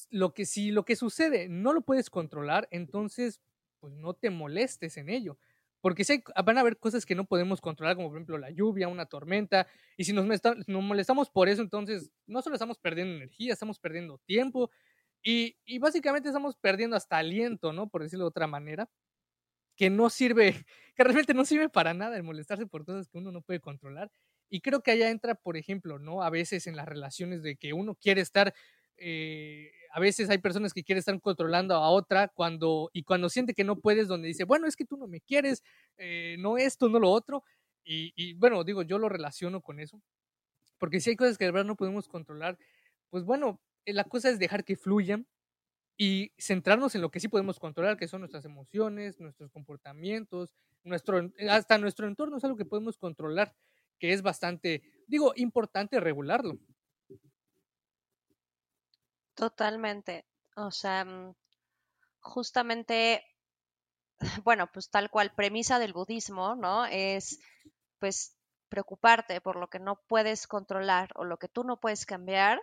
lo 0.09 0.33
que 0.33 0.45
si 0.45 0.71
lo 0.71 0.85
que 0.85 0.95
sucede 0.95 1.47
no 1.49 1.73
lo 1.73 1.81
puedes 1.81 2.09
controlar, 2.09 2.67
entonces 2.71 3.41
pues 3.79 3.93
no 3.93 4.13
te 4.13 4.29
molestes 4.29 4.97
en 4.97 5.09
ello. 5.09 5.37
Porque 5.81 6.03
si 6.03 6.23
van 6.43 6.57
a 6.57 6.61
haber 6.61 6.77
cosas 6.79 7.05
que 7.05 7.13
no 7.13 7.25
podemos 7.25 7.61
controlar, 7.61 7.95
como 7.95 8.07
por 8.07 8.17
ejemplo 8.17 8.39
la 8.39 8.49
lluvia, 8.49 8.87
una 8.87 9.05
tormenta, 9.05 9.67
y 9.97 10.03
si 10.05 10.13
nos, 10.13 10.25
nos 10.25 10.83
molestamos 10.83 11.29
por 11.29 11.47
eso, 11.47 11.61
entonces 11.61 12.09
no 12.25 12.41
solo 12.41 12.55
estamos 12.55 12.79
perdiendo 12.79 13.15
energía, 13.15 13.53
estamos 13.53 13.77
perdiendo 13.77 14.17
tiempo, 14.25 14.71
y, 15.25 15.57
y, 15.65 15.79
básicamente 15.79 16.29
estamos 16.29 16.55
perdiendo 16.55 16.95
hasta 16.95 17.17
aliento, 17.17 17.73
¿no? 17.73 17.89
Por 17.89 18.03
decirlo 18.03 18.25
de 18.25 18.29
otra 18.29 18.47
manera, 18.47 18.89
que 19.75 19.89
no 19.89 20.09
sirve, 20.09 20.53
que 20.95 21.03
realmente 21.03 21.33
no 21.33 21.43
sirve 21.45 21.67
para 21.69 21.93
nada 21.93 22.15
el 22.15 22.23
molestarse 22.23 22.67
por 22.67 22.85
cosas 22.85 23.09
que 23.09 23.17
uno 23.17 23.31
no 23.31 23.41
puede 23.41 23.59
controlar. 23.59 24.11
Y 24.49 24.61
creo 24.61 24.81
que 24.81 24.91
allá 24.91 25.09
entra, 25.09 25.35
por 25.35 25.57
ejemplo, 25.57 25.99
¿no? 25.99 26.21
A 26.23 26.29
veces 26.29 26.67
en 26.67 26.75
las 26.75 26.87
relaciones 26.87 27.43
de 27.43 27.57
que 27.57 27.73
uno 27.73 27.95
quiere 27.95 28.21
estar 28.21 28.53
eh, 28.97 29.71
a 29.91 29.99
veces 29.99 30.29
hay 30.29 30.37
personas 30.37 30.73
que 30.73 30.83
quieren 30.83 30.99
estar 30.99 31.19
controlando 31.21 31.75
a 31.75 31.89
otra 31.89 32.27
cuando, 32.29 32.89
y 32.93 33.03
cuando 33.03 33.29
siente 33.29 33.53
que 33.53 33.63
no 33.63 33.77
puedes, 33.79 34.07
donde 34.07 34.27
dice, 34.27 34.43
bueno, 34.43 34.67
es 34.67 34.75
que 34.75 34.85
tú 34.85 34.97
no 34.97 35.07
me 35.07 35.21
quieres, 35.21 35.63
eh, 35.97 36.35
no 36.39 36.57
esto, 36.57 36.89
no 36.89 36.99
lo 36.99 37.11
otro. 37.11 37.43
Y, 37.87 38.33
bueno, 38.33 38.63
digo, 38.63 38.81
yo 38.81 38.97
lo 38.97 39.09
relaciono 39.09 39.61
con 39.61 39.79
eso, 39.79 40.01
porque 40.79 40.99
si 40.99 41.11
hay 41.11 41.15
cosas 41.15 41.37
que 41.37 41.45
de 41.45 41.51
verdad 41.51 41.67
no 41.67 41.75
podemos 41.75 42.07
controlar, 42.07 42.57
pues 43.11 43.23
bueno, 43.23 43.61
la 43.93 44.03
cosa 44.05 44.29
es 44.29 44.39
dejar 44.39 44.63
que 44.63 44.75
fluyan 44.75 45.27
y 45.97 46.31
centrarnos 46.37 46.95
en 46.95 47.01
lo 47.01 47.09
que 47.09 47.19
sí 47.19 47.27
podemos 47.27 47.59
controlar, 47.59 47.97
que 47.97 48.07
son 48.07 48.21
nuestras 48.21 48.45
emociones, 48.45 49.19
nuestros 49.19 49.51
comportamientos, 49.51 50.53
nuestro, 50.83 51.31
hasta 51.49 51.77
nuestro 51.77 52.07
entorno 52.07 52.37
es 52.37 52.43
algo 52.43 52.57
que 52.57 52.65
podemos 52.65 52.97
controlar, 52.97 53.55
que 53.99 54.13
es 54.13 54.21
bastante, 54.21 54.83
digo, 55.07 55.33
importante 55.35 55.99
regularlo. 55.99 56.59
Totalmente. 59.33 60.25
O 60.55 60.71
sea, 60.71 61.05
mm, 61.05 61.35
justamente, 62.21 63.23
bueno, 64.43 64.69
pues 64.71 64.89
tal 64.89 65.09
cual 65.09 65.33
premisa 65.33 65.79
del 65.79 65.93
budismo, 65.93 66.55
¿no? 66.55 66.85
Es, 66.85 67.39
pues, 67.99 68.35
preocuparte 68.69 69.41
por 69.41 69.57
lo 69.57 69.69
que 69.69 69.79
no 69.79 70.01
puedes 70.07 70.47
controlar 70.47 71.09
o 71.15 71.23
lo 71.23 71.37
que 71.37 71.47
tú 71.47 71.63
no 71.63 71.79
puedes 71.79 72.05
cambiar 72.05 72.59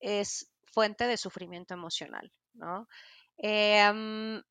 es 0.00 0.50
fuente 0.64 1.06
de 1.06 1.16
sufrimiento 1.16 1.74
emocional, 1.74 2.32
¿no? 2.54 2.88
Em, 3.38 4.42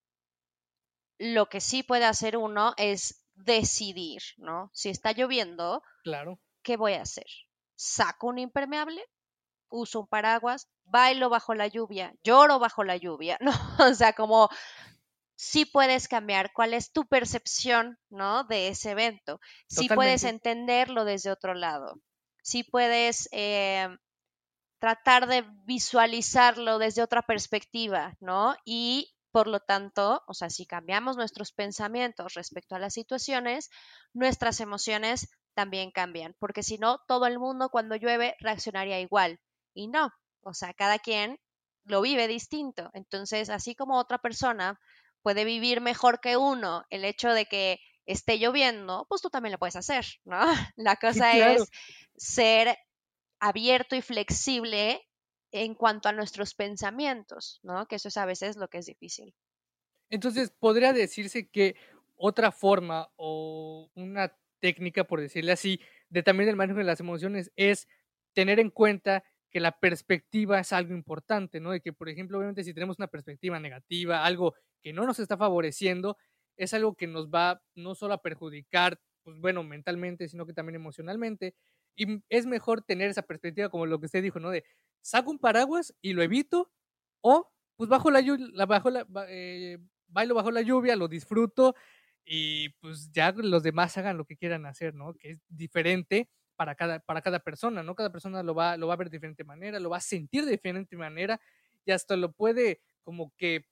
lo 1.18 1.50
que 1.50 1.62
sí 1.62 1.84
puede 1.84 2.06
hacer 2.06 2.38
uno 2.38 2.74
es 2.78 3.26
decidir, 3.36 4.22
¿no? 4.38 4.70
Si 4.74 4.90
está 4.90 5.12
lloviendo, 5.12 5.84
claro. 6.04 6.40
¿qué 6.64 6.78
voy 6.78 6.94
a 6.94 7.02
hacer? 7.02 7.28
¿Saco 7.76 8.28
un 8.28 8.40
impermeable? 8.40 9.04
uso 9.70 10.02
un 10.02 10.08
paraguas, 10.08 10.68
bailo 10.86 11.30
bajo 11.30 11.54
la 11.54 11.68
lluvia, 11.68 12.14
lloro 12.24 12.60
bajo 12.60 12.84
la 12.84 12.98
lluvia, 12.98 13.38
¿no? 13.42 13.52
O 13.80 13.94
sea, 13.94 14.14
como 14.14 14.50
sí 15.36 15.66
puedes 15.66 16.08
cambiar 16.08 16.52
cuál 16.54 16.74
es 16.74 16.92
tu 16.92 17.08
percepción, 17.08 17.98
¿no? 18.10 18.44
De 18.44 18.68
ese 18.68 18.92
evento. 18.92 19.40
Sí 19.68 19.88
puedes 19.88 20.24
entenderlo 20.24 21.06
desde 21.06 21.32
otro 21.32 21.54
lado. 21.54 22.02
Sí 22.42 22.64
puedes 22.64 23.30
eh, 23.32 23.88
tratar 24.80 25.28
de 25.28 25.46
visualizarlo 25.66 26.80
desde 26.80 27.04
otra 27.04 27.22
perspectiva, 27.22 28.16
¿no? 28.20 28.56
Y 28.66 29.14
por 29.32 29.48
lo 29.48 29.60
tanto, 29.60 30.24
o 30.28 30.34
sea, 30.34 30.50
si 30.50 30.66
cambiamos 30.66 31.18
nuestros 31.18 31.52
pensamientos 31.52 32.34
respecto 32.34 32.76
a 32.76 32.80
las 32.80 32.94
situaciones, 32.94 33.70
nuestras 34.14 34.60
emociones 34.60 35.30
también 35.54 35.92
cambian, 35.92 36.36
porque 36.40 36.64
si 36.64 36.78
no, 36.78 37.00
todo 37.08 37.28
el 37.28 37.38
mundo 37.38 37.70
cuando 37.70 37.96
llueve 37.96 38.36
reaccionaría 38.40 39.00
igual 39.00 39.40
y 39.74 39.88
no. 39.88 40.12
O 40.42 40.54
sea, 40.54 40.74
cada 40.74 41.00
quien 41.00 41.40
lo 41.84 42.02
vive 42.02 42.28
distinto. 42.28 42.90
Entonces, 42.94 43.50
así 43.50 43.76
como 43.76 43.98
otra 43.98 44.20
persona 44.20 44.80
puede 45.22 45.44
vivir 45.44 45.82
mejor 45.82 46.22
que 46.22 46.38
uno 46.38 46.86
el 46.90 47.04
hecho 47.04 47.30
de 47.30 47.46
que 47.46 47.80
esté 48.06 48.40
lloviendo, 48.40 49.06
pues 49.10 49.22
tú 49.22 49.30
también 49.30 49.52
lo 49.52 49.60
puedes 49.60 49.76
hacer, 49.76 50.06
¿no? 50.24 50.40
La 50.76 50.96
cosa 50.96 51.34
es 51.34 51.70
ser 52.16 52.78
abierto 53.40 53.96
y 53.96 54.02
flexible 54.02 55.02
en 55.52 55.76
cuanto 55.76 56.10
a 56.10 56.14
nuestros 56.14 56.54
pensamientos, 56.54 57.60
¿no? 57.64 57.88
Que 57.88 57.96
eso 57.96 58.10
es 58.10 58.18
a 58.18 58.26
veces 58.26 58.58
lo 58.58 58.68
que 58.68 58.80
es 58.80 58.86
difícil. 58.86 59.34
Entonces, 60.10 60.52
podría 60.52 60.94
decirse 60.94 61.50
que 61.50 61.76
otra 62.16 62.52
forma 62.52 63.10
o 63.16 63.90
una 63.96 64.36
técnica, 64.60 65.06
por 65.06 65.22
decirle 65.22 65.52
así, 65.52 65.80
de 66.10 66.24
también 66.24 66.50
el 66.50 66.56
manejo 66.56 66.80
de 66.80 66.86
las 66.86 67.00
emociones 67.00 67.52
es 67.56 67.88
tener 68.34 68.60
en 68.60 68.72
cuenta 68.72 69.24
que 69.52 69.60
la 69.60 69.80
perspectiva 69.80 70.60
es 70.60 70.74
algo 70.74 70.94
importante, 70.94 71.60
¿no? 71.60 71.72
De 71.72 71.82
que, 71.82 71.94
por 71.94 72.10
ejemplo, 72.10 72.38
obviamente 72.38 72.64
si 72.64 72.74
tenemos 72.74 73.00
una 73.00 73.08
perspectiva 73.08 73.60
negativa, 73.60 74.26
algo 74.26 74.54
que 74.84 74.94
no 74.94 75.06
nos 75.06 75.20
está 75.20 75.38
favoreciendo, 75.38 76.18
es 76.58 76.74
algo 76.74 76.96
que 76.96 77.08
nos 77.08 77.30
va 77.30 77.62
no 77.76 77.96
solo 77.96 78.16
a 78.16 78.22
perjudicar, 78.22 79.00
pues 79.24 79.40
bueno, 79.40 79.64
mentalmente, 79.64 80.28
sino 80.28 80.46
que 80.46 80.54
también 80.54 80.76
emocionalmente. 80.76 81.56
Y 82.00 82.24
es 82.30 82.46
mejor 82.46 82.82
tener 82.82 83.10
esa 83.10 83.24
perspectiva 83.24 83.68
como 83.70 83.86
lo 83.86 84.00
que 84.00 84.06
usted 84.06 84.24
dijo, 84.24 84.40
¿no? 84.40 84.52
De 84.52 84.64
saco 85.02 85.32
un 85.32 85.38
paraguas 85.40 85.94
y 86.02 86.14
lo 86.14 86.24
evito, 86.24 86.72
o 87.22 87.52
pues 87.76 87.90
bajo 87.90 88.10
la 88.10 88.22
lluvia, 88.22 88.66
bajo 88.66 88.90
la, 88.90 89.06
eh, 89.30 89.80
bajo 90.08 90.52
la 90.52 90.62
lluvia, 90.62 90.96
lo 90.96 91.10
disfruto 91.10 91.76
y 92.26 92.70
pues 92.80 93.12
ya 93.12 93.34
los 93.34 93.64
demás 93.64 93.98
hagan 93.98 94.18
lo 94.18 94.24
que 94.26 94.38
quieran 94.38 94.66
hacer, 94.66 94.94
¿no? 94.96 95.14
Que 95.16 95.32
es 95.32 95.40
diferente 95.50 96.30
para 96.56 96.76
cada, 96.76 97.00
para 97.00 97.22
cada 97.22 97.40
persona, 97.40 97.84
¿no? 97.84 97.96
Cada 97.96 98.12
persona 98.12 98.44
lo 98.44 98.56
va, 98.56 98.78
lo 98.78 98.88
va 98.88 98.94
a 98.94 98.98
ver 98.98 99.10
de 99.10 99.18
diferente 99.18 99.44
manera, 99.44 99.80
lo 99.80 99.90
va 99.90 99.98
a 99.98 100.02
sentir 100.02 100.46
de 100.46 100.52
diferente 100.52 100.96
manera 100.96 101.42
y 101.86 101.92
hasta 101.92 102.16
lo 102.16 102.32
puede 102.32 102.82
como 103.04 103.34
que, 103.38 103.66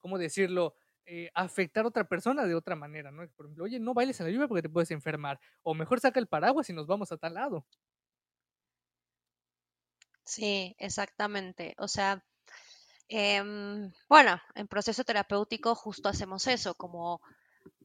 ¿cómo 0.00 0.18
decirlo? 0.18 0.74
Eh, 1.06 1.30
afectar 1.34 1.84
a 1.84 1.88
otra 1.88 2.04
persona 2.08 2.44
de 2.46 2.54
otra 2.54 2.76
manera, 2.76 3.10
¿no? 3.10 3.26
Por 3.36 3.46
ejemplo, 3.46 3.64
oye, 3.64 3.80
no 3.80 3.94
bailes 3.94 4.20
en 4.20 4.26
la 4.26 4.32
lluvia 4.32 4.48
porque 4.48 4.62
te 4.62 4.68
puedes 4.70 4.90
enfermar, 4.92 5.40
o 5.62 5.74
mejor 5.74 5.98
saca 6.00 6.20
el 6.20 6.28
paraguas 6.28 6.70
y 6.70 6.72
nos 6.72 6.86
vamos 6.86 7.10
a 7.12 7.16
tal 7.16 7.34
lado. 7.34 7.66
Sí, 10.24 10.74
exactamente. 10.78 11.74
O 11.78 11.88
sea, 11.88 12.24
em, 13.08 13.92
bueno, 14.08 14.40
en 14.54 14.68
proceso 14.68 15.04
terapéutico 15.04 15.74
justo 15.74 16.08
hacemos 16.08 16.46
eso, 16.48 16.74
como 16.76 17.20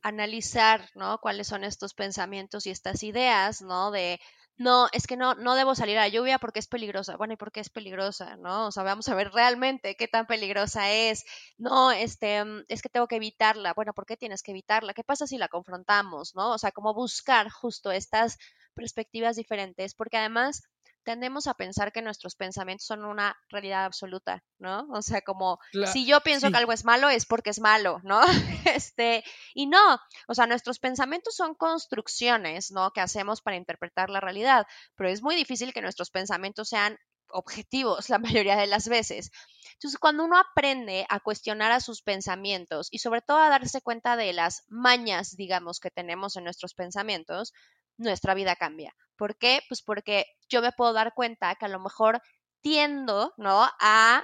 analizar, 0.04 0.89
¿no? 0.95 1.19
Cuáles 1.19 1.47
son 1.47 1.63
estos 1.65 1.93
pensamientos 1.93 2.67
y 2.67 2.71
estas 2.71 3.04
ideas, 3.04 3.62
¿no? 3.62 3.91
De, 3.91 4.19
no, 4.57 4.87
es 4.93 5.05
que 5.07 5.17
no, 5.17 5.35
no 5.35 5.55
debo 5.55 5.75
salir 5.75 5.97
a 5.97 6.01
la 6.01 6.07
lluvia 6.07 6.39
porque 6.39 6.59
es 6.59 6.67
peligrosa. 6.67 7.17
Bueno, 7.17 7.33
¿y 7.33 7.37
por 7.37 7.51
qué 7.51 7.59
es 7.59 7.69
peligrosa? 7.69 8.37
¿No? 8.37 8.67
O 8.67 8.71
sea, 8.71 8.83
vamos 8.83 9.07
a 9.09 9.15
ver 9.15 9.31
realmente 9.31 9.95
qué 9.95 10.07
tan 10.07 10.27
peligrosa 10.27 10.91
es. 10.91 11.25
No, 11.57 11.91
este, 11.91 12.43
mm, 12.43 12.63
es 12.69 12.81
que 12.81 12.89
tengo 12.89 13.07
que 13.07 13.17
evitarla. 13.17 13.73
Bueno, 13.73 13.93
¿por 13.93 14.05
qué 14.05 14.15
tienes 14.17 14.43
que 14.43 14.51
evitarla? 14.51 14.93
¿Qué 14.93 15.03
pasa 15.03 15.27
si 15.27 15.37
la 15.37 15.49
confrontamos? 15.49 16.35
¿No? 16.35 16.53
O 16.53 16.57
sea, 16.57 16.71
como 16.71 16.93
buscar 16.93 17.49
justo 17.49 17.91
estas 17.91 18.37
perspectivas 18.73 19.35
diferentes, 19.35 19.95
porque 19.95 20.17
además 20.17 20.63
tendemos 21.05 21.47
a 21.47 21.53
pensar 21.53 21.93
que 21.93 22.01
nuestros 22.01 22.35
pensamientos 22.35 22.87
son 22.87 23.05
una 23.05 23.37
realidad 23.49 23.85
absoluta, 23.85 24.43
¿no? 24.57 24.87
O 24.91 25.01
sea, 25.01 25.21
como 25.21 25.59
si 25.93 26.05
yo 26.05 26.19
pienso 26.21 26.49
que 26.49 26.57
algo 26.57 26.73
es 26.73 26.83
malo 26.83 27.09
es 27.09 27.25
porque 27.25 27.51
es 27.51 27.59
malo, 27.59 28.01
¿no? 28.03 28.21
Este, 28.65 29.23
y 29.53 29.67
no, 29.67 29.99
o 30.27 30.33
sea, 30.33 30.47
nuestros 30.47 30.79
pensamientos 30.79 31.35
son 31.35 31.53
construcciones, 31.55 32.71
¿no? 32.71 32.91
Que 32.91 33.01
hacemos 33.01 33.41
para 33.41 33.55
interpretar 33.55 34.09
la 34.09 34.19
realidad, 34.19 34.65
pero 34.95 35.09
es 35.09 35.21
muy 35.21 35.35
difícil 35.35 35.71
que 35.71 35.81
nuestros 35.81 36.09
pensamientos 36.09 36.67
sean 36.67 36.97
objetivos 37.29 38.09
la 38.09 38.17
mayoría 38.17 38.57
de 38.57 38.67
las 38.67 38.89
veces. 38.89 39.31
Entonces, 39.73 39.99
cuando 39.99 40.25
uno 40.25 40.37
aprende 40.39 41.05
a 41.09 41.19
cuestionar 41.19 41.71
a 41.71 41.79
sus 41.79 42.01
pensamientos 42.01 42.87
y 42.91 42.99
sobre 42.99 43.21
todo 43.21 43.37
a 43.37 43.49
darse 43.49 43.81
cuenta 43.81 44.17
de 44.17 44.33
las 44.33 44.63
mañas, 44.67 45.35
digamos, 45.37 45.79
que 45.79 45.91
tenemos 45.91 46.35
en 46.35 46.45
nuestros 46.45 46.73
pensamientos, 46.73 47.53
nuestra 47.97 48.33
vida 48.33 48.55
cambia. 48.55 48.93
¿Por 49.17 49.38
qué? 49.38 49.62
Pues 49.67 49.82
porque 49.82 50.25
yo 50.49 50.62
me 50.62 50.71
puedo 50.71 50.93
dar 50.93 51.13
cuenta 51.13 51.56
que 51.56 51.65
a 51.65 51.69
lo 51.69 51.80
mejor 51.80 52.21
tiendo, 52.62 53.34
¿no? 53.38 53.67
A 53.80 54.23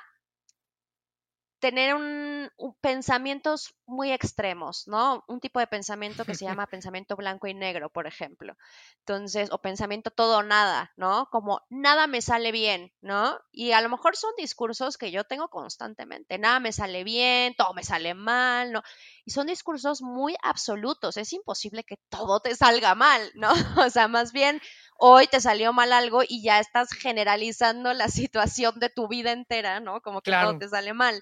tener 1.62 1.94
un, 1.94 2.50
pensamientos 2.82 3.76
muy 3.86 4.12
extremos, 4.12 4.88
¿no? 4.88 5.24
Un 5.28 5.40
tipo 5.40 5.60
de 5.60 5.68
pensamiento 5.68 6.26
que 6.26 6.36
se 6.36 6.46
llama 6.64 6.68
pensamiento 6.68 7.16
blanco 7.16 7.48
y 7.48 7.54
negro, 7.54 7.90
por 7.90 8.08
ejemplo. 8.08 8.58
Entonces, 9.00 9.50
o 9.52 9.60
pensamiento 9.60 10.10
todo 10.10 10.40
o 10.40 10.44
nada, 10.44 10.92
¿no? 10.98 11.28
Como 11.32 11.62
nada 11.70 12.08
me 12.08 12.22
sale 12.22 12.52
bien, 12.52 12.92
¿no? 13.02 13.40
Y 13.52 13.72
a 13.72 13.82
lo 13.82 13.90
mejor 13.90 14.18
son 14.18 14.32
discursos 14.38 14.98
que 14.98 15.12
yo 15.12 15.24
tengo 15.24 15.50
constantemente. 15.50 16.40
Nada 16.40 16.60
me 16.60 16.74
sale 16.74 17.04
bien, 17.04 17.56
todo 17.56 17.74
me 17.74 17.84
sale 17.84 18.16
mal, 18.16 18.72
¿no? 18.72 18.82
Y 19.24 19.32
son 19.32 19.48
discursos 19.48 20.02
muy 20.02 20.36
absolutos. 20.42 21.18
Es 21.18 21.32
imposible 21.32 21.84
que 21.84 21.98
todo 22.10 22.40
te 22.40 22.56
salga 22.56 22.96
mal, 22.96 23.32
¿no? 23.36 23.52
O 23.88 23.90
sea, 23.90 24.08
más 24.08 24.32
bien 24.32 24.62
hoy 24.98 25.28
te 25.28 25.42
salió 25.42 25.74
mal 25.74 25.94
algo 25.94 26.22
y 26.28 26.44
ya 26.44 26.60
estás 26.60 26.92
generalizando 26.92 27.94
la 27.94 28.08
situación 28.08 28.80
de 28.80 28.90
tu 28.90 29.08
vida 29.08 29.32
entera, 29.32 29.80
¿no? 29.80 30.02
Como 30.02 30.22
que 30.22 30.32
todo 30.32 30.58
te 30.60 30.70
sale 30.70 30.94
mal. 30.94 31.22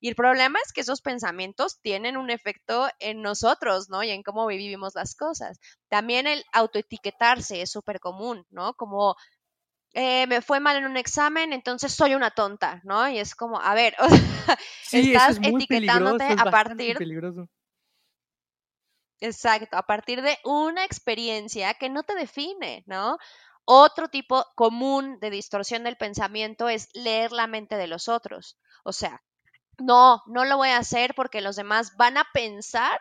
Y 0.00 0.08
el 0.08 0.14
problema 0.14 0.58
es 0.64 0.72
que 0.72 0.82
esos 0.82 1.00
pensamientos 1.00 1.80
tienen 1.80 2.16
un 2.16 2.30
efecto 2.30 2.88
en 2.98 3.22
nosotros, 3.22 3.88
¿no? 3.88 4.02
Y 4.02 4.10
en 4.10 4.22
cómo 4.22 4.46
vivimos 4.46 4.94
las 4.94 5.14
cosas. 5.14 5.58
También 5.88 6.26
el 6.26 6.44
autoetiquetarse 6.52 7.62
es 7.62 7.70
súper 7.70 8.00
común, 8.00 8.46
¿no? 8.50 8.74
Como 8.74 9.16
eh, 9.94 10.26
me 10.26 10.42
fue 10.42 10.58
mal 10.58 10.76
en 10.76 10.86
un 10.86 10.96
examen, 10.96 11.52
entonces 11.52 11.94
soy 11.94 12.14
una 12.14 12.32
tonta, 12.32 12.80
¿no? 12.82 13.08
Y 13.08 13.18
es 13.18 13.36
como, 13.36 13.60
a 13.60 13.74
ver, 13.74 13.94
estás 14.92 15.38
etiquetándote 15.40 16.24
a 16.36 16.50
partir... 16.50 16.98
Peligroso. 16.98 17.48
Exacto, 19.20 19.76
a 19.76 19.84
partir 19.84 20.20
de 20.20 20.36
una 20.44 20.84
experiencia 20.84 21.74
que 21.74 21.88
no 21.88 22.02
te 22.02 22.14
define, 22.14 22.82
¿no? 22.86 23.18
Otro 23.64 24.08
tipo 24.08 24.44
común 24.56 25.18
de 25.20 25.30
distorsión 25.30 25.84
del 25.84 25.96
pensamiento 25.96 26.68
es 26.68 26.88
leer 26.92 27.32
la 27.32 27.46
mente 27.46 27.76
de 27.76 27.86
los 27.86 28.08
otros. 28.08 28.58
O 28.84 28.92
sea, 28.92 29.22
no, 29.78 30.22
no 30.26 30.44
lo 30.44 30.56
voy 30.56 30.70
a 30.70 30.78
hacer 30.78 31.14
porque 31.14 31.40
los 31.40 31.56
demás 31.56 31.96
van 31.96 32.16
a 32.16 32.26
pensar 32.32 32.98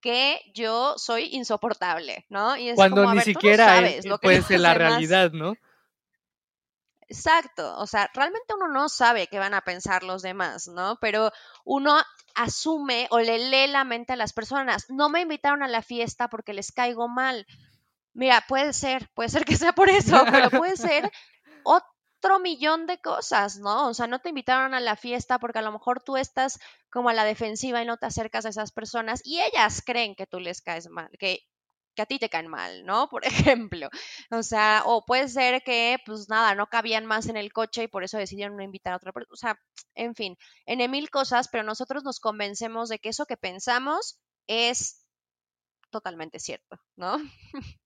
que 0.00 0.40
yo 0.54 0.94
soy 0.98 1.28
insoportable, 1.32 2.26
¿no? 2.28 2.56
Y 2.56 2.70
es 2.70 2.74
Cuando 2.74 3.14
ni 3.14 3.20
siquiera 3.20 3.82
puede 4.20 4.42
ser 4.42 4.60
la 4.60 4.74
realidad, 4.74 5.30
¿no? 5.32 5.54
Exacto, 7.08 7.76
o 7.78 7.86
sea, 7.86 8.10
realmente 8.14 8.54
uno 8.54 8.68
no 8.68 8.88
sabe 8.88 9.26
qué 9.26 9.38
van 9.38 9.52
a 9.52 9.60
pensar 9.60 10.02
los 10.02 10.22
demás, 10.22 10.66
¿no? 10.68 10.96
Pero 10.98 11.30
uno 11.64 12.00
asume 12.34 13.06
o 13.10 13.20
le 13.20 13.38
lee 13.38 13.70
la 13.70 13.84
mente 13.84 14.14
a 14.14 14.16
las 14.16 14.32
personas. 14.32 14.86
No 14.88 15.10
me 15.10 15.20
invitaron 15.20 15.62
a 15.62 15.68
la 15.68 15.82
fiesta 15.82 16.28
porque 16.28 16.54
les 16.54 16.72
caigo 16.72 17.08
mal. 17.08 17.46
Mira, 18.14 18.44
puede 18.48 18.72
ser, 18.72 19.10
puede 19.14 19.28
ser 19.28 19.44
que 19.44 19.56
sea 19.56 19.72
por 19.72 19.90
eso, 19.90 20.24
pero 20.30 20.50
puede 20.50 20.76
ser 20.76 21.12
otro 22.22 22.38
millón 22.38 22.86
de 22.86 22.98
cosas, 22.98 23.58
¿no? 23.58 23.88
O 23.88 23.94
sea, 23.94 24.06
no 24.06 24.20
te 24.20 24.28
invitaron 24.28 24.74
a 24.74 24.80
la 24.80 24.94
fiesta 24.94 25.40
porque 25.40 25.58
a 25.58 25.62
lo 25.62 25.72
mejor 25.72 26.00
tú 26.04 26.16
estás 26.16 26.60
como 26.88 27.08
a 27.08 27.14
la 27.14 27.24
defensiva 27.24 27.82
y 27.82 27.84
no 27.86 27.96
te 27.96 28.06
acercas 28.06 28.46
a 28.46 28.50
esas 28.50 28.70
personas 28.70 29.22
y 29.24 29.40
ellas 29.40 29.82
creen 29.84 30.14
que 30.14 30.28
tú 30.28 30.38
les 30.38 30.62
caes 30.62 30.88
mal, 30.88 31.10
que, 31.18 31.40
a 31.98 32.06
ti 32.06 32.20
te 32.20 32.28
caen 32.28 32.46
mal, 32.46 32.86
¿no? 32.86 33.08
Por 33.10 33.26
ejemplo. 33.26 33.88
O 34.30 34.42
sea, 34.44 34.84
o 34.86 35.04
puede 35.04 35.28
ser 35.28 35.62
que, 35.64 35.98
pues 36.06 36.28
nada, 36.28 36.54
no 36.54 36.68
cabían 36.68 37.06
más 37.06 37.26
en 37.28 37.36
el 37.36 37.52
coche 37.52 37.84
y 37.84 37.88
por 37.88 38.04
eso 38.04 38.18
decidieron 38.18 38.56
no 38.56 38.62
invitar 38.62 38.92
a 38.92 38.96
otra 38.96 39.12
persona. 39.12 39.32
O 39.32 39.36
sea, 39.36 39.58
en 39.96 40.14
fin, 40.14 40.36
en 40.66 40.90
mil 40.92 41.10
cosas, 41.10 41.48
pero 41.50 41.64
nosotros 41.64 42.04
nos 42.04 42.20
convencemos 42.20 42.88
de 42.88 43.00
que 43.00 43.08
eso 43.08 43.26
que 43.26 43.36
pensamos 43.36 44.20
es 44.46 45.04
totalmente 45.90 46.38
cierto, 46.38 46.76
¿no? 46.96 47.18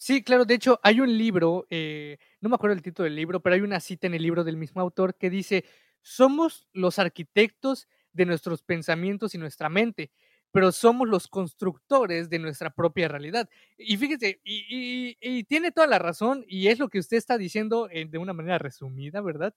Sí, 0.00 0.22
claro, 0.22 0.44
de 0.44 0.54
hecho 0.54 0.78
hay 0.84 1.00
un 1.00 1.18
libro, 1.18 1.66
eh, 1.70 2.18
no 2.40 2.48
me 2.48 2.54
acuerdo 2.54 2.74
el 2.76 2.82
título 2.82 3.04
del 3.04 3.16
libro, 3.16 3.40
pero 3.40 3.56
hay 3.56 3.62
una 3.62 3.80
cita 3.80 4.06
en 4.06 4.14
el 4.14 4.22
libro 4.22 4.44
del 4.44 4.56
mismo 4.56 4.80
autor 4.80 5.16
que 5.16 5.28
dice, 5.28 5.64
somos 6.02 6.68
los 6.72 7.00
arquitectos 7.00 7.88
de 8.12 8.24
nuestros 8.24 8.62
pensamientos 8.62 9.34
y 9.34 9.38
nuestra 9.38 9.68
mente, 9.68 10.12
pero 10.52 10.70
somos 10.70 11.08
los 11.08 11.26
constructores 11.26 12.30
de 12.30 12.38
nuestra 12.38 12.70
propia 12.70 13.08
realidad. 13.08 13.48
Y 13.76 13.96
fíjese, 13.96 14.40
y, 14.44 15.44
tiene 15.44 15.72
toda 15.72 15.88
la 15.88 15.98
razón, 15.98 16.44
y 16.46 16.68
es 16.68 16.78
lo 16.78 16.88
que 16.88 17.00
usted 17.00 17.16
está 17.16 17.36
diciendo 17.36 17.88
eh, 17.90 18.06
de 18.06 18.18
una 18.18 18.32
manera 18.32 18.58
resumida, 18.58 19.20
¿verdad? 19.20 19.52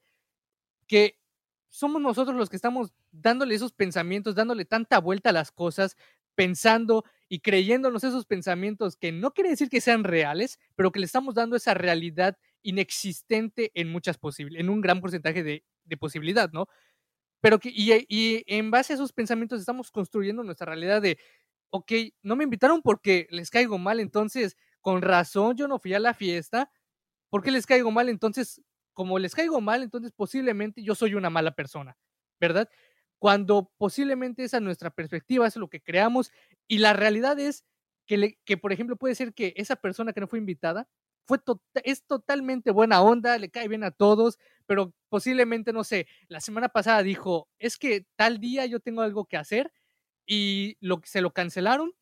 Que 0.88 1.18
somos 1.70 2.02
nosotros 2.02 2.36
los 2.36 2.50
que 2.50 2.58
estamos 2.58 2.94
dándole 3.12 3.56
esos 3.56 3.74
pensamientos, 3.74 4.36
dándole 4.36 4.66
tanta 4.66 5.00
vuelta 5.00 5.30
a 5.30 5.34
las 5.34 5.52
cosas, 5.52 5.98
pensando 6.36 7.04
y 7.30 7.40
creyéndonos 7.40 8.04
esos 8.04 8.26
pensamientos 8.26 8.98
que 8.98 9.12
no 9.12 9.32
quiere 9.32 9.52
decir 9.52 9.70
que 9.70 9.82
sean 9.82 10.04
reales, 10.04 10.60
pero 10.76 10.92
que 10.92 11.00
le 11.00 11.06
estamos 11.06 11.36
dando 11.36 11.56
esa 11.56 11.74
realidad 11.74 12.38
inexistente 12.62 13.72
en 13.74 13.92
muchas 13.92 14.18
posibilidades, 14.18 14.66
en 14.66 14.70
un 14.70 14.82
gran 14.82 15.02
porcentaje 15.02 15.44
de, 15.44 15.64
posibilidad, 16.00 16.50
¿no? 16.54 16.68
Pero 17.42 17.60
que, 17.60 17.70
y, 17.70 17.92
y, 18.08 18.44
en 18.48 18.72
base 18.72 18.94
a 18.94 18.96
esos 18.96 19.12
pensamientos 19.12 19.60
estamos 19.60 19.92
construyendo 19.92 20.44
nuestra 20.44 20.68
realidad 20.68 21.02
de, 21.02 21.18
ok, 21.70 21.92
no 22.22 22.36
me 22.36 22.46
invitaron 22.46 22.82
porque 22.82 23.28
les 23.30 23.50
caigo 23.50 23.78
mal, 23.78 24.00
entonces, 24.00 24.56
con 24.80 25.02
razón 25.02 25.58
yo 25.58 25.68
no 25.68 25.80
fui 25.80 25.94
a 25.94 26.00
la 26.00 26.14
fiesta, 26.14 26.72
¿por 27.30 27.44
qué 27.44 27.52
les 27.52 27.66
caigo 27.66 27.92
mal? 27.92 28.10
Entonces, 28.10 28.62
como 28.94 29.20
les 29.20 29.34
caigo 29.34 29.62
mal, 29.62 29.84
entonces 29.84 30.12
posiblemente 30.12 30.84
yo 30.84 30.96
soy 30.96 31.16
una 31.16 31.30
mala 31.30 31.52
persona, 31.56 31.98
¿verdad? 32.40 32.70
Cuando 33.22 33.72
posiblemente 33.78 34.44
esa 34.44 34.60
nuestra 34.60 34.90
perspectiva, 34.90 35.46
es 35.46 35.56
lo 35.56 35.70
que 35.70 35.80
creamos, 35.80 36.32
y 36.68 36.80
la 36.80 36.94
realidad 36.94 37.40
es 37.40 37.66
que, 38.08 38.40
que, 38.46 38.58
por 38.58 38.74
ejemplo, 38.74 38.96
puede 38.98 39.14
ser 39.14 39.36
que 39.36 39.54
esa 39.58 39.76
persona 39.76 40.12
que 40.12 40.22
no 40.22 40.28
fue 40.28 40.40
invitada 40.40 40.88
fue 41.28 41.38
es 41.84 42.04
totalmente 42.08 42.72
buena 42.72 43.04
onda, 43.04 43.38
le 43.38 43.52
cae 43.52 43.68
bien 43.68 43.84
a 43.84 43.92
todos, 43.92 44.40
pero 44.66 44.96
posiblemente, 45.08 45.72
no 45.72 45.84
sé, 45.84 46.08
la 46.30 46.42
semana 46.42 46.70
pasada 46.70 47.04
dijo, 47.04 47.48
es 47.60 47.78
que 47.78 48.08
tal 48.16 48.40
día 48.40 48.66
yo 48.66 48.80
tengo 48.80 49.04
algo 49.04 49.26
que 49.26 49.38
hacer 49.38 49.72
y 50.26 50.78
lo, 50.80 51.00
se 51.06 51.22
lo 51.22 51.32
cancelaron 51.32 51.94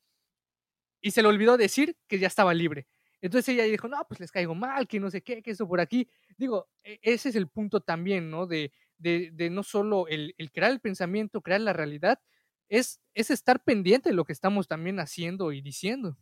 y 1.02 1.10
se 1.10 1.20
le 1.20 1.28
olvidó 1.28 1.58
decir 1.58 1.98
que 2.08 2.18
ya 2.18 2.28
estaba 2.28 2.54
libre. 2.54 2.86
Entonces 3.20 3.50
ella 3.50 3.64
dijo, 3.64 3.88
no, 3.88 3.98
pues 4.08 4.20
les 4.20 4.32
caigo 4.32 4.54
mal, 4.54 4.88
que 4.88 5.00
no 5.00 5.10
sé 5.10 5.22
qué, 5.22 5.42
que 5.42 5.50
eso 5.50 5.68
por 5.68 5.80
aquí. 5.80 6.08
Digo, 6.38 6.70
e, 6.82 6.98
ese 7.02 7.28
es 7.28 7.36
el 7.36 7.48
punto 7.48 7.80
también, 7.80 8.30
¿no? 8.30 8.46
De, 8.46 8.72
de, 9.00 9.48
no 9.50 9.62
solo 9.62 10.06
el, 10.08 10.34
crear 10.52 10.70
el 10.70 10.80
pensamiento, 10.80 11.40
crear 11.40 11.60
la 11.60 11.72
realidad, 11.72 12.20
es, 12.68 13.00
es 13.14 13.30
estar 13.30 13.64
pendiente 13.64 14.10
de 14.10 14.14
lo 14.14 14.24
que 14.24 14.32
estamos 14.32 14.68
también 14.68 15.00
haciendo 15.00 15.52
y 15.52 15.60
diciendo. 15.60 16.16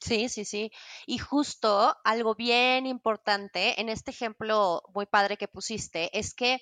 Sí, 0.00 0.28
sí, 0.28 0.44
sí. 0.44 0.70
Y 1.06 1.18
justo 1.18 1.96
algo 2.04 2.34
bien 2.34 2.86
importante 2.86 3.80
en 3.80 3.88
este 3.88 4.10
ejemplo 4.10 4.82
muy 4.94 5.06
padre 5.06 5.36
que 5.36 5.48
pusiste 5.48 6.16
es 6.16 6.34
que 6.34 6.60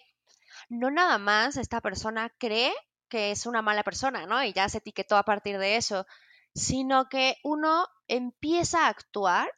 no 0.69 0.91
nada 0.91 1.19
más 1.19 1.57
esta 1.57 1.81
persona 1.81 2.31
cree 2.39 2.73
que 3.09 3.31
es 3.33 3.47
una 3.47 3.63
mala 3.63 3.83
persona, 3.83 4.27
¿no? 4.27 4.43
Y 4.43 4.53
ya 4.53 4.69
se 4.69 4.79
etiquetó 4.79 5.17
a 5.17 5.25
partir 5.25 5.59
de 5.59 5.77
eso, 5.77 6.07
sino 6.55 7.09
que 7.09 7.37
uno 7.43 7.87
empieza 8.09 8.87
a 8.87 8.89
actuar 8.89 9.51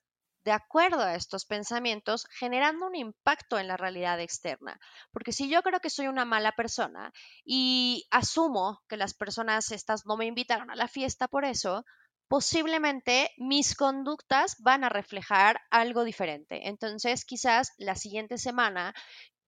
de 0.46 0.52
acuerdo 0.52 1.02
a 1.02 1.16
estos 1.16 1.44
pensamientos, 1.44 2.24
generando 2.30 2.86
un 2.86 2.94
impacto 2.94 3.58
en 3.58 3.66
la 3.66 3.76
realidad 3.76 4.20
externa. 4.20 4.78
Porque 5.10 5.32
si 5.32 5.50
yo 5.50 5.60
creo 5.62 5.80
que 5.80 5.90
soy 5.90 6.06
una 6.06 6.24
mala 6.24 6.52
persona 6.52 7.12
y 7.44 8.06
asumo 8.12 8.80
que 8.88 8.96
las 8.96 9.12
personas 9.12 9.72
estas 9.72 10.06
no 10.06 10.16
me 10.16 10.26
invitaron 10.26 10.70
a 10.70 10.76
la 10.76 10.86
fiesta 10.86 11.26
por 11.26 11.44
eso, 11.44 11.84
posiblemente 12.28 13.32
mis 13.38 13.74
conductas 13.74 14.54
van 14.60 14.84
a 14.84 14.88
reflejar 14.88 15.60
algo 15.68 16.04
diferente. 16.04 16.68
Entonces, 16.68 17.24
quizás 17.24 17.72
la 17.76 17.96
siguiente 17.96 18.38
semana 18.38 18.94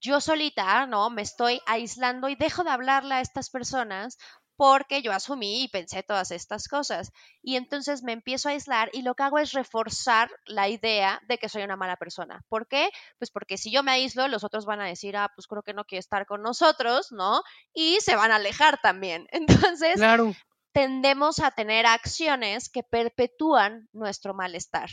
yo 0.01 0.21
solita, 0.21 0.85
¿no? 0.87 1.11
Me 1.11 1.23
estoy 1.23 1.61
aislando 1.67 2.29
y 2.29 2.35
dejo 2.35 2.65
de 2.65 2.71
hablarle 2.71 3.15
a 3.15 3.21
estas 3.21 3.51
personas 3.51 4.19
porque 4.59 5.03
yo 5.03 5.13
asumí 5.13 5.63
y 5.63 5.69
pensé 5.69 6.03
todas 6.03 6.33
estas 6.33 6.67
cosas. 6.67 7.13
Y 7.43 7.55
entonces 7.55 8.03
me 8.03 8.13
empiezo 8.13 8.49
a 8.49 8.53
aislar 8.53 8.91
y 8.93 9.03
lo 9.03 9.15
que 9.15 9.23
hago 9.23 9.39
es 9.39 9.53
reforzar 9.53 10.33
la 10.47 10.69
idea 10.69 11.23
de 11.29 11.39
que 11.39 11.49
soy 11.49 11.63
una 11.63 11.77
mala 11.77 11.95
persona. 11.95 12.45
¿Por 12.49 12.67
qué? 12.67 12.91
Pues 13.19 13.31
porque 13.31 13.57
si 13.57 13.71
yo 13.71 13.85
me 13.85 13.93
aíslo, 13.93 14.27
los 14.27 14.43
otros 14.43 14.67
van 14.67 14.81
a 14.81 14.87
decir, 14.87 15.17
ah, 15.17 15.31
pues 15.33 15.47
creo 15.47 15.63
que 15.63 15.75
no 15.75 15.85
quiere 15.85 16.01
estar 16.01 16.27
con 16.27 16.43
nosotros, 16.43 17.13
¿no? 17.13 17.43
Y 17.73 18.01
se 18.01 18.17
van 18.17 18.33
a 18.33 18.37
alejar 18.37 18.81
también. 18.83 19.29
Entonces, 19.79 19.95
claro. 19.95 20.35
tendemos 20.73 21.39
a 21.39 21.53
tener 21.53 21.87
acciones 21.87 22.69
que 22.69 22.83
perpetúan 22.83 23.89
nuestro 23.93 24.35
malestar. 24.35 24.91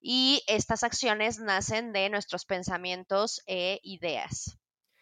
Y 0.00 0.42
estas 0.46 0.84
acciones 0.84 1.38
nacen 1.38 1.92
de 1.92 2.08
nuestros 2.08 2.46
pensamientos 2.46 3.42
e 3.46 3.78
ideas. 3.82 4.58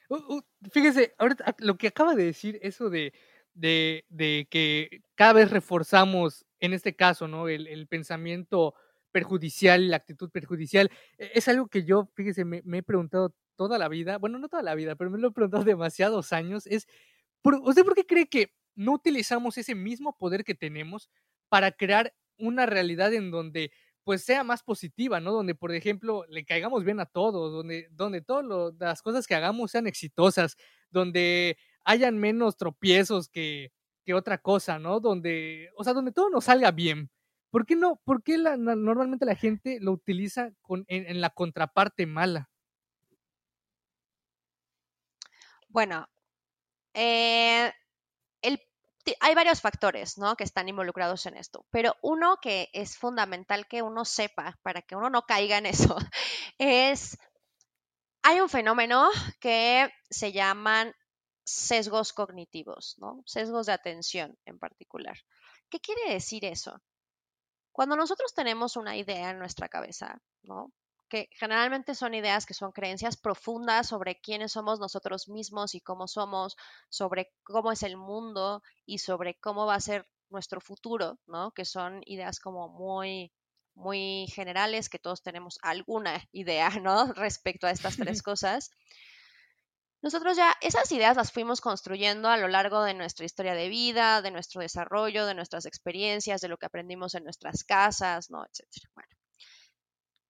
Uh, 0.08 0.16
uh, 0.16 0.42
fíjese, 0.72 1.14
ahorita 1.16 1.54
lo 1.58 1.76
que 1.76 1.86
acaba 1.86 2.16
de 2.16 2.24
decir, 2.24 2.58
eso 2.60 2.90
de 2.90 3.12
de, 3.54 4.04
de, 4.08 4.48
que 4.50 5.02
cada 5.14 5.34
vez 5.34 5.50
reforzamos, 5.50 6.46
en 6.60 6.72
este 6.72 6.94
caso, 6.94 7.28
¿no? 7.28 7.48
El, 7.48 7.66
el, 7.66 7.86
pensamiento 7.86 8.74
perjudicial, 9.12 9.90
la 9.90 9.96
actitud 9.96 10.30
perjudicial. 10.30 10.90
E, 11.18 11.32
es 11.34 11.48
algo 11.48 11.68
que 11.68 11.84
yo, 11.84 12.10
fíjese, 12.14 12.44
me, 12.44 12.62
he 12.72 12.82
preguntado 12.82 13.34
toda 13.56 13.78
la 13.78 13.88
vida, 13.88 14.18
bueno, 14.18 14.38
no 14.38 14.48
toda 14.48 14.62
la 14.62 14.74
vida, 14.74 14.96
pero 14.96 15.10
me 15.10 15.18
lo 15.18 15.28
he 15.28 15.32
preguntado 15.32 15.64
demasiados 15.76 16.32
años, 16.32 16.66
es, 16.66 16.86
¿usted 17.42 17.84
por 17.84 17.94
qué 17.94 18.06
cree 18.06 18.28
que 18.28 18.54
no 18.74 18.92
utilizamos 18.92 19.58
ese 19.58 19.74
mismo 19.74 20.16
poder 20.16 20.44
que 20.44 20.54
tenemos 20.54 21.10
para 21.48 21.72
crear 21.72 22.14
una 22.38 22.66
realidad 22.66 23.12
en 23.12 23.30
donde 23.30 23.72
pues 24.02 24.24
sea 24.24 24.44
más 24.44 24.62
positiva, 24.62 25.20
¿no? 25.20 25.32
Donde, 25.32 25.54
por 25.54 25.72
ejemplo, 25.72 26.24
le 26.28 26.44
caigamos 26.44 26.84
bien 26.84 27.00
a 27.00 27.06
todos, 27.06 27.52
donde, 27.52 27.88
donde 27.90 28.22
todas 28.22 28.74
las 28.78 29.02
cosas 29.02 29.26
que 29.26 29.34
hagamos 29.34 29.70
sean 29.70 29.86
exitosas, 29.86 30.56
donde 30.90 31.58
hayan 31.84 32.18
menos 32.18 32.56
tropiezos 32.56 33.28
que, 33.28 33.72
que 34.04 34.14
otra 34.14 34.38
cosa, 34.38 34.78
¿no? 34.78 35.00
Donde, 35.00 35.70
o 35.76 35.84
sea, 35.84 35.92
donde 35.92 36.12
todo 36.12 36.30
nos 36.30 36.44
salga 36.44 36.70
bien. 36.70 37.10
¿Por 37.50 37.66
qué 37.66 37.74
no? 37.74 38.00
¿Por 38.04 38.22
qué 38.22 38.38
normalmente 38.38 39.26
la 39.26 39.34
gente 39.34 39.78
lo 39.80 39.92
utiliza 39.92 40.50
en, 40.86 41.20
la 41.20 41.30
contraparte 41.30 42.06
mala? 42.06 42.48
Bueno, 45.68 46.08
eh, 46.94 47.72
hay 49.20 49.34
varios 49.34 49.60
factores, 49.60 50.18
¿no? 50.18 50.36
Que 50.36 50.44
están 50.44 50.68
involucrados 50.68 51.26
en 51.26 51.36
esto, 51.36 51.66
pero 51.70 51.96
uno 52.02 52.36
que 52.40 52.68
es 52.72 52.96
fundamental 52.96 53.66
que 53.66 53.82
uno 53.82 54.04
sepa 54.04 54.58
para 54.62 54.82
que 54.82 54.94
uno 54.94 55.10
no 55.10 55.22
caiga 55.22 55.58
en 55.58 55.66
eso 55.66 55.96
es, 56.58 57.18
hay 58.22 58.40
un 58.40 58.48
fenómeno 58.48 59.08
que 59.40 59.90
se 60.08 60.32
llaman 60.32 60.94
sesgos 61.50 62.12
cognitivos, 62.12 62.96
¿no? 62.98 63.22
Sesgos 63.26 63.66
de 63.66 63.72
atención 63.72 64.38
en 64.44 64.58
particular. 64.58 65.18
¿Qué 65.68 65.80
quiere 65.80 66.12
decir 66.12 66.44
eso? 66.44 66.80
Cuando 67.72 67.96
nosotros 67.96 68.34
tenemos 68.34 68.76
una 68.76 68.96
idea 68.96 69.30
en 69.30 69.38
nuestra 69.38 69.68
cabeza, 69.68 70.20
¿no? 70.42 70.72
que 71.10 71.28
generalmente 71.32 71.94
son 71.94 72.14
ideas 72.14 72.46
que 72.46 72.54
son 72.54 72.70
creencias 72.70 73.16
profundas 73.16 73.88
sobre 73.88 74.20
quiénes 74.20 74.52
somos 74.52 74.78
nosotros 74.78 75.28
mismos 75.28 75.74
y 75.74 75.80
cómo 75.80 76.06
somos, 76.06 76.56
sobre 76.88 77.32
cómo 77.42 77.72
es 77.72 77.82
el 77.82 77.96
mundo 77.96 78.62
y 78.86 78.98
sobre 78.98 79.34
cómo 79.40 79.66
va 79.66 79.74
a 79.74 79.80
ser 79.80 80.06
nuestro 80.30 80.60
futuro, 80.60 81.18
¿no? 81.26 81.50
Que 81.50 81.64
son 81.64 82.00
ideas 82.06 82.38
como 82.38 82.68
muy 82.68 83.32
muy 83.74 84.26
generales, 84.28 84.88
que 84.88 84.98
todos 84.98 85.22
tenemos 85.22 85.58
alguna 85.62 86.22
idea, 86.32 86.70
¿no? 86.80 87.12
Respecto 87.12 87.66
a 87.66 87.70
estas 87.70 87.96
tres 87.96 88.22
cosas. 88.22 88.70
Nosotros 90.02 90.36
ya 90.36 90.56
esas 90.62 90.90
ideas 90.92 91.16
las 91.16 91.30
fuimos 91.30 91.60
construyendo 91.60 92.28
a 92.28 92.38
lo 92.38 92.48
largo 92.48 92.82
de 92.82 92.94
nuestra 92.94 93.26
historia 93.26 93.54
de 93.54 93.68
vida, 93.68 94.22
de 94.22 94.30
nuestro 94.30 94.62
desarrollo, 94.62 95.26
de 95.26 95.34
nuestras 95.34 95.66
experiencias, 95.66 96.40
de 96.40 96.48
lo 96.48 96.56
que 96.56 96.66
aprendimos 96.66 97.14
en 97.14 97.24
nuestras 97.24 97.64
casas, 97.64 98.30
¿no? 98.30 98.44
Etcétera. 98.46 98.90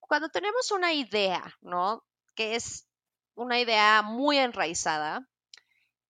Cuando 0.01 0.29
tenemos 0.29 0.73
una 0.73 0.93
idea, 0.93 1.57
¿no? 1.61 2.05
Que 2.35 2.57
es 2.57 2.89
una 3.35 3.61
idea 3.61 4.03
muy 4.03 4.39
enraizada, 4.39 5.29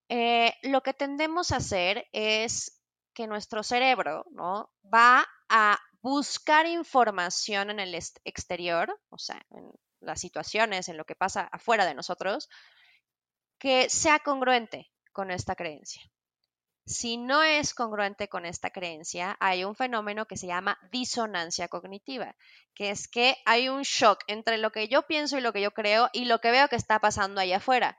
eh, 0.08 0.54
lo 0.62 0.82
que 0.82 0.94
tendemos 0.94 1.52
a 1.52 1.56
hacer 1.56 2.08
es 2.12 2.80
que 3.12 3.26
nuestro 3.26 3.62
cerebro, 3.62 4.24
¿no? 4.30 4.72
Va 4.82 5.28
a 5.50 5.78
buscar 6.00 6.66
información 6.66 7.70
en 7.70 7.78
el 7.78 7.94
exterior, 8.24 8.98
o 9.10 9.18
sea, 9.18 9.40
en 9.50 9.70
las 10.00 10.20
situaciones, 10.20 10.88
en 10.88 10.96
lo 10.96 11.04
que 11.04 11.14
pasa 11.14 11.42
afuera 11.52 11.84
de 11.84 11.94
nosotros, 11.94 12.48
que 13.60 13.90
sea 13.90 14.18
congruente 14.18 14.90
con 15.12 15.30
esta 15.30 15.54
creencia. 15.54 16.02
Si 16.86 17.18
no 17.18 17.42
es 17.42 17.74
congruente 17.74 18.28
con 18.28 18.46
esta 18.46 18.70
creencia, 18.70 19.36
hay 19.38 19.64
un 19.64 19.76
fenómeno 19.76 20.26
que 20.26 20.38
se 20.38 20.46
llama 20.46 20.78
disonancia 20.90 21.68
cognitiva, 21.68 22.34
que 22.74 22.90
es 22.90 23.06
que 23.06 23.36
hay 23.44 23.68
un 23.68 23.82
shock 23.82 24.24
entre 24.26 24.58
lo 24.58 24.72
que 24.72 24.88
yo 24.88 25.06
pienso 25.06 25.36
y 25.36 25.42
lo 25.42 25.52
que 25.52 25.60
yo 25.60 25.70
creo 25.72 26.08
y 26.12 26.24
lo 26.24 26.40
que 26.40 26.50
veo 26.50 26.68
que 26.68 26.76
está 26.76 26.98
pasando 26.98 27.40
allá 27.40 27.58
afuera. 27.58 27.98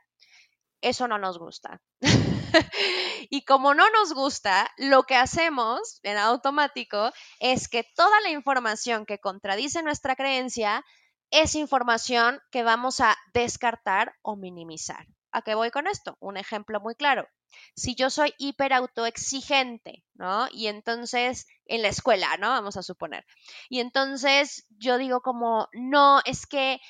Eso 0.82 1.06
no 1.06 1.16
nos 1.16 1.38
gusta. 1.38 1.80
y 3.30 3.44
como 3.44 3.72
no 3.72 3.88
nos 3.90 4.12
gusta, 4.12 4.68
lo 4.76 5.04
que 5.04 5.14
hacemos 5.14 6.00
en 6.02 6.18
automático 6.18 7.12
es 7.38 7.68
que 7.68 7.84
toda 7.94 8.20
la 8.22 8.30
información 8.30 9.06
que 9.06 9.20
contradice 9.20 9.82
nuestra 9.84 10.16
creencia 10.16 10.84
es 11.30 11.54
información 11.54 12.40
que 12.50 12.64
vamos 12.64 13.00
a 13.00 13.16
descartar 13.32 14.16
o 14.22 14.36
minimizar. 14.36 15.06
¿A 15.32 15.42
qué 15.42 15.54
voy 15.54 15.70
con 15.70 15.86
esto? 15.86 16.16
Un 16.20 16.36
ejemplo 16.36 16.80
muy 16.80 16.94
claro. 16.94 17.28
Si 17.74 17.94
yo 17.94 18.10
soy 18.10 18.34
hiper 18.38 18.72
autoexigente, 18.72 20.04
¿no? 20.14 20.46
Y 20.52 20.68
entonces, 20.68 21.46
en 21.66 21.82
la 21.82 21.88
escuela, 21.88 22.36
¿no? 22.38 22.48
Vamos 22.48 22.76
a 22.76 22.82
suponer. 22.82 23.24
Y 23.68 23.80
entonces 23.80 24.66
yo 24.70 24.98
digo 24.98 25.20
como, 25.20 25.68
no, 25.72 26.20
es 26.24 26.46
que 26.46 26.80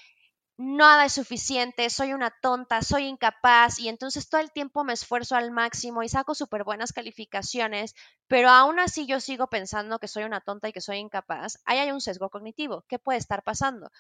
nada 0.57 1.07
es 1.07 1.14
suficiente, 1.14 1.88
soy 1.90 2.12
una 2.12 2.30
tonta, 2.43 2.82
soy 2.82 3.07
incapaz 3.07 3.78
y 3.78 3.88
entonces 3.88 4.28
todo 4.28 4.40
el 4.40 4.53
tiempo 4.53 4.84
me 4.84 4.93
esfuerzo 4.93 5.34
al 5.34 5.51
máximo 5.51 6.03
y 6.03 6.09
saco 6.09 6.34
súper 6.34 6.64
buenas 6.64 6.93
calificaciones, 6.93 7.95
pero 8.28 8.49
aún 8.51 8.78
así 8.78 9.07
yo 9.07 9.20
sigo 9.20 9.49
pensando 9.49 9.99
que 9.99 10.09
soy 10.09 10.24
una 10.24 10.40
tonta 10.40 10.68
y 10.68 10.72
que 10.72 10.80
soy 10.80 10.99
incapaz, 10.99 11.59
ahí 11.64 11.78
hay 11.78 11.90
un 11.90 12.01
sesgo 12.01 12.30
cognitivo. 12.30 12.84
¿Qué 12.88 12.99
puede 12.99 13.18
estar 13.18 13.43
pasando? 13.43 13.90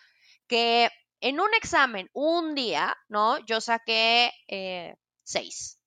Que 0.48 0.90
en 1.22 1.40
un 1.40 1.54
examen, 1.54 2.10
un 2.12 2.54
día, 2.54 2.96
¿no? 3.08 3.38
Yo 3.46 3.60
saqué 3.60 4.32
eh, 4.48 4.96
seis. 5.22 5.78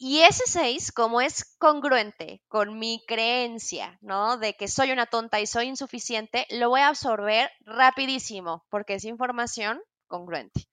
Y 0.00 0.20
ese 0.20 0.44
6, 0.46 0.92
como 0.92 1.20
es 1.20 1.56
congruente 1.58 2.40
con 2.46 2.78
mi 2.78 3.04
creencia, 3.08 3.98
¿no? 4.00 4.36
De 4.36 4.54
que 4.54 4.68
soy 4.68 4.92
una 4.92 5.06
tonta 5.06 5.40
y 5.40 5.46
soy 5.48 5.66
insuficiente, 5.66 6.46
lo 6.50 6.68
voy 6.68 6.82
a 6.82 6.88
absorber 6.88 7.50
rapidísimo, 7.62 8.64
porque 8.70 8.94
es 8.94 9.04
información 9.04 9.82
congruente. 10.06 10.68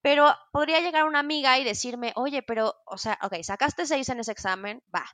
Pero 0.00 0.32
podría 0.52 0.80
llegar 0.80 1.04
una 1.04 1.18
amiga 1.18 1.58
y 1.58 1.64
decirme, 1.64 2.12
oye, 2.14 2.40
pero, 2.42 2.76
o 2.86 2.98
sea, 2.98 3.18
ok, 3.20 3.34
sacaste 3.42 3.84
6 3.84 4.08
en 4.10 4.20
ese 4.20 4.30
examen, 4.30 4.80
va. 4.94 5.04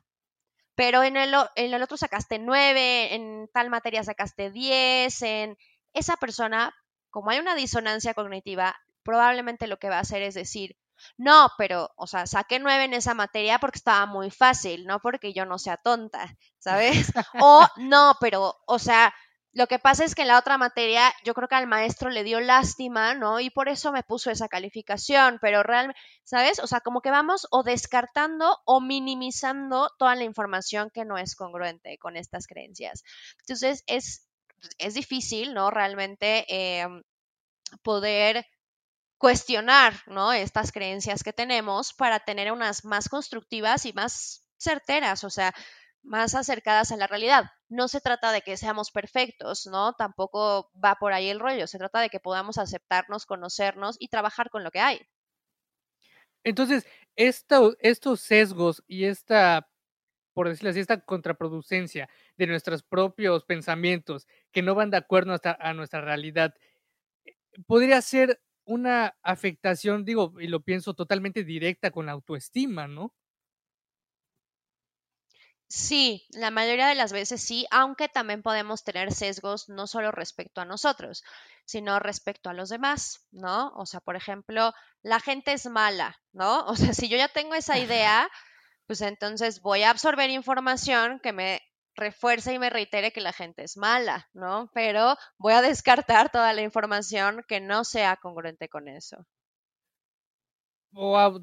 Pero 0.75 1.01
en 1.01 1.17
el, 1.17 1.33
otro 1.81 1.97
sacaste 1.97 2.37
9, 2.37 3.15
en 3.15 3.49
tal 3.51 3.71
materia 3.71 4.03
sacaste 4.03 4.51
10, 4.51 5.21
en 5.23 5.57
esa 5.93 6.17
persona, 6.17 6.71
como 7.13 7.29
hay 7.29 7.37
una 7.37 7.53
disonancia 7.53 8.15
cognitiva, 8.15 8.75
probablemente 9.03 9.67
lo 9.67 9.77
que 9.77 9.87
va 9.87 9.97
a 9.97 10.01
hacer 10.01 10.23
es 10.23 10.33
decir, 10.33 10.75
no, 11.15 11.49
pero, 11.59 11.91
o 11.95 12.07
sea, 12.07 12.25
saqué 12.25 12.59
nueve 12.59 12.85
en 12.85 12.93
esa 12.93 13.13
materia 13.13 13.59
porque 13.59 13.77
estaba 13.77 14.07
muy 14.07 14.31
fácil, 14.31 14.85
no 14.87 14.99
porque 14.99 15.31
yo 15.31 15.45
no 15.45 15.59
sea 15.59 15.77
tonta, 15.77 16.35
¿sabes? 16.57 17.11
o 17.39 17.67
no, 17.77 18.15
pero, 18.19 18.55
o 18.65 18.79
sea, 18.79 19.13
lo 19.51 19.67
que 19.67 19.77
pasa 19.77 20.03
es 20.03 20.15
que 20.15 20.23
en 20.23 20.29
la 20.29 20.39
otra 20.39 20.57
materia 20.57 21.13
yo 21.23 21.35
creo 21.35 21.47
que 21.47 21.53
al 21.53 21.67
maestro 21.67 22.09
le 22.09 22.23
dio 22.23 22.39
lástima, 22.39 23.13
¿no? 23.13 23.39
Y 23.39 23.51
por 23.51 23.69
eso 23.69 23.91
me 23.91 24.01
puso 24.01 24.31
esa 24.31 24.47
calificación, 24.47 25.37
pero 25.39 25.61
realmente, 25.61 26.01
¿sabes? 26.23 26.57
O 26.57 26.65
sea, 26.65 26.81
como 26.81 27.01
que 27.01 27.11
vamos 27.11 27.45
o 27.51 27.61
descartando 27.61 28.57
o 28.65 28.81
minimizando 28.81 29.91
toda 29.99 30.15
la 30.15 30.23
información 30.23 30.89
que 30.91 31.05
no 31.05 31.19
es 31.19 31.35
congruente 31.35 31.99
con 31.99 32.17
estas 32.17 32.47
creencias. 32.47 33.03
Entonces, 33.41 33.83
es, 33.85 34.27
es 34.77 34.93
difícil, 34.93 35.53
¿no? 35.53 35.71
Realmente 35.71 36.45
eh, 36.47 36.87
poder 37.81 38.45
cuestionar 39.17 39.93
¿no? 40.07 40.33
estas 40.33 40.71
creencias 40.71 41.23
que 41.23 41.31
tenemos 41.31 41.93
para 41.93 42.19
tener 42.19 42.51
unas 42.51 42.83
más 42.83 43.07
constructivas 43.07 43.85
y 43.85 43.93
más 43.93 44.45
certeras, 44.57 45.23
o 45.23 45.29
sea, 45.29 45.53
más 46.01 46.35
acercadas 46.35 46.91
a 46.91 46.97
la 46.97 47.07
realidad. 47.07 47.45
No 47.69 47.87
se 47.87 48.01
trata 48.01 48.31
de 48.31 48.41
que 48.41 48.57
seamos 48.57 48.91
perfectos, 48.91 49.65
¿no? 49.65 49.93
Tampoco 49.93 50.69
va 50.73 50.95
por 50.95 51.13
ahí 51.13 51.29
el 51.29 51.39
rollo, 51.39 51.67
se 51.67 51.77
trata 51.77 52.01
de 52.01 52.09
que 52.09 52.19
podamos 52.19 52.57
aceptarnos, 52.57 53.25
conocernos 53.25 53.95
y 53.97 54.09
trabajar 54.09 54.49
con 54.49 54.63
lo 54.63 54.71
que 54.71 54.81
hay. 54.81 54.99
Entonces, 56.43 56.85
estos 57.15 58.19
sesgos 58.19 58.83
y 58.87 59.05
esta, 59.05 59.69
por 60.33 60.49
decirlo 60.49 60.71
así, 60.71 60.81
esta 60.81 60.99
contraproducencia 60.99 62.09
de 62.37 62.47
nuestros 62.47 62.83
propios 62.83 63.45
pensamientos 63.45 64.27
que 64.51 64.61
no 64.61 64.75
van 64.75 64.91
de 64.91 64.97
acuerdo 64.97 65.35
a 65.43 65.73
nuestra 65.73 66.01
realidad, 66.01 66.53
eh, 67.25 67.35
podría 67.67 68.01
ser 68.01 68.41
una 68.65 69.17
afectación, 69.23 70.05
digo, 70.05 70.33
y 70.39 70.47
lo 70.47 70.61
pienso 70.61 70.93
totalmente 70.93 71.43
directa 71.43 71.91
con 71.91 72.05
la 72.05 72.13
autoestima, 72.13 72.87
¿no? 72.87 73.13
Sí, 75.67 76.27
la 76.29 76.51
mayoría 76.51 76.87
de 76.87 76.93
las 76.95 77.11
veces 77.11 77.41
sí, 77.41 77.65
aunque 77.71 78.07
también 78.07 78.43
podemos 78.43 78.83
tener 78.83 79.11
sesgos 79.11 79.69
no 79.69 79.87
solo 79.87 80.11
respecto 80.11 80.61
a 80.61 80.65
nosotros, 80.65 81.23
sino 81.65 81.97
respecto 81.99 82.49
a 82.49 82.53
los 82.53 82.69
demás, 82.69 83.25
¿no? 83.31 83.69
O 83.75 83.87
sea, 83.87 83.99
por 83.99 84.15
ejemplo, 84.15 84.71
la 85.01 85.19
gente 85.19 85.51
es 85.53 85.65
mala, 85.65 86.21
¿no? 86.31 86.65
O 86.67 86.75
sea, 86.75 86.93
si 86.93 87.09
yo 87.09 87.17
ya 87.17 87.27
tengo 87.27 87.55
esa 87.55 87.79
idea, 87.79 88.29
pues 88.87 89.01
entonces 89.01 89.61
voy 89.61 89.83
a 89.83 89.89
absorber 89.89 90.29
información 90.29 91.19
que 91.23 91.33
me 91.33 91.61
refuerza 91.95 92.53
y 92.53 92.59
me 92.59 92.69
reitere 92.69 93.11
que 93.11 93.21
la 93.21 93.33
gente 93.33 93.63
es 93.63 93.77
mala, 93.77 94.29
¿no? 94.33 94.69
Pero 94.73 95.15
voy 95.37 95.53
a 95.53 95.61
descartar 95.61 96.31
toda 96.31 96.53
la 96.53 96.61
información 96.61 97.43
que 97.47 97.59
no 97.61 97.83
sea 97.83 98.17
congruente 98.17 98.69
con 98.69 98.87
eso. 98.87 99.25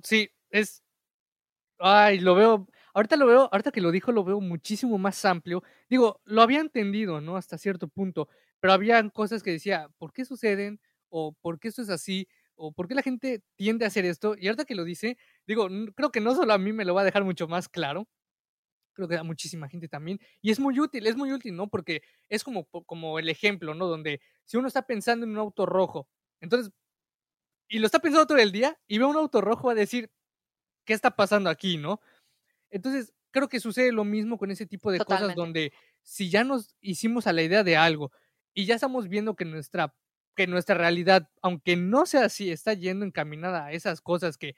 Sí, 0.04 0.30
es. 0.50 0.82
Ay, 1.78 2.20
lo 2.20 2.34
veo. 2.34 2.68
Ahorita 2.94 3.16
lo 3.16 3.26
veo, 3.26 3.48
ahorita 3.52 3.70
que 3.72 3.80
lo 3.80 3.90
dijo, 3.92 4.12
lo 4.12 4.24
veo 4.24 4.40
muchísimo 4.40 4.98
más 4.98 5.24
amplio. 5.24 5.62
Digo, 5.88 6.20
lo 6.24 6.42
había 6.42 6.60
entendido, 6.60 7.20
¿no? 7.20 7.36
Hasta 7.36 7.58
cierto 7.58 7.88
punto, 7.88 8.28
pero 8.60 8.72
habían 8.74 9.10
cosas 9.10 9.42
que 9.42 9.52
decía, 9.52 9.88
¿por 9.98 10.12
qué 10.12 10.24
suceden? 10.24 10.80
O 11.08 11.32
¿por 11.40 11.58
qué 11.60 11.68
esto 11.68 11.82
es 11.82 11.90
así? 11.90 12.28
O 12.56 12.72
¿por 12.72 12.88
qué 12.88 12.94
la 12.94 13.02
gente 13.02 13.42
tiende 13.56 13.84
a 13.84 13.88
hacer 13.88 14.04
esto? 14.04 14.34
Y 14.38 14.48
ahorita 14.48 14.64
que 14.64 14.74
lo 14.74 14.84
dice, 14.84 15.16
digo, 15.46 15.68
creo 15.96 16.10
que 16.12 16.20
no 16.20 16.34
solo 16.34 16.52
a 16.52 16.58
mí 16.58 16.72
me 16.72 16.84
lo 16.84 16.94
va 16.94 17.02
a 17.02 17.04
dejar 17.04 17.24
mucho 17.24 17.48
más 17.48 17.68
claro, 17.68 18.08
creo 19.06 19.08
que 19.08 19.16
a 19.16 19.22
muchísima 19.24 19.68
gente 19.68 19.88
también. 19.88 20.20
Y 20.42 20.50
es 20.50 20.60
muy 20.60 20.78
útil, 20.78 21.06
es 21.06 21.16
muy 21.16 21.32
útil, 21.32 21.56
¿no? 21.56 21.68
Porque 21.68 22.02
es 22.28 22.44
como, 22.44 22.66
como 22.66 23.18
el 23.18 23.28
ejemplo, 23.28 23.74
¿no? 23.74 23.86
Donde 23.86 24.20
si 24.44 24.56
uno 24.56 24.68
está 24.68 24.82
pensando 24.82 25.24
en 25.24 25.32
un 25.32 25.38
auto 25.38 25.66
rojo, 25.66 26.08
entonces, 26.40 26.72
y 27.68 27.78
lo 27.78 27.86
está 27.86 28.00
pensando 28.00 28.26
todo 28.26 28.38
el 28.38 28.52
día, 28.52 28.78
y 28.86 28.98
ve 28.98 29.04
un 29.04 29.16
auto 29.16 29.40
rojo, 29.40 29.68
va 29.68 29.72
a 29.72 29.76
decir, 29.76 30.10
¿qué 30.84 30.92
está 30.92 31.16
pasando 31.16 31.50
aquí, 31.50 31.76
no? 31.76 32.00
Entonces, 32.70 33.12
creo 33.30 33.48
que 33.48 33.60
sucede 33.60 33.92
lo 33.92 34.04
mismo 34.04 34.38
con 34.38 34.50
ese 34.50 34.66
tipo 34.66 34.92
de 34.92 34.98
cosas 34.98 35.34
donde 35.34 35.72
si 36.02 36.30
ya 36.30 36.44
nos 36.44 36.74
hicimos 36.80 37.26
a 37.26 37.32
la 37.32 37.42
idea 37.42 37.62
de 37.64 37.76
algo 37.76 38.12
y 38.54 38.66
ya 38.66 38.74
estamos 38.74 39.08
viendo 39.08 39.36
que 39.36 39.44
nuestra, 39.44 39.94
que 40.36 40.46
nuestra 40.46 40.76
realidad, 40.76 41.30
aunque 41.42 41.76
no 41.76 42.06
sea 42.06 42.24
así, 42.24 42.50
está 42.50 42.74
yendo 42.74 43.04
encaminada 43.04 43.66
a 43.66 43.72
esas 43.72 44.00
cosas 44.00 44.36
que 44.36 44.56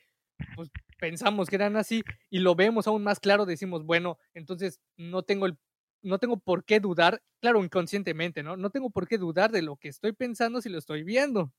pues, 0.57 0.71
pensamos 1.03 1.49
que 1.49 1.57
eran 1.57 1.77
así 1.77 2.05
y 2.31 2.39
lo 2.39 2.55
vemos 2.55 2.87
aún 2.87 3.03
más 3.03 3.19
claro, 3.19 3.45
decimos, 3.45 3.85
bueno, 3.85 4.19
entonces 4.35 4.81
no 4.97 5.25
tengo 5.25 5.47
el 5.47 5.59
no 6.01 6.19
tengo 6.21 6.37
por 6.39 6.65
qué 6.65 6.79
dudar, 6.79 7.23
claro, 7.41 7.65
inconscientemente, 7.65 8.45
¿no? 8.45 8.57
No 8.57 8.71
tengo 8.71 8.91
por 8.91 9.09
qué 9.09 9.19
dudar 9.19 9.51
de 9.51 9.63
lo 9.63 9.77
que 9.77 9.89
estoy 9.89 10.13
pensando 10.13 10.61
si 10.61 10.69
lo 10.69 10.79
estoy 10.79 11.03
viendo. 11.03 11.53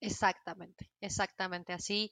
Exactamente, 0.00 0.90
exactamente 1.00 1.72
así 1.72 2.10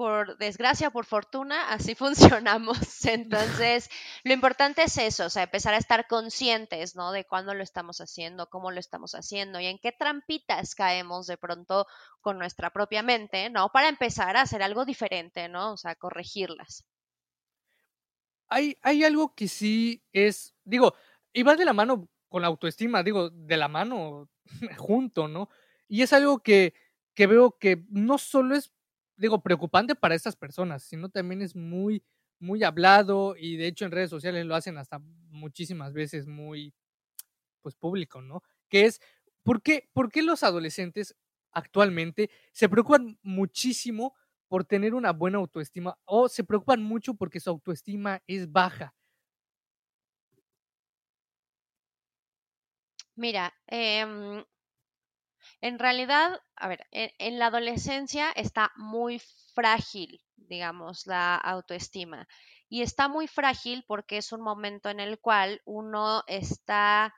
por 0.00 0.38
desgracia 0.38 0.90
por 0.90 1.04
fortuna, 1.04 1.68
así 1.68 1.94
funcionamos. 2.34 3.04
Entonces, 3.04 3.90
lo 4.24 4.32
importante 4.32 4.82
es 4.84 4.96
eso, 4.96 5.26
o 5.26 5.28
sea, 5.28 5.42
empezar 5.42 5.74
a 5.74 5.76
estar 5.76 6.06
conscientes, 6.06 6.96
¿no? 6.96 7.12
De 7.12 7.26
cuándo 7.26 7.52
lo 7.52 7.62
estamos 7.62 8.00
haciendo, 8.00 8.48
cómo 8.48 8.70
lo 8.70 8.80
estamos 8.80 9.14
haciendo 9.14 9.60
y 9.60 9.66
en 9.66 9.78
qué 9.78 9.92
trampitas 9.92 10.74
caemos 10.74 11.26
de 11.26 11.36
pronto 11.36 11.86
con 12.22 12.38
nuestra 12.38 12.70
propia 12.70 13.02
mente, 13.02 13.50
¿no? 13.50 13.68
Para 13.68 13.90
empezar 13.90 14.38
a 14.38 14.40
hacer 14.40 14.62
algo 14.62 14.86
diferente, 14.86 15.50
¿no? 15.50 15.74
O 15.74 15.76
sea, 15.76 15.94
corregirlas. 15.96 16.86
Hay, 18.48 18.78
hay 18.80 19.04
algo 19.04 19.34
que 19.34 19.48
sí 19.48 20.02
es, 20.14 20.54
digo, 20.64 20.94
y 21.30 21.42
va 21.42 21.56
de 21.56 21.66
la 21.66 21.74
mano 21.74 22.08
con 22.30 22.40
la 22.40 22.48
autoestima, 22.48 23.02
digo, 23.02 23.28
de 23.28 23.56
la 23.58 23.68
mano 23.68 24.30
junto, 24.78 25.28
¿no? 25.28 25.50
Y 25.88 26.00
es 26.00 26.14
algo 26.14 26.42
que, 26.42 26.72
que 27.12 27.26
veo 27.26 27.58
que 27.58 27.84
no 27.90 28.16
solo 28.16 28.56
es 28.56 28.72
digo, 29.20 29.42
preocupante 29.42 29.94
para 29.94 30.14
estas 30.14 30.36
personas, 30.36 30.82
sino 30.84 31.08
también 31.10 31.42
es 31.42 31.56
muy, 31.56 32.02
muy 32.40 32.64
hablado 32.64 33.36
y 33.36 33.56
de 33.56 33.66
hecho 33.68 33.84
en 33.84 33.92
redes 33.92 34.10
sociales 34.10 34.46
lo 34.46 34.54
hacen 34.56 34.78
hasta 34.78 34.98
muchísimas 35.00 35.92
veces 35.92 36.26
muy, 36.26 36.74
pues 37.62 37.74
público, 37.76 38.22
¿no? 38.22 38.42
Que 38.68 38.86
es, 38.86 39.00
¿por 39.42 39.62
qué, 39.62 39.88
por 39.92 40.10
qué 40.10 40.22
los 40.22 40.42
adolescentes 40.42 41.16
actualmente 41.52 42.30
se 42.52 42.68
preocupan 42.68 43.18
muchísimo 43.22 44.14
por 44.48 44.64
tener 44.64 44.94
una 44.94 45.12
buena 45.12 45.38
autoestima 45.38 45.98
o 46.04 46.28
se 46.28 46.44
preocupan 46.44 46.82
mucho 46.82 47.14
porque 47.14 47.40
su 47.40 47.50
autoestima 47.50 48.22
es 48.26 48.50
baja? 48.52 48.94
Mira, 53.16 53.52
eh, 53.66 54.44
en 55.60 55.78
realidad, 55.78 56.40
a 56.56 56.68
ver, 56.68 56.86
en, 56.90 57.38
la 57.38 57.46
adolescencia 57.46 58.30
está 58.32 58.72
muy 58.76 59.20
frágil, 59.54 60.22
digamos, 60.36 61.06
la 61.06 61.36
autoestima. 61.36 62.26
Y 62.68 62.82
está 62.82 63.08
muy 63.08 63.26
frágil 63.26 63.84
porque 63.86 64.16
es 64.16 64.32
un 64.32 64.40
momento 64.40 64.88
en 64.88 65.00
el 65.00 65.18
cual 65.18 65.60
uno 65.64 66.22
está 66.26 67.14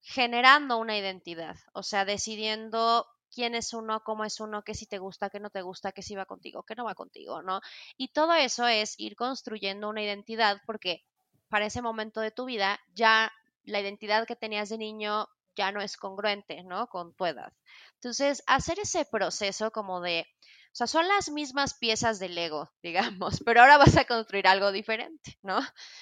generando 0.00 0.78
una 0.78 0.98
identidad, 0.98 1.56
o 1.72 1.82
sea, 1.82 2.04
decidiendo 2.04 3.06
quién 3.30 3.54
es 3.54 3.72
uno, 3.72 4.02
cómo 4.04 4.24
es 4.24 4.40
uno, 4.40 4.62
qué 4.62 4.74
si 4.74 4.86
te 4.86 4.98
gusta, 4.98 5.30
qué 5.30 5.40
no 5.40 5.50
te 5.50 5.62
gusta, 5.62 5.92
qué 5.92 6.02
si 6.02 6.14
va 6.14 6.26
contigo, 6.26 6.62
qué 6.62 6.74
no 6.74 6.84
va 6.84 6.94
contigo, 6.94 7.42
¿no? 7.42 7.60
Y 7.96 8.08
todo 8.08 8.34
eso 8.34 8.66
es 8.66 8.98
ir 8.98 9.16
construyendo 9.16 9.88
una 9.88 10.02
identidad 10.02 10.60
porque 10.66 11.04
para 11.48 11.66
ese 11.66 11.82
momento 11.82 12.20
de 12.20 12.30
tu 12.30 12.46
vida 12.46 12.78
ya 12.94 13.32
la 13.64 13.80
identidad 13.80 14.26
que 14.26 14.36
tenías 14.36 14.68
de 14.70 14.78
niño 14.78 15.28
ya 15.58 15.72
no 15.72 15.82
es 15.82 15.96
congruente, 15.96 16.62
¿no? 16.62 16.86
Con 16.86 17.12
tu 17.14 17.26
edad. 17.26 17.52
Entonces, 17.94 18.42
hacer 18.46 18.78
ese 18.78 19.04
proceso 19.04 19.72
como 19.72 20.00
de, 20.00 20.24
o 20.68 20.76
sea, 20.78 20.86
son 20.86 21.08
las 21.08 21.30
mismas 21.30 21.74
piezas 21.74 22.20
del 22.20 22.36
Lego, 22.36 22.70
digamos, 22.82 23.42
pero 23.44 23.60
ahora 23.60 23.76
vas 23.76 23.96
a 23.96 24.04
construir 24.04 24.46
algo 24.46 24.70
diferente, 24.72 25.36
¿no? 25.42 25.58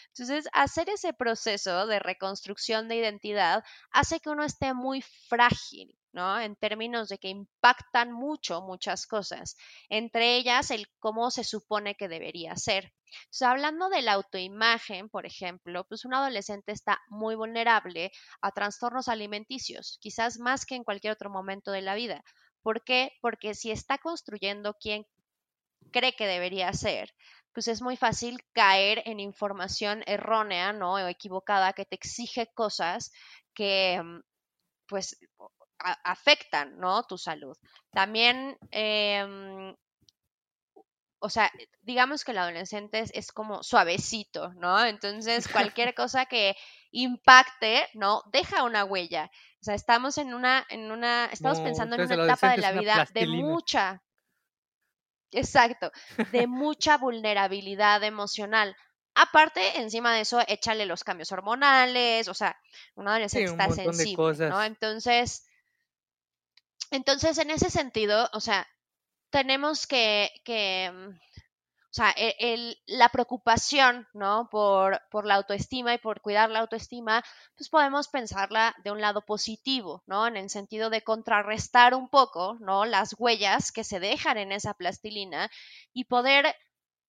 Entonces, 0.09 0.47
hacer 0.53 0.91
ese 0.91 1.15
proceso 1.15 1.87
de 1.87 1.99
reconstrucción 1.99 2.87
de 2.89 2.97
identidad 2.97 3.65
hace 3.91 4.21
que 4.21 4.29
uno 4.31 4.45
esté 4.45 4.75
muy 4.75 5.03
frágil, 5.29 5.96
En 6.17 6.57
términos 6.57 7.09
de 7.09 7.19
que 7.19 7.29
impactan 7.29 8.11
mucho 8.11 8.63
muchas 8.63 9.07
cosas, 9.07 9.57
entre 9.91 10.37
ellas 10.37 10.71
el 10.71 10.89
cómo 10.99 11.31
se 11.31 11.45
supone 11.45 11.95
que 11.95 12.09
debería 12.09 12.57
ser. 12.57 12.95
Hablando 13.43 13.91
de 13.91 14.01
la 14.01 14.15
autoimagen, 14.15 15.11
por 15.11 15.27
ejemplo, 15.27 15.85
pues 15.89 16.07
un 16.07 16.15
adolescente 16.15 16.73
está 16.73 17.01
muy 17.09 17.35
vulnerable 17.35 18.13
a 18.41 18.51
trastornos 18.51 19.09
alimenticios, 19.09 19.99
quizás 20.01 20.39
más 20.39 20.65
que 20.65 20.75
en 20.75 20.85
cualquier 20.85 21.13
otro 21.13 21.29
momento 21.29 21.71
de 21.71 21.83
la 21.83 21.95
vida. 21.95 22.25
¿Por 22.63 22.83
qué? 22.83 23.13
Porque 23.21 23.55
si 23.55 23.71
está 23.71 23.99
construyendo 23.99 24.75
quién 24.81 25.07
cree 25.93 26.15
que 26.15 26.27
debería 26.27 26.73
ser, 26.73 27.15
pues 27.53 27.69
es 27.69 27.81
muy 27.83 27.97
fácil 27.97 28.39
caer 28.53 29.03
en 29.07 29.21
información 29.21 30.03
errónea, 30.07 30.73
¿no? 30.73 30.95
O 30.95 31.09
equivocada 31.09 31.73
que 31.75 31.85
te 31.85 31.95
exige 31.95 32.49
cosas 32.55 33.13
que 33.55 34.01
mm, 34.03 34.21
afectan, 35.79 36.79
¿no? 36.79 37.03
Tu 37.05 37.19
salud. 37.19 37.57
También, 37.91 38.57
em, 38.71 39.75
o 41.19 41.31
sea, 41.31 41.51
digamos 41.83 42.25
que 42.25 42.33
el 42.33 42.39
adolescente 42.39 43.05
es, 43.13 43.33
como 43.33 43.63
suavecito, 43.63 44.53
¿no? 44.55 44.85
Entonces, 44.85 45.49
cualquier 45.49 45.95
cosa 45.95 46.27
que 46.27 46.57
impacte, 46.91 47.87
¿no? 47.95 48.23
Deja 48.33 48.65
una 48.65 48.85
huella. 48.85 49.31
O 49.61 49.65
sea, 49.65 49.75
estamos 49.75 50.19
en 50.19 50.35
una, 50.35 50.65
en 50.69 50.91
una, 50.91 51.27
estamos 51.27 51.61
pensando 51.61 51.97
en 51.97 52.03
una 52.03 52.25
etapa 52.25 52.51
de 52.51 52.59
la 52.59 52.73
vida 52.73 53.09
de 53.13 53.27
mucha, 53.27 54.03
exacto, 55.31 55.91
de 56.33 56.47
mucha 56.47 56.99
vulnerabilidad 56.99 58.03
emocional. 58.05 58.77
Aparte, 59.15 59.81
encima 59.81 60.15
de 60.15 60.21
eso, 60.21 60.41
échale 60.47 60.85
los 60.85 61.03
cambios 61.03 61.33
hormonales, 61.33 62.29
o 62.29 62.35
sea, 62.35 62.55
un 62.97 63.09
adolescente 63.09 63.51
está 63.51 63.71
sensible, 63.71 64.49
¿no? 64.51 64.63
Entonces, 64.63 65.46
entonces, 66.91 67.39
en 67.39 67.51
ese 67.51 67.71
sentido, 67.71 68.29
o 68.33 68.41
sea, 68.41 68.67
tenemos 69.31 69.87
que, 69.87 70.31
que 70.45 70.91
mm, 70.93 71.11
o 71.11 71.95
sea, 71.97 72.13
e, 72.15 72.77
la 72.87 73.09
preocupación, 73.09 74.07
¿no? 74.13 74.49
Por, 74.51 75.01
por 75.11 75.25
la 75.25 75.37
autoestima 75.37 75.95
y 75.95 75.99
por 75.99 76.21
cuidar 76.21 76.51
la 76.51 76.59
autoestima, 76.61 77.25
pues 77.57 77.71
podemos 77.71 78.09
pensarla 78.09 78.75
de 78.85 78.91
un 78.91 79.01
lado 79.01 79.23
positivo, 79.23 80.03
¿no? 80.07 80.27
En 80.27 80.37
el 80.37 80.51
sentido 80.51 80.91
de 80.91 81.01
contrarrestar 81.03 81.95
un 81.95 82.11
poco, 82.11 82.59
¿no? 82.61 82.85
Las 82.85 83.15
huellas 83.19 83.73
que 83.73 83.83
se 83.83 83.99
dejan 83.99 84.37
en 84.37 84.53
esa 84.53 84.75
plastilina 84.75 85.51
y 85.95 86.05
poder, 86.05 86.55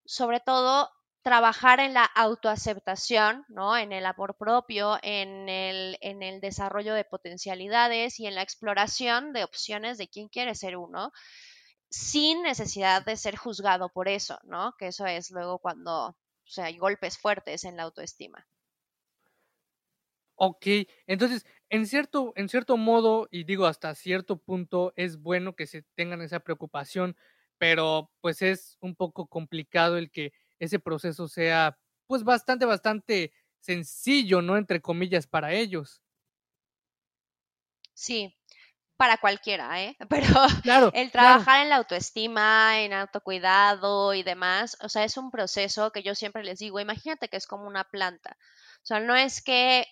sobre 0.06 0.40
todo, 0.40 0.90
trabajar 1.28 1.82
en 1.82 1.94
la 1.94 2.06
autoaceptación, 2.06 3.44
¿no? 3.50 3.76
En 3.76 3.92
el 3.92 4.06
amor 4.06 4.38
propio, 4.38 4.98
en 5.02 5.50
el, 5.50 5.98
en 6.00 6.24
el 6.24 6.40
desarrollo 6.40 6.94
de 6.94 7.04
potencialidades 7.04 8.18
y 8.22 8.28
en 8.28 8.36
la 8.36 8.44
exploración 8.44 9.34
de 9.34 9.44
opciones 9.44 9.98
de 9.98 10.08
quién 10.08 10.30
quiere 10.30 10.56
ser 10.56 10.78
uno, 10.78 11.12
sin 11.90 12.44
necesidad 12.44 13.04
de 13.04 13.18
ser 13.18 13.36
juzgado 13.36 13.90
por 13.90 14.08
eso, 14.08 14.40
¿no? 14.44 14.74
Que 14.80 14.88
eso 14.88 15.06
es 15.06 15.30
luego 15.30 15.60
cuando 15.60 16.12
o 16.12 16.50
sea, 16.50 16.66
hay 16.66 16.78
golpes 16.78 17.18
fuertes 17.18 17.66
en 17.66 17.76
la 17.76 17.84
autoestima. 17.84 18.48
Ok, 20.36 20.66
entonces, 21.08 21.46
en 21.70 21.88
cierto, 21.88 22.32
en 22.38 22.48
cierto 22.48 22.78
modo, 22.78 23.28
y 23.32 23.44
digo 23.44 23.66
hasta 23.66 23.94
cierto 23.96 24.38
punto, 24.38 24.94
es 24.96 25.18
bueno 25.18 25.58
que 25.58 25.68
se 25.68 25.82
tengan 25.96 26.22
esa 26.22 26.40
preocupación, 26.40 27.18
pero 27.58 28.14
pues 28.22 28.42
es 28.42 28.78
un 28.80 28.96
poco 28.96 29.28
complicado 29.28 29.98
el 29.98 30.10
que 30.10 30.32
ese 30.60 30.80
proceso 30.80 31.28
sea 31.28 31.78
pues 32.08 32.24
bastante, 32.24 32.66
bastante 32.66 33.34
sencillo, 33.60 34.42
¿no? 34.42 34.58
Entre 34.58 34.82
comillas, 34.82 35.28
para 35.28 35.54
ellos. 35.54 36.02
Sí, 37.94 38.38
para 38.98 39.18
cualquiera, 39.18 39.82
¿eh? 39.84 39.98
Pero 40.10 40.92
el 40.94 41.12
trabajar 41.12 41.64
en 41.64 41.70
la 41.70 41.78
autoestima, 41.78 42.80
en 42.82 42.94
autocuidado 42.94 44.14
y 44.14 44.24
demás, 44.24 44.78
o 44.82 44.90
sea, 44.90 45.04
es 45.04 45.18
un 45.18 45.32
proceso 45.32 45.92
que 45.92 46.04
yo 46.04 46.16
siempre 46.16 46.44
les 46.44 46.60
digo, 46.60 46.80
imagínate 46.80 47.30
que 47.30 47.38
es 47.38 47.48
como 47.48 47.68
una 47.68 47.84
planta. 47.86 48.38
O 48.78 48.86
sea, 48.86 49.00
no 49.00 49.16
es 49.16 49.42
que 49.42 49.86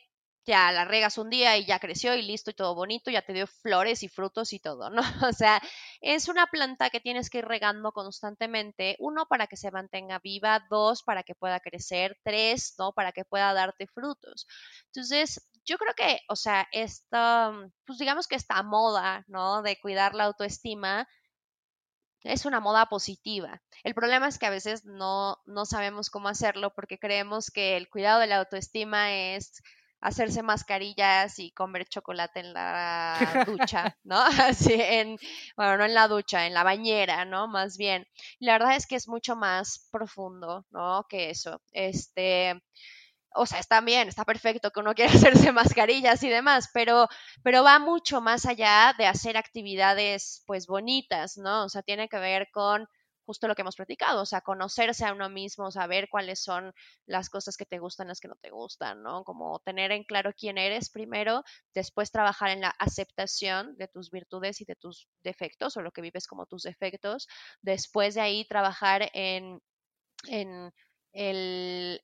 ya 0.46 0.72
la 0.72 0.86
regas 0.86 1.18
un 1.18 1.30
día 1.30 1.58
y 1.58 1.66
ya 1.66 1.80
creció 1.80 2.16
y 2.16 2.22
listo 2.22 2.52
y 2.52 2.54
todo 2.54 2.76
bonito, 2.76 3.10
ya 3.12 3.22
te 3.24 3.34
dio 3.34 3.48
flores 3.48 4.04
y 4.04 4.10
frutos 4.10 4.54
y 4.54 4.60
todo, 4.60 4.89
¿no? 4.89 5.02
O 5.30 5.34
sea, 5.34 5.62
es 6.02 6.28
una 6.28 6.48
planta 6.48 6.89
que 6.89 7.00
tienes 7.00 7.30
que 7.30 7.39
ir 7.39 7.46
regando 7.46 7.91
constantemente, 7.91 8.96
uno, 9.00 9.26
para 9.28 9.48
que 9.48 9.58
se 9.58 9.72
mantenga 9.72 10.20
viva, 10.20 10.66
dos, 10.70 11.04
para 11.04 11.24
que 11.24 11.36
pueda 11.36 11.60
crecer, 11.60 12.18
tres, 12.24 12.76
¿no? 12.78 12.93
Para 12.93 13.12
que 13.12 13.26
pueda 13.26 13.54
darte 13.54 13.88
frutos. 13.88 14.48
Entonces, 14.88 15.48
yo 15.66 15.78
creo 15.78 15.93
que, 15.96 16.20
o 16.30 16.36
sea, 16.36 16.68
esta, 16.72 17.52
pues 17.86 17.98
digamos 18.00 18.28
que 18.28 18.36
esta 18.36 18.62
moda, 18.64 19.24
¿no? 19.28 19.64
De 19.64 19.80
cuidar 19.80 20.14
la 20.14 20.26
autoestima, 20.26 21.08
es 22.24 22.46
una 22.46 22.60
moda 22.60 22.88
positiva. 22.88 23.62
El 23.84 23.93
problema 23.93 24.28
es 24.28 24.39
que 24.39 24.48
a 24.48 24.50
veces 24.50 24.84
no, 24.86 25.38
no 25.46 25.66
sabemos 25.66 26.10
cómo 26.10 26.28
hacerlo 26.28 26.74
porque 26.74 26.98
creemos 26.98 27.52
que 27.52 27.78
el 27.78 27.88
cuidado 27.89 28.20
de 28.20 28.28
la 28.28 28.38
autoestima 28.38 29.14
es 29.14 29.62
hacerse 30.02 30.43
mascarillas 30.43 31.39
y 31.39 31.52
comer 31.52 31.86
chocolate 31.88 32.39
en 32.41 32.54
la 32.54 33.18
ducha, 33.48 33.98
¿no? 34.04 34.18
Así 34.50 34.74
en, 34.74 35.18
bueno, 35.56 35.78
no 35.78 35.86
en 35.86 35.93
la 35.93 36.08
ducha, 36.08 36.46
en 36.46 36.54
la 36.54 36.64
bañera, 36.64 37.26
¿no? 37.26 37.48
Más 37.48 37.78
bien. 37.78 38.08
la 38.39 38.54
verdad 38.54 38.76
es 38.76 38.88
que 38.88 38.96
es 38.96 39.08
mucho 39.08 39.36
más 39.36 39.88
profundo, 39.91 40.66
¿no? 40.72 41.06
Que 41.10 41.30
eso. 41.30 41.62
Este, 41.72 42.62
o 43.36 43.46
sea, 43.46 43.60
está 43.60 43.82
bien, 43.82 44.08
está 44.08 44.26
perfecto 44.26 44.72
que 44.72 44.80
uno 44.80 44.93
quiera 44.93 45.12
hacerse 45.50 45.52
mascarillas 45.52 46.24
y 46.24 46.30
demás, 46.30 46.70
pero, 46.74 47.08
pero 47.43 47.64
va 47.64 47.80
mucho 47.80 48.22
más 48.22 48.46
allá 48.46 48.93
de 48.98 49.06
hacer 49.06 49.38
actividades, 49.38 50.43
pues, 50.48 50.68
bonitas, 50.68 51.38
¿no? 51.38 51.66
O 51.66 51.70
sea, 51.70 51.82
tiene 51.84 52.08
que 52.08 52.18
ver 52.20 52.50
con 52.52 52.88
justo 53.26 53.47
lo 53.47 53.55
que 53.55 53.61
hemos 53.61 53.76
platicado, 53.76 54.21
o 54.21 54.26
sea, 54.26 54.41
conocerse 54.41 55.05
a 55.05 55.13
uno 55.13 55.30
mismo, 55.30 55.71
saber 55.71 56.07
cuáles 56.09 56.41
son 56.41 56.73
las 57.05 57.30
cosas 57.30 57.57
que 57.57 57.65
te 57.65 57.80
gustan, 57.80 58.07
las 58.07 58.19
que 58.19 58.28
no 58.28 58.36
te 58.41 58.49
gustan, 58.51 59.01
¿no? 59.03 59.23
Como 59.23 59.59
tener 59.59 59.91
en 59.91 60.03
claro 60.03 60.32
quién 60.38 60.57
eres 60.57 60.89
primero, 60.89 61.43
después 61.73 62.11
trabajar 62.11 62.49
en 62.51 62.61
la 62.61 62.69
aceptación 62.80 63.76
de 63.78 63.88
tus 63.88 64.11
virtudes 64.11 64.61
y 64.61 64.65
de 64.65 64.76
tus 64.76 65.07
defectos 65.23 65.78
o 65.78 65.82
lo 65.82 65.91
que 65.91 66.01
vives 66.01 66.28
como 66.28 66.45
tus 66.45 66.63
defectos, 66.63 67.28
después 67.61 68.15
de 68.15 68.21
ahí 68.21 68.45
trabajar 68.45 69.09
en, 69.13 69.61
en 70.28 70.71
el 71.13 72.01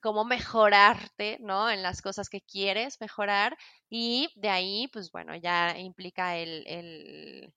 cómo 0.00 0.24
mejorarte, 0.24 1.38
¿no? 1.40 1.70
En 1.70 1.82
las 1.82 2.02
cosas 2.02 2.28
que 2.28 2.40
quieres 2.42 3.00
mejorar 3.00 3.56
y 3.90 4.30
de 4.36 4.48
ahí, 4.50 4.88
pues 4.92 5.10
bueno, 5.10 5.36
ya 5.36 5.76
implica 5.78 6.36
el, 6.36 7.52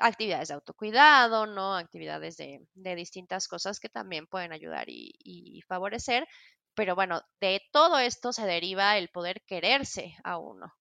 actividades 0.00 0.48
de 0.48 0.54
autocuidado, 0.54 1.46
¿no? 1.46 1.76
Actividades 1.76 2.36
de, 2.36 2.66
distintas 2.74 3.48
cosas 3.48 3.80
que 3.80 3.88
también 3.88 4.26
pueden 4.26 4.52
ayudar 4.52 4.86
y, 4.88 5.62
favorecer. 5.66 6.26
Pero 6.74 6.94
bueno, 6.94 7.22
de 7.40 7.62
todo 7.72 7.98
esto 7.98 8.32
se 8.32 8.46
deriva 8.46 8.98
el 8.98 9.08
poder 9.08 9.42
quererse 9.46 10.16
a 10.24 10.38
uno. 10.38 10.72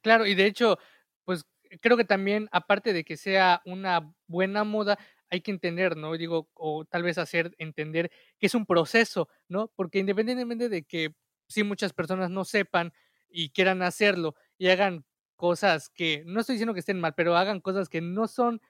Claro, 0.00 0.26
y 0.26 0.34
de 0.34 0.46
hecho, 0.46 0.78
pues 1.24 1.44
creo 1.80 1.96
que 1.96 2.04
también, 2.04 2.48
aparte 2.52 2.92
de 2.92 3.04
que 3.04 3.16
sea 3.16 3.60
una 3.64 4.14
buena 4.26 4.64
moda, 4.64 4.98
hay 5.30 5.40
que 5.40 5.50
entender, 5.50 5.96
¿no? 5.96 6.16
Digo, 6.16 6.48
o 6.54 6.84
tal 6.84 7.02
vez 7.02 7.18
hacer 7.18 7.54
entender 7.58 8.10
que 8.38 8.46
es 8.46 8.54
un 8.54 8.66
proceso, 8.66 9.28
¿no? 9.48 9.68
Porque 9.74 9.98
independientemente 9.98 10.68
de 10.68 10.84
que 10.84 11.14
si 11.48 11.62
muchas 11.62 11.92
personas 11.92 12.30
no 12.30 12.44
sepan 12.44 12.92
y 13.28 13.50
quieran 13.50 13.82
hacerlo 13.82 14.34
y 14.58 14.68
hagan 14.68 15.04
cosas 15.36 15.90
que, 15.90 16.22
no 16.26 16.40
estoy 16.40 16.54
diciendo 16.54 16.74
que 16.74 16.80
estén 16.80 17.00
mal, 17.00 17.14
pero 17.14 17.36
hagan 17.36 17.60
cosas 17.60 17.88
que 17.88 18.00
no 18.00 18.28
son, 18.28 18.60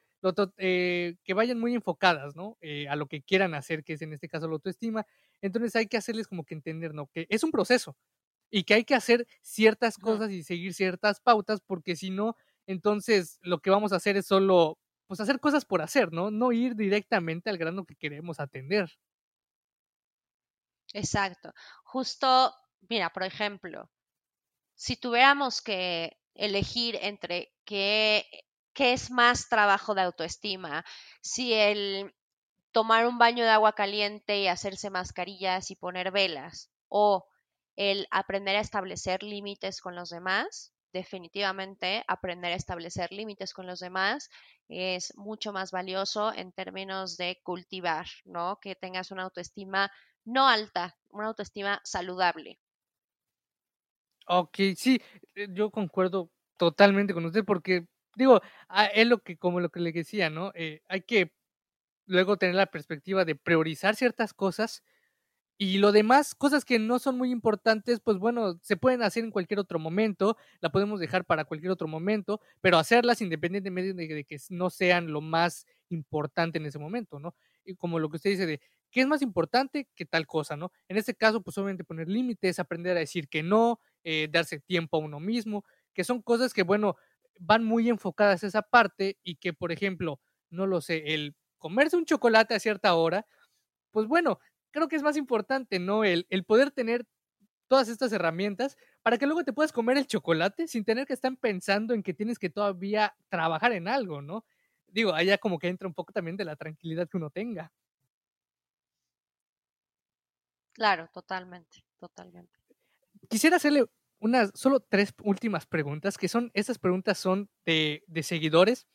eh, 0.57 1.17
que 1.25 1.35
vayan 1.35 1.61
muy 1.61 1.75
enfocadas, 1.75 2.35
¿no? 2.37 2.57
Eh, 2.61 2.89
a 2.89 2.97
lo 2.97 3.07
que 3.07 3.23
quieran 3.23 3.55
hacer, 3.55 3.85
que 3.85 3.95
es 3.95 4.03
en 4.03 4.13
este 4.13 4.29
caso 4.29 4.47
la 4.47 4.55
autoestima. 4.55 5.07
Entonces 5.43 5.77
hay 5.77 5.87
que 5.87 5.97
hacerles 5.97 6.29
como 6.29 6.45
que 6.45 6.55
entender, 6.55 6.95
¿no? 6.95 7.07
Que 7.09 7.27
es 7.29 7.45
un 7.45 7.51
proceso 7.51 7.97
y 8.51 8.65
que 8.65 8.75
hay 8.75 8.85
que 8.85 8.95
hacer 8.95 9.27
ciertas 9.43 9.99
cosas 9.99 10.31
y 10.31 10.45
seguir 10.45 10.75
ciertas 10.75 11.21
pautas, 11.21 11.61
porque 11.61 11.97
si 11.97 12.11
no, 12.11 12.37
entonces 12.67 13.39
lo 13.43 13.59
que 13.59 13.71
vamos 13.71 13.93
a 13.93 13.97
hacer 13.97 14.17
es 14.17 14.27
solo, 14.27 14.79
pues 15.07 15.21
hacer 15.21 15.41
cosas 15.41 15.65
por 15.65 15.83
hacer, 15.83 16.13
¿no? 16.13 16.31
No 16.31 16.53
ir 16.53 16.77
directamente 16.77 17.51
al 17.51 17.59
grano 17.59 17.85
que 17.85 17.97
queremos 17.97 18.41
atender. 18.41 18.91
Exacto. 20.93 21.53
Justo, 21.83 22.55
mira, 22.89 23.11
por 23.11 23.25
ejemplo, 23.25 23.91
si 24.77 24.97
tuviéramos 24.97 25.61
que 25.61 26.17
elegir 26.35 26.99
entre 27.03 27.53
qué, 27.65 28.27
qué 28.73 28.93
es 28.93 29.11
más 29.11 29.49
trabajo 29.49 29.95
de 29.95 30.03
autoestima, 30.03 30.85
si 31.23 31.53
el 31.55 32.15
tomar 32.73 33.07
un 33.07 33.19
baño 33.19 33.45
de 33.45 33.51
agua 33.51 33.75
caliente 33.75 34.41
y 34.41 34.49
hacerse 34.49 34.91
mascarillas 34.91 35.71
y 35.71 35.77
poner 35.77 36.11
velas, 36.11 36.71
o 36.89 37.27
el 37.77 38.07
aprender 38.11 38.57
a 38.57 38.61
establecer 38.61 39.23
límites 39.23 39.81
con 39.81 39.95
los 39.95 40.11
demás, 40.11 40.73
definitivamente 40.93 42.05
aprender 42.07 42.53
a 42.53 42.57
establecer 42.57 43.13
límites 43.13 43.53
con 43.53 43.67
los 43.67 43.81
demás 43.81 44.31
es 44.69 45.13
mucho 45.17 45.53
más 45.53 45.73
valioso 45.73 46.33
en 46.33 46.53
términos 46.53 47.17
de 47.17 47.41
cultivar, 47.43 48.07
¿no? 48.25 48.59
Que 48.61 48.77
tengas 48.77 49.11
una 49.11 49.25
autoestima 49.25 49.91
no 50.25 50.49
alta, 50.49 50.97
una 51.11 51.27
autoestima 51.27 51.81
saludable. 51.85 52.61
Ok, 54.27 54.57
sí, 54.77 55.01
eh, 55.35 55.49
yo 55.53 55.71
concuerdo 55.71 56.31
totalmente 56.57 57.13
con 57.13 57.25
usted 57.27 57.45
porque, 57.45 57.87
digo, 58.17 58.41
ah, 58.69 58.87
es 58.87 59.07
lo 59.07 59.19
que, 59.19 59.37
como 59.37 59.61
lo 59.61 59.69
que 59.71 59.81
le 59.81 59.93
decía, 59.93 60.31
¿no? 60.31 60.51
Eh, 60.55 60.81
hay 60.89 61.03
que 61.03 61.33
luego 62.07 62.37
tener 62.39 62.55
la 62.57 62.67
perspectiva 62.67 63.25
de 63.25 63.37
priorizar 63.37 63.97
ciertas 63.97 64.35
cosas 64.35 64.83
y 65.59 65.79
lo 65.79 65.93
demás, 65.93 66.35
cosas 66.35 66.65
que 66.65 66.79
no 66.81 66.99
son 67.01 67.19
muy 67.19 67.31
importantes, 67.33 68.01
pues 68.01 68.19
bueno, 68.19 68.59
se 68.63 68.77
pueden 68.77 69.03
hacer 69.03 69.25
en 69.25 69.31
cualquier 69.33 69.61
otro 69.61 69.79
momento, 69.79 70.37
la 70.61 70.71
podemos 70.73 71.01
dejar 71.01 71.25
para 71.27 71.45
cualquier 71.47 71.73
otro 71.73 71.89
momento, 71.89 72.41
pero 72.63 72.79
hacerlas 72.79 73.23
independientemente 73.23 73.95
de, 73.95 74.15
de 74.15 74.25
que 74.25 74.39
no 74.51 74.71
sean 74.71 75.13
lo 75.13 75.21
más 75.23 75.67
importante 75.91 76.59
en 76.59 76.67
ese 76.67 76.79
momento, 76.81 77.21
¿no? 77.21 77.35
Y 77.65 77.75
como 77.77 77.99
lo 77.99 78.11
que 78.11 78.17
usted 78.17 78.31
dice 78.31 78.47
de, 78.47 78.61
¿qué 78.91 79.01
es 79.03 79.07
más 79.07 79.23
importante 79.23 79.89
que 79.95 80.05
tal 80.07 80.27
cosa, 80.27 80.57
no? 80.57 80.73
En 80.89 80.97
este 80.97 81.15
caso, 81.15 81.43
pues 81.43 81.57
obviamente 81.59 81.85
poner 81.85 82.09
límites, 82.09 82.59
aprender 82.59 82.97
a 82.97 83.01
decir 83.01 83.29
que 83.29 83.43
no, 83.43 83.81
eh, 84.05 84.29
darse 84.31 84.61
tiempo 84.61 84.97
a 84.99 85.01
uno 85.01 85.21
mismo, 85.21 85.65
que 85.95 86.05
son 86.05 86.23
cosas 86.23 86.55
que, 86.55 86.63
bueno, 86.63 86.97
van 87.41 87.65
muy 87.65 87.89
enfocadas 87.89 88.45
a 88.45 88.47
esa 88.47 88.63
parte 88.63 89.19
y 89.23 89.37
que, 89.37 89.53
por 89.53 89.73
ejemplo, 89.73 90.21
no 90.51 90.67
lo 90.67 90.81
sé, 90.81 91.15
el 91.15 91.37
comerse 91.59 91.97
un 91.97 92.05
chocolate 92.05 92.55
a 92.55 92.61
cierta 92.61 92.95
hora, 92.95 93.27
pues 93.91 94.07
bueno, 94.07 94.41
creo 94.71 94.89
que 94.89 94.97
es 94.97 95.03
más 95.03 95.17
importante, 95.17 95.79
¿no? 95.79 96.05
El, 96.05 96.27
el 96.31 96.45
poder 96.45 96.71
tener 96.71 97.07
todas 97.69 97.89
estas 97.89 98.13
herramientas 98.13 98.77
para 99.03 99.19
que 99.19 99.27
luego 99.27 99.45
te 99.45 99.53
puedas 99.53 99.73
comer 99.73 99.99
el 99.99 100.07
chocolate 100.07 100.69
sin 100.69 100.85
tener 100.85 101.07
que 101.07 101.15
estar 101.15 101.37
pensando 101.39 101.95
en 101.95 102.03
que 102.03 102.15
tienes 102.15 102.39
que 102.39 102.51
todavía 102.51 103.15
trabajar 103.31 103.73
en 103.73 103.89
algo, 103.89 104.23
¿no? 104.23 104.45
Digo, 104.89 105.15
allá 105.15 105.39
como 105.39 105.59
que 105.59 105.69
entra 105.69 105.89
un 105.89 105.95
poco 105.95 106.13
también 106.13 106.37
de 106.37 106.45
la 106.45 106.57
tranquilidad 106.57 107.09
que 107.09 107.17
uno 107.19 107.31
tenga. 107.31 107.73
Claro, 110.73 111.09
totalmente, 111.13 111.85
totalmente. 111.99 112.61
Quisiera 113.35 113.57
hacerle 113.57 113.87
unas, 114.21 114.53
solo 114.55 114.79
tres 114.79 115.13
últimas 115.25 115.67
preguntas, 115.67 116.17
que 116.17 116.29
son, 116.29 116.53
esas 116.55 116.79
preguntas 116.79 117.19
son 117.19 117.51
de, 117.67 118.05
de 118.07 118.23
seguidores 118.23 118.87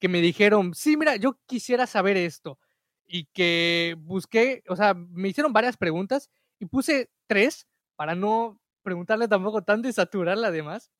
que 0.00 0.08
me 0.08 0.20
dijeron, 0.20 0.74
sí, 0.74 0.96
mira, 0.96 1.14
yo 1.14 1.38
quisiera 1.46 1.86
saber 1.86 2.16
esto. 2.16 2.58
Y 3.06 3.26
que 3.26 3.94
busqué, 4.00 4.64
o 4.68 4.74
sea, 4.74 4.94
me 4.94 5.28
hicieron 5.28 5.52
varias 5.52 5.76
preguntas 5.76 6.30
y 6.58 6.66
puse 6.66 7.12
tres 7.28 7.68
para 7.94 8.16
no 8.16 8.60
preguntarle 8.82 9.28
tampoco 9.28 9.62
tanto 9.62 9.86
y 9.86 9.92
saturarla 9.92 10.48
además. 10.48 10.90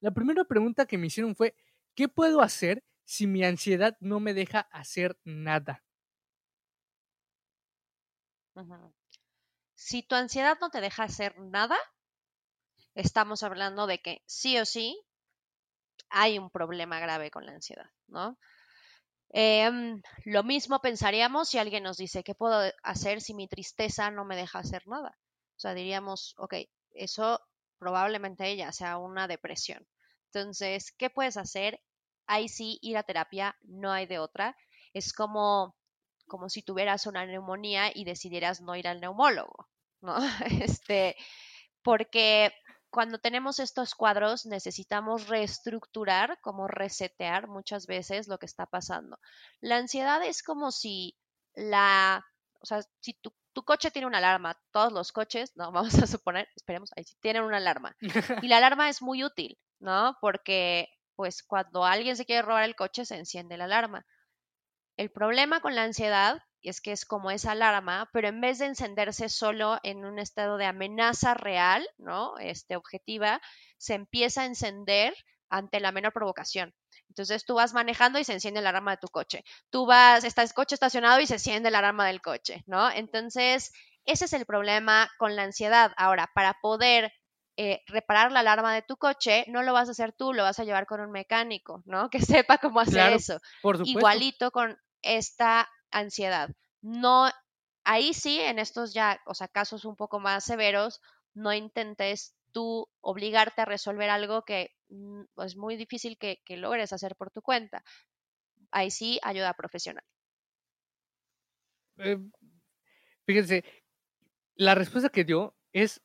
La 0.00 0.10
primera 0.10 0.44
pregunta 0.44 0.84
que 0.84 0.98
me 0.98 1.06
hicieron 1.06 1.34
fue, 1.34 1.56
¿qué 1.94 2.08
puedo 2.08 2.42
hacer 2.42 2.84
si 3.06 3.26
mi 3.26 3.42
ansiedad 3.42 3.96
no 4.00 4.20
me 4.20 4.34
deja 4.34 4.60
hacer 4.70 5.18
nada? 5.24 5.82
Si 9.80 10.02
tu 10.02 10.14
ansiedad 10.14 10.58
no 10.60 10.68
te 10.68 10.82
deja 10.82 11.04
hacer 11.04 11.38
nada, 11.38 11.78
estamos 12.94 13.42
hablando 13.42 13.86
de 13.86 14.02
que 14.02 14.22
sí 14.26 14.58
o 14.58 14.66
sí 14.66 15.02
hay 16.10 16.38
un 16.38 16.50
problema 16.50 17.00
grave 17.00 17.30
con 17.30 17.46
la 17.46 17.52
ansiedad, 17.52 17.90
¿no? 18.06 18.38
Em, 19.30 20.02
lo 20.26 20.42
mismo 20.42 20.80
pensaríamos 20.82 21.48
si 21.48 21.56
alguien 21.56 21.82
nos 21.82 21.96
dice, 21.96 22.22
¿qué 22.22 22.34
puedo 22.34 22.70
hacer 22.82 23.22
si 23.22 23.32
mi 23.32 23.48
tristeza 23.48 24.10
no 24.10 24.26
me 24.26 24.36
deja 24.36 24.58
hacer 24.58 24.86
nada? 24.86 25.18
O 25.56 25.60
sea, 25.60 25.72
diríamos, 25.72 26.34
ok, 26.36 26.56
eso 26.92 27.40
probablemente 27.78 28.54
ya 28.56 28.72
sea 28.72 28.98
una 28.98 29.28
depresión. 29.28 29.88
Entonces, 30.26 30.92
¿qué 30.92 31.08
puedes 31.08 31.38
hacer? 31.38 31.80
Ahí 32.26 32.50
sí, 32.50 32.78
ir 32.82 32.98
a 32.98 33.02
terapia, 33.02 33.56
no 33.62 33.90
hay 33.92 34.04
de 34.04 34.18
otra. 34.18 34.54
Es 34.92 35.14
como 35.14 35.74
como 36.30 36.48
si 36.48 36.62
tuvieras 36.62 37.06
una 37.06 37.26
neumonía 37.26 37.90
y 37.92 38.04
decidieras 38.04 38.60
no 38.60 38.76
ir 38.76 38.86
al 38.86 39.00
neumólogo, 39.00 39.68
¿no? 40.00 40.14
Este, 40.80 41.16
porque 41.82 42.52
cuando 42.88 43.18
tenemos 43.18 43.58
estos 43.58 43.94
cuadros 43.94 44.46
necesitamos 44.46 45.26
reestructurar, 45.26 46.38
como 46.40 46.68
resetear 46.68 47.48
muchas 47.48 47.86
veces 47.86 48.28
lo 48.28 48.38
que 48.38 48.46
está 48.46 48.66
pasando. 48.66 49.18
La 49.60 49.76
ansiedad 49.76 50.22
es 50.24 50.42
como 50.42 50.70
si 50.70 51.16
la, 51.54 52.24
o 52.60 52.66
sea, 52.66 52.80
si 53.00 53.14
tu, 53.14 53.34
coche 53.64 53.90
tiene 53.90 54.06
una 54.06 54.18
alarma, 54.18 54.58
todos 54.70 54.92
los 54.92 55.12
coches, 55.12 55.52
no, 55.56 55.72
vamos 55.72 55.94
a 56.00 56.06
suponer, 56.06 56.48
esperemos, 56.54 56.90
ahí 56.96 57.04
tienen 57.20 57.42
una 57.42 57.56
alarma. 57.56 57.96
Y 58.40 58.48
la 58.48 58.58
alarma 58.58 58.88
es 58.88 59.02
muy 59.02 59.24
útil, 59.24 59.58
¿no? 59.80 60.16
Porque 60.20 60.88
pues 61.16 61.42
cuando 61.42 61.84
alguien 61.84 62.16
se 62.16 62.24
quiere 62.24 62.42
robar 62.42 62.64
el 62.64 62.76
coche 62.76 63.04
se 63.04 63.16
enciende 63.16 63.58
la 63.58 63.64
alarma. 63.64 64.06
El 65.00 65.10
problema 65.10 65.62
con 65.62 65.74
la 65.74 65.84
ansiedad 65.84 66.42
es 66.60 66.82
que 66.82 66.92
es 66.92 67.06
como 67.06 67.30
esa 67.30 67.52
alarma, 67.52 68.10
pero 68.12 68.28
en 68.28 68.42
vez 68.42 68.58
de 68.58 68.66
encenderse 68.66 69.30
solo 69.30 69.78
en 69.82 70.04
un 70.04 70.18
estado 70.18 70.58
de 70.58 70.66
amenaza 70.66 71.32
real, 71.32 71.88
¿no? 71.96 72.36
Este, 72.36 72.76
objetiva, 72.76 73.40
se 73.78 73.94
empieza 73.94 74.42
a 74.42 74.44
encender 74.44 75.14
ante 75.48 75.80
la 75.80 75.90
menor 75.90 76.12
provocación. 76.12 76.74
Entonces 77.08 77.46
tú 77.46 77.54
vas 77.54 77.72
manejando 77.72 78.18
y 78.18 78.24
se 78.24 78.34
enciende 78.34 78.60
la 78.60 78.68
alarma 78.68 78.90
de 78.90 78.98
tu 78.98 79.08
coche. 79.08 79.42
Tú 79.70 79.86
vas, 79.86 80.22
está 80.22 80.42
el 80.42 80.52
coche 80.52 80.74
estacionado 80.74 81.18
y 81.18 81.26
se 81.26 81.36
enciende 81.36 81.70
la 81.70 81.78
alarma 81.78 82.06
del 82.06 82.20
coche, 82.20 82.62
¿no? 82.66 82.90
Entonces, 82.90 83.72
ese 84.04 84.26
es 84.26 84.34
el 84.34 84.44
problema 84.44 85.08
con 85.16 85.34
la 85.34 85.44
ansiedad. 85.44 85.94
Ahora, 85.96 86.30
para 86.34 86.58
poder 86.60 87.10
eh, 87.56 87.82
reparar 87.86 88.32
la 88.32 88.40
alarma 88.40 88.74
de 88.74 88.82
tu 88.82 88.98
coche, 88.98 89.46
no 89.48 89.62
lo 89.62 89.72
vas 89.72 89.88
a 89.88 89.92
hacer 89.92 90.12
tú, 90.12 90.34
lo 90.34 90.42
vas 90.42 90.58
a 90.58 90.64
llevar 90.64 90.84
con 90.84 91.00
un 91.00 91.10
mecánico, 91.10 91.82
¿no? 91.86 92.10
Que 92.10 92.20
sepa 92.20 92.58
cómo 92.58 92.80
hacer 92.80 93.14
eso. 93.14 93.40
Igualito 93.84 94.50
con 94.50 94.78
esta 95.02 95.68
ansiedad. 95.90 96.50
No, 96.82 97.30
ahí 97.84 98.14
sí, 98.14 98.40
en 98.40 98.58
estos 98.58 98.94
ya, 98.94 99.20
o 99.26 99.34
sea, 99.34 99.48
casos 99.48 99.84
un 99.84 99.96
poco 99.96 100.20
más 100.20 100.44
severos, 100.44 101.00
no 101.34 101.52
intentes 101.52 102.34
tú 102.52 102.88
obligarte 103.00 103.62
a 103.62 103.64
resolver 103.66 104.10
algo 104.10 104.42
que 104.44 104.70
mm, 104.88 105.22
es 105.44 105.56
muy 105.56 105.76
difícil 105.76 106.18
que, 106.18 106.38
que 106.44 106.56
logres 106.56 106.92
hacer 106.92 107.16
por 107.16 107.30
tu 107.30 107.42
cuenta. 107.42 107.82
ahí 108.72 108.90
sí, 108.90 109.18
ayuda 109.22 109.54
profesional. 109.54 110.04
Eh, 111.98 112.18
fíjense, 113.26 113.64
la 114.56 114.74
respuesta 114.74 115.10
que 115.10 115.24
dio 115.24 115.56
es 115.72 116.02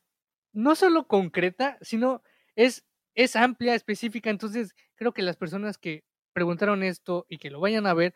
no 0.53 0.75
solo 0.75 1.07
concreta, 1.07 1.77
sino 1.81 2.23
es, 2.55 2.85
es 3.15 3.35
amplia, 3.35 3.75
específica. 3.75 4.29
Entonces, 4.29 4.75
creo 4.95 5.13
que 5.13 5.21
las 5.23 5.37
personas 5.37 5.77
que 5.77 6.05
preguntaron 6.33 6.83
esto 6.83 7.25
y 7.29 7.37
que 7.37 7.51
lo 7.51 7.59
vayan 7.59 7.87
a 7.87 7.93
ver, 7.93 8.13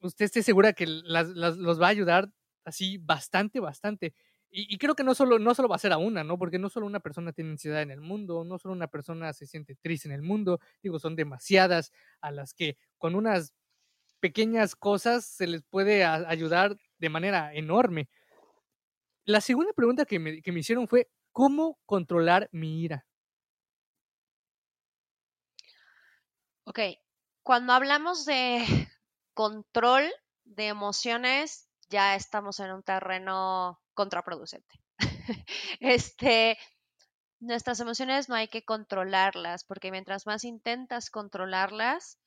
usted 0.00 0.26
esté 0.26 0.42
segura 0.42 0.72
que 0.72 0.86
los 0.86 1.80
va 1.80 1.86
a 1.86 1.90
ayudar 1.90 2.30
así 2.64 2.98
bastante, 2.98 3.60
bastante. 3.60 4.14
Y, 4.52 4.78
creo 4.78 4.96
que 4.96 5.04
no 5.04 5.14
solo, 5.14 5.38
no 5.38 5.54
solo 5.54 5.68
va 5.68 5.76
a 5.76 5.78
ser 5.78 5.92
a 5.92 5.98
una, 5.98 6.24
¿no? 6.24 6.36
Porque 6.36 6.58
no 6.58 6.68
solo 6.68 6.84
una 6.86 6.98
persona 6.98 7.32
tiene 7.32 7.50
ansiedad 7.50 7.82
en 7.82 7.92
el 7.92 8.00
mundo, 8.00 8.44
no 8.44 8.58
solo 8.58 8.74
una 8.74 8.88
persona 8.88 9.32
se 9.32 9.46
siente 9.46 9.76
triste 9.76 10.08
en 10.08 10.14
el 10.14 10.22
mundo, 10.22 10.58
digo, 10.82 10.98
son 10.98 11.14
demasiadas 11.14 11.92
a 12.20 12.32
las 12.32 12.52
que 12.52 12.76
con 12.98 13.14
unas 13.14 13.54
pequeñas 14.18 14.74
cosas 14.74 15.24
se 15.24 15.46
les 15.46 15.62
puede 15.62 16.04
ayudar 16.04 16.76
de 16.98 17.08
manera 17.08 17.54
enorme. 17.54 18.08
La 19.24 19.40
segunda 19.40 19.72
pregunta 19.72 20.04
que 20.04 20.18
me, 20.18 20.42
que 20.42 20.50
me 20.50 20.60
hicieron 20.60 20.88
fue, 20.88 21.08
¿cómo 21.30 21.78
controlar 21.86 22.48
mi 22.50 22.82
ira? 22.82 23.06
Ok, 26.64 26.80
cuando 27.42 27.72
hablamos 27.72 28.24
de 28.26 28.88
control 29.34 30.10
de 30.44 30.68
emociones, 30.68 31.68
ya 31.88 32.14
estamos 32.14 32.60
en 32.60 32.72
un 32.72 32.82
terreno 32.82 33.80
contraproducente. 33.94 34.80
este, 35.80 36.58
nuestras 37.40 37.80
emociones 37.80 38.28
no 38.28 38.34
hay 38.34 38.48
que 38.48 38.64
controlarlas, 38.64 39.64
porque 39.64 39.90
mientras 39.90 40.26
más 40.26 40.44
intentas 40.44 41.10
controlarlas, 41.10 42.18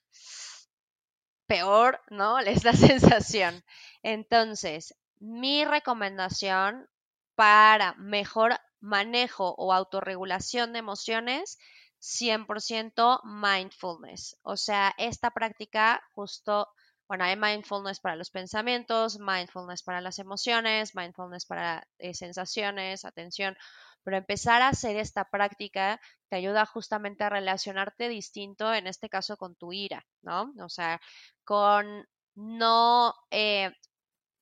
peor, 1.48 2.02
¿no? 2.10 2.40
Es 2.40 2.64
la 2.64 2.74
sensación. 2.74 3.64
Entonces, 4.02 4.96
mi 5.20 5.66
recomendación 5.66 6.90
para 7.36 7.94
mejor 7.96 8.60
manejo 8.80 9.56
o 9.58 9.74
autorregulación 9.74 10.74
de 10.74 10.80
emociones, 10.80 11.58
100% 12.02 13.22
mindfulness. 13.24 14.38
O 14.42 14.58
sea, 14.58 14.94
esta 14.98 15.32
práctica 15.32 16.04
justo, 16.14 16.68
bueno, 17.08 17.26
hay 17.26 17.36
mindfulness 17.36 18.00
para 18.00 18.16
los 18.16 18.30
pensamientos, 18.32 19.20
mindfulness 19.20 19.84
para 19.84 20.02
las 20.02 20.20
emociones, 20.20 20.96
mindfulness 20.96 21.46
para 21.46 21.88
eh, 22.00 22.14
sensaciones, 22.14 23.06
atención, 23.06 23.56
pero 24.04 24.18
empezar 24.18 24.62
a 24.62 24.70
hacer 24.70 24.98
esta 24.98 25.26
práctica 25.26 26.00
te 26.30 26.36
ayuda 26.38 26.66
justamente 26.66 27.24
a 27.24 27.30
relacionarte 27.30 28.10
distinto, 28.10 28.74
en 28.74 28.88
este 28.88 29.10
caso 29.10 29.38
con 29.38 29.56
tu 29.56 29.74
ira, 29.74 30.06
¿no? 30.22 30.54
O 30.60 30.70
sea, 30.70 31.00
con 31.44 32.06
no 32.36 33.14
eh, 33.32 33.72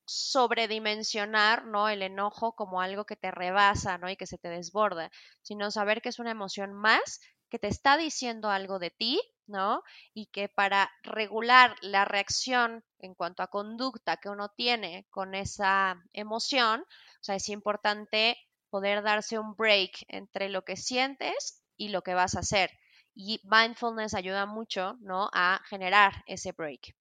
sobredimensionar, 0.06 1.66
¿no? 1.66 1.90
El 1.90 2.02
enojo 2.02 2.54
como 2.54 2.82
algo 2.82 3.06
que 3.06 3.16
te 3.16 3.32
rebasa, 3.32 3.98
¿no? 3.98 4.10
Y 4.10 4.18
que 4.18 4.28
se 4.28 4.38
te 4.38 4.50
desborda, 4.50 5.12
sino 5.42 5.72
saber 5.72 6.02
que 6.02 6.10
es 6.10 6.20
una 6.20 6.32
emoción 6.32 6.74
más 6.74 7.20
que 7.50 7.60
te 7.60 7.68
está 7.68 7.98
diciendo 7.98 8.50
algo 8.50 8.80
de 8.80 8.92
ti, 8.92 9.22
¿no? 9.52 9.84
Y 10.14 10.28
que 10.28 10.50
para 10.50 10.90
regular 11.04 11.76
la 11.82 12.06
reacción 12.06 12.84
en 13.00 13.14
cuanto 13.14 13.44
a 13.44 13.48
conducta 13.48 14.18
que 14.18 14.30
uno 14.30 14.50
tiene 14.50 15.06
con 15.12 15.36
esa 15.36 16.02
emoción, 16.14 16.82
o 16.82 17.24
sea, 17.24 17.36
es 17.36 17.50
importante 17.50 18.38
poder 18.70 19.04
darse 19.04 19.38
un 19.38 19.56
break 19.56 20.06
entre 20.08 20.50
lo 20.50 20.64
que 20.64 20.78
sientes 20.78 21.64
y 21.78 21.90
lo 21.90 22.02
que 22.02 22.16
vas 22.16 22.36
a 22.36 22.40
hacer. 22.40 22.72
Y 23.14 23.42
mindfulness 23.44 24.14
ayuda 24.14 24.46
mucho, 24.46 24.98
¿no? 25.02 25.30
A 25.34 25.62
generar 25.70 26.24
ese 26.26 26.54
break. 26.54 26.96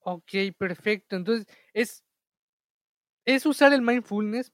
Ok, 0.00 0.32
perfecto. 0.56 1.16
Entonces, 1.16 1.46
es, 1.72 2.04
es 3.24 3.44
usar 3.46 3.72
el 3.72 3.82
mindfulness. 3.82 4.52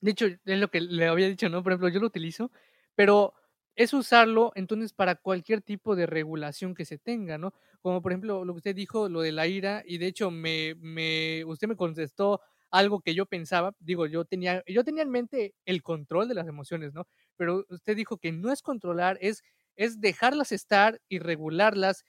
De 0.00 0.10
hecho, 0.10 0.26
es 0.26 0.40
lo 0.44 0.70
que 0.70 0.80
le 0.80 1.06
había 1.06 1.28
dicho, 1.28 1.48
¿no? 1.48 1.62
Por 1.62 1.72
ejemplo, 1.72 1.88
yo 1.88 2.00
lo 2.00 2.08
utilizo, 2.08 2.50
pero 2.94 3.34
es 3.76 3.92
usarlo 3.94 4.52
entonces 4.54 4.92
para 4.92 5.14
cualquier 5.16 5.62
tipo 5.62 5.96
de 5.96 6.06
regulación 6.06 6.74
que 6.74 6.84
se 6.84 6.98
tenga, 6.98 7.38
¿no? 7.38 7.54
Como 7.80 8.02
por 8.02 8.12
ejemplo 8.12 8.44
lo 8.44 8.52
que 8.54 8.58
usted 8.58 8.74
dijo, 8.76 9.08
lo 9.08 9.20
de 9.22 9.32
la 9.32 9.46
ira, 9.46 9.82
y 9.86 9.98
de 9.98 10.06
hecho 10.06 10.30
me, 10.30 10.74
me, 10.80 11.44
usted 11.46 11.68
me 11.68 11.76
contestó 11.76 12.40
algo 12.70 13.00
que 13.00 13.14
yo 13.14 13.26
pensaba, 13.26 13.74
digo, 13.80 14.06
yo 14.06 14.24
tenía, 14.24 14.62
yo 14.66 14.84
tenía 14.84 15.02
en 15.02 15.10
mente 15.10 15.54
el 15.66 15.82
control 15.82 16.28
de 16.28 16.34
las 16.34 16.48
emociones, 16.48 16.94
¿no? 16.94 17.06
Pero 17.36 17.64
usted 17.68 17.96
dijo 17.96 18.18
que 18.18 18.32
no 18.32 18.50
es 18.52 18.62
controlar, 18.62 19.18
es, 19.20 19.42
es 19.76 20.00
dejarlas 20.00 20.52
estar 20.52 21.00
y 21.08 21.18
regularlas 21.18 22.04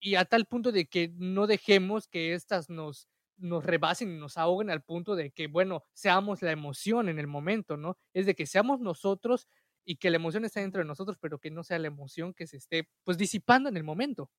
y 0.00 0.16
a 0.16 0.24
tal 0.24 0.46
punto 0.46 0.72
de 0.72 0.86
que 0.86 1.10
no 1.16 1.46
dejemos 1.46 2.08
que 2.08 2.34
éstas 2.34 2.68
nos, 2.70 3.08
nos 3.36 3.64
rebasen 3.64 4.10
y 4.12 4.18
nos 4.18 4.36
ahoguen 4.36 4.70
al 4.70 4.82
punto 4.82 5.16
de 5.16 5.30
que, 5.30 5.46
bueno, 5.48 5.82
seamos 5.94 6.42
la 6.42 6.52
emoción 6.52 7.08
en 7.08 7.18
el 7.18 7.26
momento, 7.26 7.76
¿no? 7.76 7.96
Es 8.12 8.26
de 8.26 8.34
que 8.34 8.46
seamos 8.46 8.80
nosotros 8.80 9.48
y 9.84 9.96
que 9.96 10.10
la 10.10 10.16
emoción 10.16 10.44
esté 10.44 10.60
dentro 10.60 10.80
de 10.80 10.86
nosotros, 10.86 11.18
pero 11.20 11.38
que 11.38 11.50
no 11.50 11.62
sea 11.62 11.78
la 11.78 11.88
emoción 11.88 12.34
que 12.34 12.46
se 12.46 12.56
esté, 12.56 12.88
pues, 13.04 13.18
disipando 13.18 13.68
en 13.68 13.76
el 13.76 13.84
momento. 13.84 14.30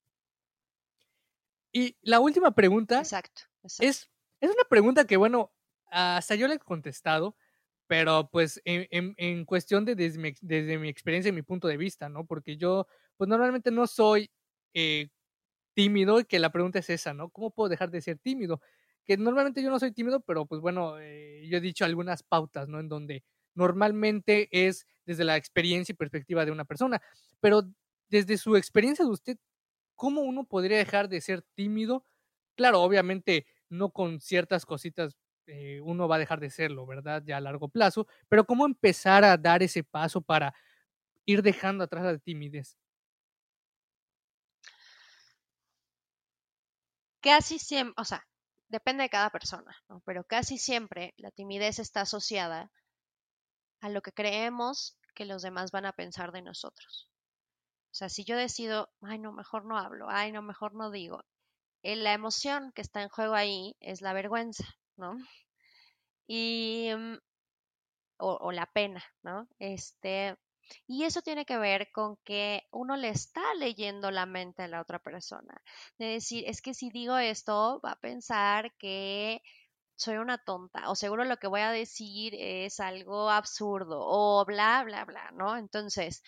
Y 1.72 1.98
la 2.02 2.20
última 2.20 2.56
pregunta 2.56 3.00
exacto, 3.00 3.42
Es, 3.80 4.10
es 4.40 4.50
una 4.50 4.64
pregunta 4.70 5.06
que, 5.06 5.18
bueno, 5.18 5.52
hasta 5.92 6.36
yo 6.36 6.48
le 6.48 6.56
he 6.56 6.60
contestado, 6.60 7.36
pero 7.88 8.30
pues 8.32 8.62
en, 8.66 9.14
en, 9.18 9.46
cuestión 9.46 9.86
de 9.86 9.96
desde 9.96 10.20
mi, 10.20 10.34
desde 10.42 10.78
mi, 10.78 10.90
experiencia 10.90 11.30
y 11.30 11.34
mi 11.34 11.44
punto 11.44 11.68
de 11.68 11.78
vista, 11.78 12.10
¿no? 12.10 12.26
Porque 12.26 12.58
yo, 12.58 12.88
pues 13.18 13.28
normalmente 13.28 13.72
no 13.72 13.88
soy 13.88 14.32
eh, 14.74 15.10
tímido 15.74 16.20
y 16.20 16.26
que 16.26 16.40
la 16.40 16.52
pregunta 16.52 16.80
es 16.80 16.90
esa, 16.90 17.14
¿no? 17.14 17.30
¿Cómo 17.30 17.52
puedo 17.52 17.70
dejar 17.70 17.92
de 17.92 18.02
ser 18.02 18.18
tímido? 18.20 18.62
Que 19.06 19.18
normalmente 19.18 19.62
yo 19.62 19.70
no 19.70 19.80
soy 19.80 19.92
tímido, 19.92 20.22
pero 20.22 20.46
pues 20.46 20.62
bueno, 20.62 20.98
eh, 21.00 21.48
yo 21.50 21.58
he 21.58 21.62
dicho 21.62 21.86
algunas 21.86 22.24
pautas, 22.24 22.68
¿no? 22.68 22.80
En 22.80 22.90
donde 22.90 23.24
normalmente 23.56 24.48
es 24.52 24.86
desde 25.06 25.24
la 25.24 25.38
experiencia 25.38 25.94
y 25.94 25.96
perspectiva 25.98 26.46
de 26.46 26.52
una 26.52 26.66
persona, 26.66 27.02
pero 27.40 27.64
desde 28.10 28.38
su 28.38 28.56
experiencia 28.56 29.06
de 29.06 29.12
usted, 29.12 29.38
¿cómo 29.96 30.22
uno 30.22 30.46
podría 30.46 30.78
dejar 30.78 31.10
de 31.10 31.22
ser 31.22 31.42
tímido? 31.56 32.06
Claro, 32.56 32.82
obviamente 32.82 33.48
no 33.70 33.92
con 33.92 34.22
ciertas 34.22 34.66
cositas 34.66 35.18
eh, 35.48 35.80
uno 35.84 36.08
va 36.08 36.16
a 36.18 36.20
dejar 36.20 36.40
de 36.40 36.50
serlo, 36.50 36.86
¿verdad? 36.86 37.24
Ya 37.26 37.38
a 37.38 37.42
largo 37.42 37.70
plazo, 37.70 38.08
pero 38.30 38.46
¿cómo 38.46 38.66
empezar 38.66 39.24
a 39.24 39.38
dar 39.38 39.64
ese 39.64 39.84
paso 39.84 40.22
para 40.22 40.54
ir 41.26 41.42
dejando 41.44 41.84
atrás 41.84 42.06
la 42.06 42.18
timidez? 42.20 42.78
casi 47.22 47.60
siempre, 47.60 47.94
o 48.02 48.06
sea, 48.06 48.26
depende 48.70 49.04
de 49.04 49.10
cada 49.10 49.30
persona, 49.30 49.76
pero 50.06 50.24
casi 50.24 50.58
siempre 50.58 51.14
la 51.18 51.32
timidez 51.32 51.80
está 51.80 52.02
asociada 52.02 52.72
a 53.86 53.90
lo 53.90 54.02
que 54.02 54.12
creemos 54.12 54.98
que 55.14 55.26
los 55.26 55.44
demás 55.44 55.70
van 55.72 55.86
a 55.86 55.94
pensar 55.94 56.32
de 56.32 56.42
nosotros. 56.42 57.08
O 57.92 57.94
sea, 57.98 58.10
si 58.10 58.26
yo 58.26 58.36
decido, 58.36 58.90
ay, 59.02 59.20
no, 59.20 59.32
mejor 59.32 59.64
no 59.66 59.78
hablo, 59.78 60.08
ay, 60.10 60.32
no, 60.32 60.42
mejor 60.42 60.74
no 60.74 60.90
digo, 60.90 61.24
eh, 61.84 61.96
la 61.96 62.14
emoción 62.14 62.72
que 62.74 62.82
está 62.82 63.04
en 63.04 63.10
juego 63.10 63.36
ahí 63.36 63.76
es 63.80 64.02
la 64.02 64.14
vergüenza, 64.14 64.66
¿no? 64.98 65.16
Y, 66.28 66.90
mm, 66.98 67.18
o, 68.18 68.38
o 68.42 68.52
la 68.52 68.66
pena, 68.66 69.04
¿no? 69.22 69.48
Este, 69.60 70.36
y 70.88 71.04
eso 71.04 71.22
tiene 71.22 71.46
que 71.46 71.60
ver 71.60 71.92
con 71.92 72.18
que 72.24 72.64
uno 72.72 72.98
le 72.98 73.10
está 73.10 73.54
leyendo 73.54 74.10
la 74.10 74.26
mente 74.26 74.64
a 74.64 74.68
la 74.68 74.82
otra 74.82 74.98
persona. 74.98 75.62
De 76.00 76.08
decir, 76.08 76.44
es 76.48 76.60
que 76.60 76.74
si 76.74 76.90
digo 76.90 77.20
esto, 77.20 77.80
va 77.86 77.92
a 77.92 78.00
pensar 78.00 78.74
que 78.80 79.44
soy 79.96 80.18
una 80.18 80.38
tonta 80.38 80.90
o 80.90 80.96
seguro 80.96 81.26
lo 81.26 81.38
que 81.38 81.48
voy 81.48 81.62
a 81.62 81.72
decir 81.72 82.34
es 82.38 82.80
algo 82.80 83.30
absurdo 83.30 84.00
o 84.00 84.46
bla, 84.46 84.84
bla, 84.84 85.06
bla, 85.06 85.32
¿no? 85.34 85.58
Entonces, 85.58 86.22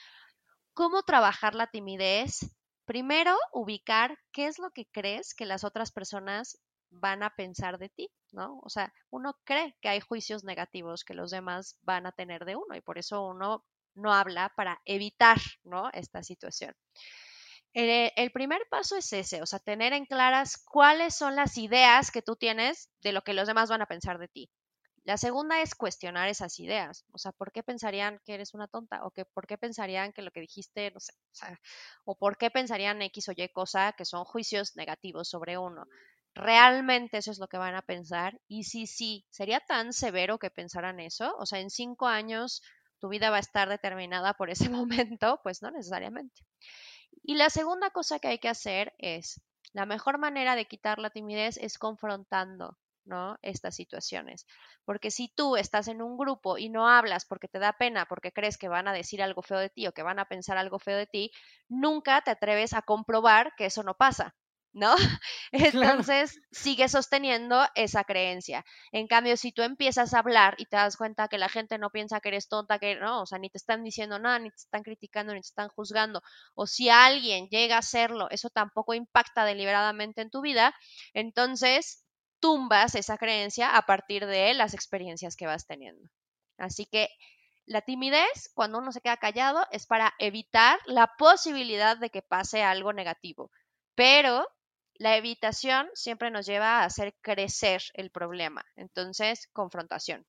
¿cómo 0.74 1.03
trabajar 1.03 1.55
la 1.55 1.68
timidez? 1.68 2.55
Primero, 2.86 3.36
ubicar 3.51 4.18
qué 4.32 4.47
es 4.47 4.59
lo 4.59 4.72
que 4.72 4.86
crees 4.86 5.34
que 5.34 5.45
las 5.45 5.63
otras 5.63 5.91
personas 5.91 6.57
van 6.89 7.24
a 7.24 7.32
pensar 7.36 7.78
de 7.78 7.89
ti, 7.89 8.09
¿no? 8.32 8.59
O 8.63 8.70
sea, 8.70 8.93
uno 9.09 9.36
cree 9.43 9.76
que 9.82 9.89
hay 9.89 9.99
juicios 9.99 10.43
negativos 10.43 11.03
que 11.03 11.13
los 11.13 11.32
demás 11.32 11.78
van 11.82 12.05
a 12.05 12.13
tener 12.13 12.45
de 12.45 12.55
uno 12.55 12.76
y 12.76 12.82
por 12.82 12.97
eso 12.97 13.26
uno 13.26 13.65
no 13.97 14.13
habla 14.13 14.53
para 14.55 14.80
evitar 14.86 15.38
¿no? 15.63 15.89
esta 15.91 16.24
situación. 16.24 16.74
Eh, 17.74 18.11
el 18.15 18.32
primer 18.32 18.61
paso 18.70 18.97
es 18.97 19.13
ese, 19.13 19.41
o 19.41 19.45
sea, 19.45 19.59
tener 19.59 19.93
en 19.93 20.05
claras 20.05 20.57
cuáles 20.57 21.15
son 21.15 21.36
las 21.36 21.57
ideas 21.57 22.11
que 22.11 22.22
tú 22.22 22.36
tienes 22.36 22.89
de 23.01 23.11
lo 23.11 23.22
que 23.22 23.34
los 23.34 23.47
demás 23.47 23.70
van 23.70 23.82
a 23.82 23.86
pensar 23.86 24.18
de 24.18 24.28
ti. 24.28 24.49
La 25.03 25.18
segunda 25.18 25.61
es 25.61 25.74
cuestionar 25.76 26.28
esas 26.28 26.59
ideas, 26.59 27.05
o 27.13 27.18
sea, 27.18 27.32
¿por 27.32 27.51
qué 27.53 27.63
pensarían 27.63 28.20
que 28.26 28.34
eres 28.34 28.53
una 28.53 28.68
tonta? 28.68 29.05
¿O 29.05 29.11
que, 29.11 29.26
por 29.26 29.47
qué 29.47 29.57
pensarían 29.57 30.11
que 30.11 30.22
lo 30.22 30.32
que 30.32 30.41
dijiste, 30.41 30.91
no 30.91 30.99
sé, 30.99 31.13
o, 31.13 31.36
sea, 31.36 31.59
o 32.03 32.18
por 32.18 32.38
qué 32.38 32.51
pensarían 32.51 33.01
X 33.03 33.30
o 33.30 33.34
Y 33.36 33.47
cosa 33.49 33.93
que 33.93 34.05
son 34.05 34.26
juicios 34.26 34.76
negativos 34.76 35.30
sobre 35.30 35.57
uno? 35.57 35.86
¿Realmente 36.34 37.18
eso 37.18 37.32
es 37.32 37.39
lo 37.39 37.47
que 37.47 37.57
van 37.57 37.76
a 37.76 37.82
pensar? 37.82 38.39
Y 38.47 38.65
si 38.65 38.86
sí, 38.86 39.26
¿sería 39.30 39.59
tan 39.61 39.93
severo 39.93 40.38
que 40.39 40.51
pensaran 40.51 40.99
eso? 40.99 41.36
O 41.39 41.45
sea, 41.45 41.59
en 41.59 41.70
cinco 41.70 42.07
años 42.07 42.61
tu 42.99 43.09
vida 43.09 43.30
va 43.30 43.38
a 43.38 43.39
estar 43.39 43.70
determinada 43.70 44.34
por 44.34 44.49
ese 44.49 44.70
momento, 44.70 45.39
pues 45.43 45.61
no 45.61 45.72
necesariamente. 45.72 46.41
Y 47.28 47.36
la 47.36 47.51
segunda 47.51 47.91
cosa 47.91 48.17
que 48.17 48.28
hay 48.28 48.39
que 48.39 48.49
hacer 48.49 48.95
es 48.97 49.39
La 49.71 49.86
mejor 49.86 50.17
manera 50.17 50.55
de 50.55 50.65
quitar 50.65 50.97
la 50.97 51.11
timidez 51.11 51.57
es 51.57 51.78
confrontando, 51.78 52.80
¿no? 53.05 53.38
Estas 53.43 53.75
situaciones. 53.75 54.47
Porque 54.84 55.11
si 55.11 55.28
tú 55.28 55.57
estás 55.57 55.89
en 55.89 56.01
un 56.01 56.17
grupo 56.17 56.57
y 56.57 56.69
no 56.69 56.89
hablas 56.89 57.25
porque 57.25 57.47
te 57.47 57.59
da 57.59 57.73
pena, 57.73 58.07
porque 58.07 58.32
crees 58.32 58.57
que 58.57 58.67
van 58.67 58.88
a 58.88 58.93
decir 58.93 59.21
algo 59.21 59.43
feo 59.43 59.59
de 59.59 59.69
ti 59.69 59.86
o 59.86 59.91
que 59.91 60.01
van 60.01 60.17
a 60.17 60.25
pensar 60.25 60.57
algo 60.57 60.80
feo 60.80 60.97
de 60.97 61.05
ti, 61.05 61.32
nunca 61.69 62.19
te 62.23 62.32
atreves 62.32 62.73
a 62.73 62.82
comprobar 62.82 63.53
que 63.55 63.65
eso 63.67 63.84
no 63.84 63.93
pasa. 63.93 64.36
¿No? 64.78 64.95
Entonces 65.51 66.39
sigue 66.51 66.88
sosteniendo 66.88 67.65
esa 67.75 68.03
creencia. 68.03 68.63
En 68.91 69.07
cambio, 69.07 69.36
si 69.38 69.51
tú 69.51 69.63
empiezas 69.63 70.13
a 70.13 70.19
hablar 70.19 70.55
y 70.57 70.65
te 70.65 70.78
das 70.78 70.97
cuenta 70.97 71.28
que 71.28 71.38
la 71.38 71.49
gente 71.49 71.78
no 71.78 71.89
piensa 71.89 72.19
que 72.19 72.30
eres 72.30 72.47
tonta, 72.47 72.80
que 72.80 72.95
no, 72.95 73.23
o 73.23 73.25
sea, 73.25 73.39
ni 73.39 73.49
te 73.49 73.57
están 73.57 73.84
diciendo 73.84 74.19
nada, 74.19 74.39
ni 74.39 74.49
te 74.49 74.55
están 74.55 74.84
criticando, 74.84 75.34
ni 75.34 75.41
te 75.41 75.47
están 75.47 75.69
juzgando, 75.69 76.21
o 76.55 76.67
si 76.67 76.89
alguien 76.89 77.47
llega 77.49 77.75
a 77.75 77.80
hacerlo, 77.80 78.28
eso 78.30 78.49
tampoco 78.49 78.93
impacta 78.93 79.45
deliberadamente 79.45 80.21
en 80.21 80.30
tu 80.30 80.41
vida, 80.41 80.73
entonces 81.13 82.03
tumbas 82.39 82.95
esa 82.95 83.17
creencia 83.17 83.75
a 83.75 83.82
partir 83.84 84.25
de 84.25 84.53
las 84.53 84.73
experiencias 84.73 85.36
que 85.36 85.47
vas 85.47 85.65
teniendo. 85.65 86.07
Así 86.57 86.86
que 86.86 87.09
la 87.65 87.82
timidez, 87.82 88.51
cuando 88.53 88.78
uno 88.78 88.91
se 88.91 89.01
queda 89.01 89.17
callado, 89.17 89.65
es 89.71 89.88
para 89.88 90.13
evitar 90.19 90.80
la 90.86 91.07
posibilidad 91.17 91.97
de 91.97 92.09
que 92.09 92.21
pase 92.21 92.63
algo 92.63 92.93
negativo. 92.93 93.51
Pero 93.95 94.47
la 95.00 95.18
evitación 95.18 95.88
siempre 95.93 96.32
nos 96.32 96.45
lleva 96.45 96.80
a 96.80 96.86
hacer 96.86 97.16
crecer 97.22 97.82
el 97.93 98.12
problema. 98.12 98.66
Entonces, 98.76 99.48
confrontación. 99.54 100.26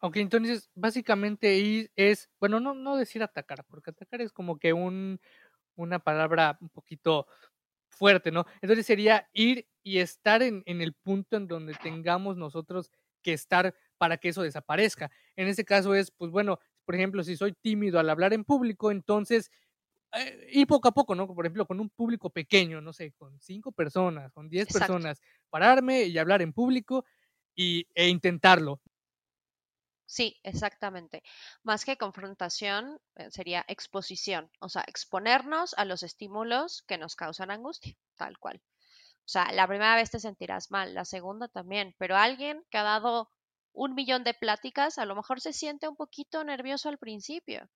Ok, 0.00 0.16
entonces 0.16 0.70
básicamente 0.74 1.90
es, 1.96 2.28
bueno, 2.38 2.60
no, 2.60 2.74
no 2.74 2.96
decir 2.96 3.22
atacar, 3.22 3.64
porque 3.64 3.90
atacar 3.90 4.20
es 4.20 4.32
como 4.32 4.58
que 4.58 4.74
un, 4.74 5.18
una 5.76 5.98
palabra 5.98 6.58
un 6.60 6.68
poquito 6.68 7.26
fuerte, 7.88 8.30
¿no? 8.30 8.44
Entonces 8.60 8.84
sería 8.84 9.28
ir 9.32 9.66
y 9.82 9.98
estar 10.00 10.42
en, 10.42 10.62
en 10.66 10.82
el 10.82 10.92
punto 10.92 11.36
en 11.36 11.46
donde 11.46 11.74
tengamos 11.74 12.36
nosotros 12.36 12.90
que 13.22 13.32
estar 13.32 13.74
para 13.96 14.18
que 14.18 14.28
eso 14.28 14.42
desaparezca. 14.42 15.10
En 15.36 15.48
ese 15.48 15.64
caso 15.64 15.94
es, 15.94 16.10
pues 16.10 16.30
bueno, 16.30 16.58
por 16.84 16.94
ejemplo, 16.94 17.22
si 17.22 17.36
soy 17.36 17.52
tímido 17.54 17.98
al 17.98 18.10
hablar 18.10 18.34
en 18.34 18.44
público, 18.44 18.90
entonces 18.90 19.50
eh, 20.16 20.48
y 20.52 20.66
poco 20.66 20.88
a 20.88 20.92
poco, 20.92 21.14
¿no? 21.14 21.26
Por 21.26 21.44
ejemplo, 21.44 21.66
con 21.66 21.80
un 21.80 21.90
público 21.90 22.30
pequeño, 22.30 22.80
no 22.80 22.92
sé, 22.92 23.12
con 23.12 23.40
cinco 23.40 23.72
personas, 23.72 24.32
con 24.32 24.48
diez 24.48 24.68
personas, 24.72 25.20
pararme 25.50 26.04
y 26.04 26.18
hablar 26.18 26.42
en 26.42 26.52
público 26.52 27.04
y, 27.54 27.86
e 27.94 28.08
intentarlo. 28.08 28.80
Sí, 30.06 30.38
exactamente. 30.42 31.22
Más 31.62 31.84
que 31.84 31.96
confrontación, 31.96 33.00
eh, 33.16 33.30
sería 33.30 33.64
exposición, 33.68 34.50
o 34.60 34.68
sea, 34.68 34.84
exponernos 34.86 35.74
a 35.74 35.84
los 35.84 36.02
estímulos 36.02 36.82
que 36.86 36.98
nos 36.98 37.16
causan 37.16 37.50
angustia, 37.50 37.96
tal 38.16 38.38
cual. 38.38 38.62
O 39.20 39.28
sea, 39.28 39.50
la 39.52 39.66
primera 39.66 39.96
vez 39.96 40.10
te 40.10 40.20
sentirás 40.20 40.70
mal, 40.70 40.94
la 40.94 41.04
segunda 41.04 41.48
también, 41.48 41.94
pero 41.98 42.16
alguien 42.16 42.62
que 42.70 42.78
ha 42.78 42.82
dado 42.82 43.30
un 43.72 43.94
millón 43.94 44.22
de 44.22 44.34
pláticas 44.34 44.98
a 44.98 45.06
lo 45.06 45.16
mejor 45.16 45.40
se 45.40 45.52
siente 45.52 45.88
un 45.88 45.96
poquito 45.96 46.44
nervioso 46.44 46.88
al 46.88 46.98
principio, 46.98 47.68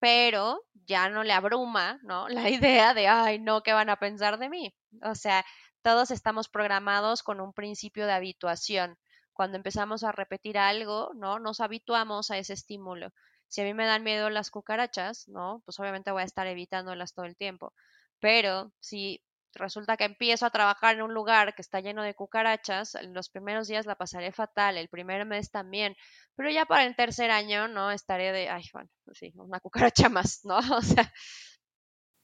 pero 0.00 0.64
ya 0.86 1.08
no 1.08 1.22
le 1.22 1.32
abruma, 1.32 2.00
¿no? 2.02 2.28
La 2.28 2.48
idea 2.50 2.94
de, 2.94 3.08
ay, 3.08 3.38
no, 3.38 3.62
¿qué 3.62 3.72
van 3.72 3.90
a 3.90 3.96
pensar 3.96 4.38
de 4.38 4.48
mí? 4.48 4.74
O 5.02 5.14
sea, 5.14 5.44
todos 5.82 6.10
estamos 6.10 6.48
programados 6.48 7.22
con 7.22 7.40
un 7.40 7.52
principio 7.52 8.06
de 8.06 8.12
habituación 8.12 8.98
cuando 9.32 9.56
empezamos 9.56 10.04
a 10.04 10.12
repetir 10.12 10.58
algo, 10.58 11.12
¿no? 11.14 11.38
Nos 11.38 11.60
habituamos 11.60 12.30
a 12.30 12.38
ese 12.38 12.52
estímulo. 12.54 13.10
Si 13.48 13.60
a 13.62 13.64
mí 13.64 13.74
me 13.74 13.86
dan 13.86 14.04
miedo 14.04 14.30
las 14.30 14.50
cucarachas, 14.50 15.28
¿no? 15.28 15.62
Pues 15.64 15.78
obviamente 15.80 16.10
voy 16.10 16.22
a 16.22 16.26
estar 16.26 16.46
evitándolas 16.46 17.14
todo 17.14 17.24
el 17.24 17.36
tiempo. 17.36 17.72
Pero 18.20 18.72
si 18.80 19.22
resulta 19.54 19.96
que 19.96 20.04
empiezo 20.04 20.46
a 20.46 20.50
trabajar 20.50 20.96
en 20.96 21.02
un 21.02 21.14
lugar 21.14 21.54
que 21.54 21.62
está 21.62 21.80
lleno 21.80 22.02
de 22.02 22.14
cucarachas, 22.14 22.96
los 23.12 23.28
primeros 23.28 23.68
días 23.68 23.86
la 23.86 23.96
pasaré 23.96 24.32
fatal, 24.32 24.76
el 24.76 24.88
primer 24.88 25.26
mes 25.26 25.50
también, 25.50 25.96
pero 26.34 26.50
ya 26.50 26.66
para 26.66 26.84
el 26.84 26.96
tercer 26.96 27.30
año, 27.30 27.68
¿no? 27.68 27.90
Estaré 27.90 28.32
de, 28.32 28.48
ay, 28.48 28.64
bueno, 28.72 28.88
pues 29.04 29.18
sí, 29.18 29.32
una 29.36 29.60
cucaracha 29.60 30.08
más, 30.08 30.40
¿no? 30.44 30.58
O 30.78 30.82
sea. 30.82 31.12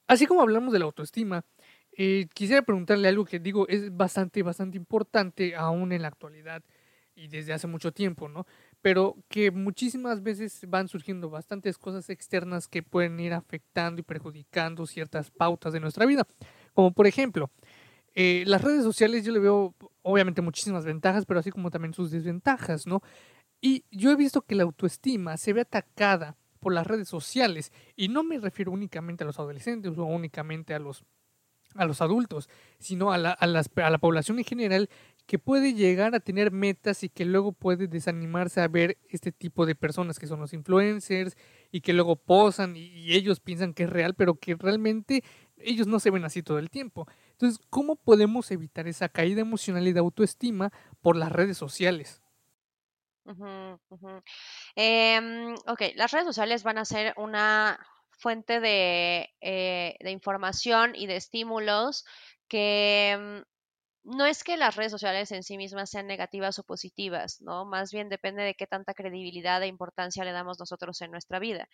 Así 0.08 0.26
como 0.26 0.42
hablamos 0.42 0.72
de 0.72 0.78
la 0.78 0.84
autoestima, 0.84 1.44
eh, 1.98 2.28
quisiera 2.34 2.62
preguntarle 2.62 3.08
algo 3.08 3.24
que 3.24 3.38
digo 3.38 3.66
es 3.68 3.94
bastante, 3.96 4.42
bastante 4.42 4.76
importante 4.76 5.56
aún 5.56 5.92
en 5.92 6.02
la 6.02 6.08
actualidad 6.08 6.62
y 7.16 7.28
desde 7.28 7.54
hace 7.54 7.66
mucho 7.66 7.92
tiempo, 7.92 8.28
¿no? 8.28 8.46
Pero 8.82 9.16
que 9.28 9.50
muchísimas 9.50 10.22
veces 10.22 10.60
van 10.68 10.86
surgiendo 10.88 11.30
bastantes 11.30 11.78
cosas 11.78 12.10
externas 12.10 12.68
que 12.68 12.82
pueden 12.82 13.18
ir 13.18 13.32
afectando 13.32 14.00
y 14.00 14.04
perjudicando 14.04 14.86
ciertas 14.86 15.30
pautas 15.30 15.72
de 15.72 15.80
nuestra 15.80 16.04
vida. 16.04 16.26
Como 16.76 16.92
por 16.92 17.06
ejemplo, 17.06 17.50
eh, 18.14 18.44
las 18.46 18.60
redes 18.60 18.84
sociales 18.84 19.24
yo 19.24 19.32
le 19.32 19.38
veo 19.38 19.74
obviamente 20.02 20.42
muchísimas 20.42 20.84
ventajas, 20.84 21.24
pero 21.24 21.40
así 21.40 21.50
como 21.50 21.70
también 21.70 21.94
sus 21.94 22.10
desventajas, 22.10 22.86
¿no? 22.86 23.00
Y 23.62 23.86
yo 23.90 24.10
he 24.10 24.14
visto 24.14 24.42
que 24.42 24.54
la 24.54 24.64
autoestima 24.64 25.38
se 25.38 25.54
ve 25.54 25.62
atacada 25.62 26.36
por 26.60 26.74
las 26.74 26.86
redes 26.86 27.08
sociales 27.08 27.72
y 27.96 28.08
no 28.08 28.22
me 28.24 28.38
refiero 28.38 28.72
únicamente 28.72 29.24
a 29.24 29.26
los 29.26 29.38
adolescentes 29.38 29.96
o 29.96 30.04
únicamente 30.04 30.74
a 30.74 30.78
los 30.78 31.02
a 31.74 31.84
los 31.86 32.00
adultos, 32.00 32.48
sino 32.78 33.12
a 33.12 33.18
la, 33.18 33.30
a, 33.30 33.44
a 33.44 33.90
la 33.90 33.98
población 33.98 34.38
en 34.38 34.44
general 34.44 34.90
que 35.26 35.38
puede 35.38 35.74
llegar 35.74 36.14
a 36.14 36.20
tener 36.20 36.52
metas 36.52 37.02
y 37.02 37.08
que 37.08 37.24
luego 37.24 37.52
puede 37.52 37.88
desanimarse 37.88 38.60
a 38.60 38.68
ver 38.68 38.96
este 39.08 39.32
tipo 39.32 39.66
de 39.66 39.74
personas 39.74 40.18
que 40.18 40.28
son 40.28 40.40
los 40.40 40.52
influencers 40.52 41.36
y 41.72 41.80
que 41.80 41.92
luego 41.92 42.16
posan 42.16 42.76
y, 42.76 43.12
ellos 43.12 43.40
piensan 43.40 43.74
que 43.74 43.84
es 43.84 43.90
real, 43.90 44.14
pero 44.14 44.36
que 44.36 44.54
realmente 44.54 45.24
ellos 45.58 45.86
no 45.86 46.00
se 46.00 46.10
ven 46.10 46.24
así 46.24 46.42
todo 46.42 46.58
el 46.58 46.70
tiempo. 46.70 47.06
Entonces, 47.32 47.60
¿cómo 47.70 47.96
podemos 47.96 48.50
evitar 48.50 48.86
esa 48.88 49.08
caída 49.08 49.40
emocional 49.40 49.86
y 49.86 49.92
de 49.92 50.00
autoestima 50.00 50.72
por 51.00 51.16
las 51.16 51.32
redes 51.32 51.58
sociales? 51.58 52.22
Em, 54.76 55.54
ok, 55.66 55.82
las 55.96 56.12
redes 56.12 56.26
sociales 56.26 56.62
van 56.62 56.78
a 56.78 56.84
ser 56.84 57.12
una 57.16 57.78
fuente 58.10 58.60
de, 58.60 59.28
eh, 59.40 59.96
de 60.00 60.10
información 60.10 60.94
y 60.94 61.06
de 61.06 61.16
estímulos 61.16 62.04
que 62.48 63.16
mm, 64.04 64.16
no 64.16 64.24
es 64.26 64.44
que 64.44 64.56
las 64.56 64.76
redes 64.76 64.92
sociales 64.92 65.32
en 65.32 65.42
sí 65.42 65.56
mismas 65.56 65.90
sean 65.90 66.06
negativas 66.06 66.58
o 66.60 66.62
positivas, 66.62 67.40
¿no? 67.40 67.64
Más 67.64 67.92
bien 67.92 68.08
depende 68.08 68.44
de 68.44 68.54
qué 68.54 68.66
tanta 68.66 68.94
credibilidad 68.94 69.62
e 69.62 69.66
importancia 69.66 70.24
le 70.24 70.32
damos 70.32 70.60
nosotros 70.60 71.00
en 71.02 71.10
nuestra 71.10 71.40
vida 71.40 71.68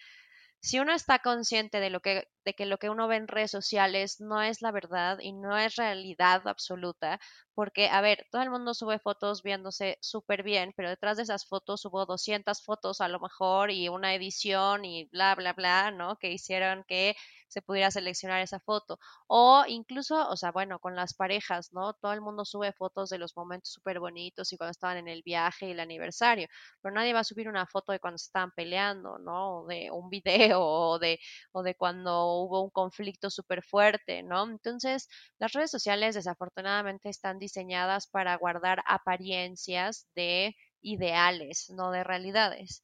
si 0.63 0.79
uno 0.81 0.93
está 0.95 1.19
consciente 1.19 1.81
de 1.81 1.91
lo 1.91 2.01
que 2.01 2.29
de 2.45 2.55
que 2.55 2.67
lo 2.67 2.79
que 2.79 2.91
uno 2.91 3.09
ve 3.09 3.17
en 3.17 3.29
redes 3.29 3.51
sociales 3.51 4.21
no 4.21 4.41
es 4.43 4.63
la 4.63 4.73
verdad 4.73 5.19
y 5.21 5.33
no 5.33 5.57
es 5.59 5.77
realidad 5.77 6.47
absoluta, 6.49 7.21
porque 7.55 7.89
a 7.89 8.01
ver, 8.01 8.27
todo 8.31 8.43
el 8.43 8.51
mundo 8.51 8.75
sube 8.75 8.99
fotos 8.99 9.43
viéndose 9.43 9.99
súper 10.01 10.43
bien, 10.43 10.73
pero 10.77 10.89
detrás 10.91 11.17
de 11.17 11.25
esas 11.25 11.47
fotos 11.47 11.85
hubo 11.85 12.07
200 12.07 12.63
fotos 12.65 13.01
a 13.01 13.09
lo 13.09 13.21
mejor 13.21 13.71
y 13.71 13.89
una 13.89 14.15
edición 14.15 14.85
y 14.85 15.05
bla 15.07 15.35
bla 15.35 15.53
bla, 15.53 15.91
¿no? 15.91 16.17
Que 16.17 16.33
hicieron 16.33 16.85
que 16.89 17.15
se 17.49 17.61
pudiera 17.63 17.91
seleccionar 17.91 18.41
esa 18.41 18.61
foto. 18.61 18.99
O 19.27 19.65
incluso, 19.69 20.29
o 20.29 20.37
sea, 20.37 20.53
bueno, 20.53 20.79
con 20.79 20.97
las 20.97 21.15
parejas, 21.15 21.73
¿no? 21.73 21.93
Todo 21.95 22.13
el 22.13 22.21
mundo 22.23 22.45
sube 22.45 22.73
fotos 22.73 23.11
de 23.11 23.19
los 23.19 23.37
momentos 23.37 23.73
súper 23.73 24.01
bonitos 24.01 24.53
y 24.53 24.57
cuando 24.57 24.71
estaban 24.73 24.97
en 24.99 25.09
el 25.09 25.23
viaje 25.23 25.67
y 25.69 25.71
el 25.73 25.81
aniversario, 25.81 26.49
pero 26.81 26.95
nadie 26.95 27.13
va 27.13 27.21
a 27.21 27.25
subir 27.25 27.49
una 27.49 27.67
foto 27.67 27.93
de 27.93 28.01
cuando 28.01 28.19
se 28.19 28.27
estaban 28.27 28.51
peleando, 28.53 29.19
¿no? 29.19 29.61
O 29.61 29.67
de 29.67 29.91
un 29.91 30.09
video 30.11 30.61
o 30.63 30.99
de, 30.99 31.19
o 31.53 31.63
de 31.63 31.75
cuando 31.75 32.27
hubo 32.43 32.63
un 32.63 32.71
conflicto 32.71 33.31
súper 33.31 33.63
fuerte, 33.63 34.23
¿no? 34.23 34.45
Entonces, 34.45 35.09
las 35.39 35.53
redes 35.53 35.71
sociales 35.71 36.15
desafortunadamente 36.15 37.09
están 37.09 37.39
diseñadas 37.43 38.07
para 38.07 38.37
guardar 38.37 38.83
apariencias 38.87 40.07
de 40.15 40.57
ideales, 40.81 41.69
no 41.71 41.91
de 41.91 42.05
realidades. 42.05 42.83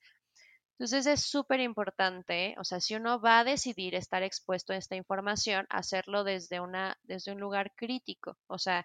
Entonces 0.73 1.07
es 1.07 1.23
súper 1.23 1.61
importante, 1.61 2.55
o 2.59 2.65
sea, 2.65 2.81
si 2.81 2.95
uno 2.95 3.21
va 3.21 3.41
a 3.41 3.45
decidir 3.45 3.95
estar 3.95 4.23
expuesto 4.23 4.73
a 4.73 4.77
esta 4.77 4.97
información, 4.97 5.67
hacerlo 5.71 6.25
desde, 6.25 6.61
una, 6.61 6.97
desde 7.03 7.33
un 7.33 7.41
lugar 7.41 7.73
crítico, 7.77 8.37
o 8.47 8.59
sea, 8.59 8.85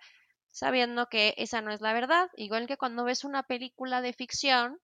sabiendo 0.51 1.07
que 1.07 1.33
esa 1.37 1.61
no 1.61 1.71
es 1.71 1.81
la 1.81 1.93
verdad, 1.93 2.29
igual 2.35 2.67
que 2.67 2.77
cuando 2.77 3.03
ves 3.03 3.23
una 3.23 3.43
película 3.43 4.01
de 4.01 4.13
ficción, 4.13 4.79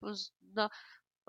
pues 0.00 0.34
no, 0.54 0.70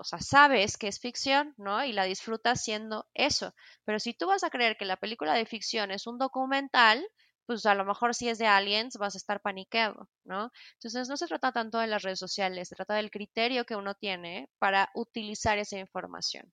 o 0.00 0.04
sea, 0.04 0.18
sabes 0.18 0.78
que 0.78 0.88
es 0.88 0.98
ficción, 0.98 1.54
¿no? 1.58 1.84
Y 1.84 1.92
la 1.92 2.04
disfrutas 2.04 2.62
siendo 2.62 3.06
eso. 3.14 3.54
Pero 3.84 4.00
si 4.00 4.14
tú 4.14 4.26
vas 4.28 4.42
a 4.44 4.50
creer 4.50 4.78
que 4.78 4.86
la 4.86 4.96
película 4.96 5.34
de 5.34 5.44
ficción 5.44 5.90
es 5.90 6.06
un 6.06 6.16
documental, 6.18 7.06
pues 7.50 7.66
a 7.66 7.74
lo 7.74 7.84
mejor 7.84 8.14
si 8.14 8.28
es 8.28 8.38
de 8.38 8.46
aliens 8.46 8.96
vas 8.96 9.14
a 9.16 9.18
estar 9.18 9.40
paniqueado, 9.40 10.08
¿no? 10.24 10.50
Entonces 10.74 11.08
no 11.08 11.16
se 11.16 11.26
trata 11.26 11.50
tanto 11.52 11.78
de 11.78 11.88
las 11.88 12.02
redes 12.02 12.18
sociales, 12.20 12.68
se 12.68 12.76
trata 12.76 12.94
del 12.94 13.10
criterio 13.10 13.64
que 13.64 13.74
uno 13.76 13.94
tiene 13.94 14.48
para 14.58 14.88
utilizar 14.94 15.58
esa 15.58 15.78
información. 15.78 16.52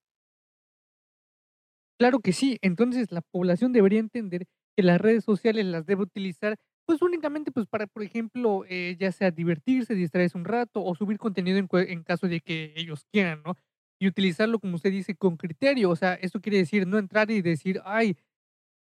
Claro 1.98 2.20
que 2.20 2.32
sí, 2.32 2.58
entonces 2.62 3.10
la 3.10 3.22
población 3.22 3.72
debería 3.72 3.98
entender 3.98 4.46
que 4.76 4.82
las 4.84 5.00
redes 5.00 5.24
sociales 5.24 5.66
las 5.66 5.84
debe 5.86 6.02
utilizar 6.02 6.56
pues 6.86 7.02
únicamente 7.02 7.50
pues 7.52 7.66
para, 7.66 7.86
por 7.86 8.02
ejemplo, 8.02 8.64
eh, 8.68 8.96
ya 8.98 9.12
sea 9.12 9.30
divertirse, 9.30 9.94
distraerse 9.94 10.38
un 10.38 10.44
rato 10.46 10.82
o 10.82 10.94
subir 10.94 11.18
contenido 11.18 11.58
en, 11.58 11.68
en 11.72 12.02
caso 12.02 12.28
de 12.28 12.40
que 12.40 12.72
ellos 12.76 13.04
quieran, 13.12 13.42
¿no? 13.44 13.54
Y 14.00 14.06
utilizarlo, 14.06 14.58
como 14.60 14.76
usted 14.76 14.90
dice, 14.92 15.14
con 15.16 15.36
criterio. 15.36 15.90
O 15.90 15.96
sea, 15.96 16.14
esto 16.14 16.40
quiere 16.40 16.58
decir 16.58 16.86
no 16.86 16.98
entrar 16.98 17.30
y 17.30 17.42
decir, 17.42 17.80
ay, 17.84 18.16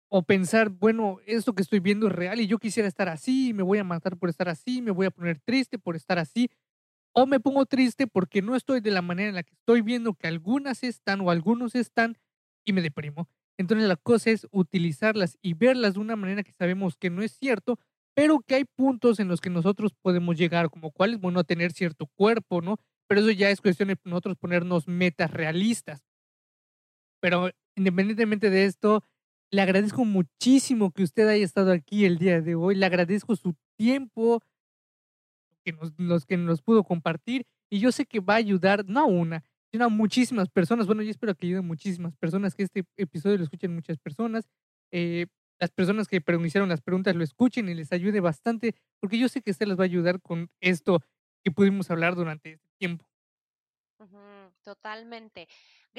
o 0.10 0.24
pensar, 0.24 0.70
bueno, 0.70 1.20
esto 1.26 1.54
que 1.54 1.62
estoy 1.62 1.80
viendo 1.80 2.08
es 2.08 2.14
real 2.14 2.42
y 2.42 2.48
yo 2.48 2.58
quisiera 2.58 2.88
estar 2.88 3.10
así, 3.10 3.54
me 3.54 3.64
voy 3.64 3.78
a 3.80 3.84
matar 3.84 4.18
por 4.18 4.30
estar 4.30 4.50
así, 4.50 4.82
me 4.82 4.92
voy 4.92 5.06
a 5.06 5.12
poner 5.12 5.40
triste 5.40 5.78
por 5.80 5.96
estar 5.96 6.18
así, 6.20 6.50
o 7.14 7.26
me 7.26 7.40
pongo 7.40 7.66
triste 7.66 8.08
porque 8.08 8.42
no 8.42 8.56
estoy 8.56 8.82
de 8.82 8.92
la 8.92 9.02
manera 9.02 9.30
en 9.30 9.36
la 9.36 9.44
que 9.44 9.54
estoy 9.56 9.82
viendo 9.82 10.14
que 10.14 10.28
algunas 10.28 10.84
están 10.84 11.22
o 11.22 11.32
algunos 11.32 11.76
están 11.76 12.18
y 12.66 12.74
me 12.74 12.82
deprimo. 12.82 13.30
Entonces 13.58 13.88
la 13.88 13.98
cosa 13.98 14.32
es 14.32 14.48
utilizarlas 14.52 15.38
y 15.42 15.54
verlas 15.54 15.96
de 15.96 16.00
una 16.00 16.16
manera 16.16 16.44
que 16.44 16.54
sabemos 16.54 16.96
que 16.98 17.10
no 17.10 17.22
es 17.24 17.34
cierto, 17.34 17.80
pero 18.16 18.40
que 18.42 18.56
hay 18.56 18.66
puntos 18.66 19.20
en 19.20 19.28
los 19.28 19.42
que 19.42 19.50
nosotros 19.50 19.94
podemos 20.02 20.38
llegar, 20.38 20.70
como 20.70 20.92
cuál 20.92 21.14
es 21.14 21.20
bueno 21.20 21.44
tener 21.44 21.72
cierto 21.74 22.08
cuerpo, 22.16 22.62
¿no? 22.62 22.78
Pero 23.08 23.22
eso 23.22 23.32
ya 23.32 23.50
es 23.50 23.62
cuestión 23.62 23.90
de 23.90 23.98
nosotros 24.06 24.38
ponernos 24.38 24.88
metas 24.88 25.32
realistas. 25.32 26.02
Pero 27.22 27.50
independientemente 27.76 28.50
de 28.50 28.66
esto, 28.66 29.04
le 29.52 29.62
agradezco 29.62 30.06
muchísimo 30.06 30.92
que 30.92 31.04
usted 31.04 31.28
haya 31.28 31.44
estado 31.44 31.72
aquí 31.72 32.06
el 32.06 32.18
día 32.18 32.42
de 32.42 32.56
hoy. 32.56 32.76
Le 32.76 32.86
agradezco 32.86 33.36
su 33.36 33.56
tiempo, 33.78 34.42
que 35.64 35.74
nos, 35.74 35.94
los 35.98 36.26
que 36.26 36.38
nos 36.38 36.62
pudo 36.62 36.84
compartir. 36.84 37.46
Y 37.70 37.80
yo 37.80 37.92
sé 37.92 38.06
que 38.06 38.20
va 38.20 38.36
a 38.36 38.38
ayudar, 38.38 38.86
no 38.88 39.02
a 39.02 39.06
una, 39.06 39.44
sino 39.72 39.86
a 39.86 39.90
muchísimas 39.90 40.50
personas. 40.50 40.88
Bueno, 40.88 41.02
yo 41.02 41.12
espero 41.12 41.36
que 41.36 41.48
ayude 41.48 41.60
a 41.60 41.64
muchísimas 41.64 42.16
personas, 42.18 42.56
que 42.56 42.64
este 42.64 42.84
episodio 42.98 43.38
lo 43.38 43.44
escuchen 43.44 43.74
muchas 43.74 43.98
personas. 43.98 44.48
Eh, 44.92 45.28
las 45.60 45.72
personas 45.72 46.08
que 46.08 46.24
hicieron 46.46 46.70
las 46.70 46.82
preguntas 46.82 47.16
lo 47.16 47.24
escuchen 47.24 47.68
y 47.70 47.76
les 47.76 47.92
ayude 47.92 48.22
bastante, 48.22 48.76
porque 49.00 49.20
yo 49.20 49.28
sé 49.28 49.42
que 49.42 49.52
usted 49.52 49.68
les 49.68 49.78
va 49.78 49.84
a 49.84 49.86
ayudar 49.86 50.22
con 50.22 50.50
esto 50.62 51.02
que 51.44 51.52
pudimos 51.52 51.92
hablar 51.92 52.16
durante 52.16 52.54
este 52.54 52.70
tiempo. 52.80 53.06
totalmente. 54.64 55.48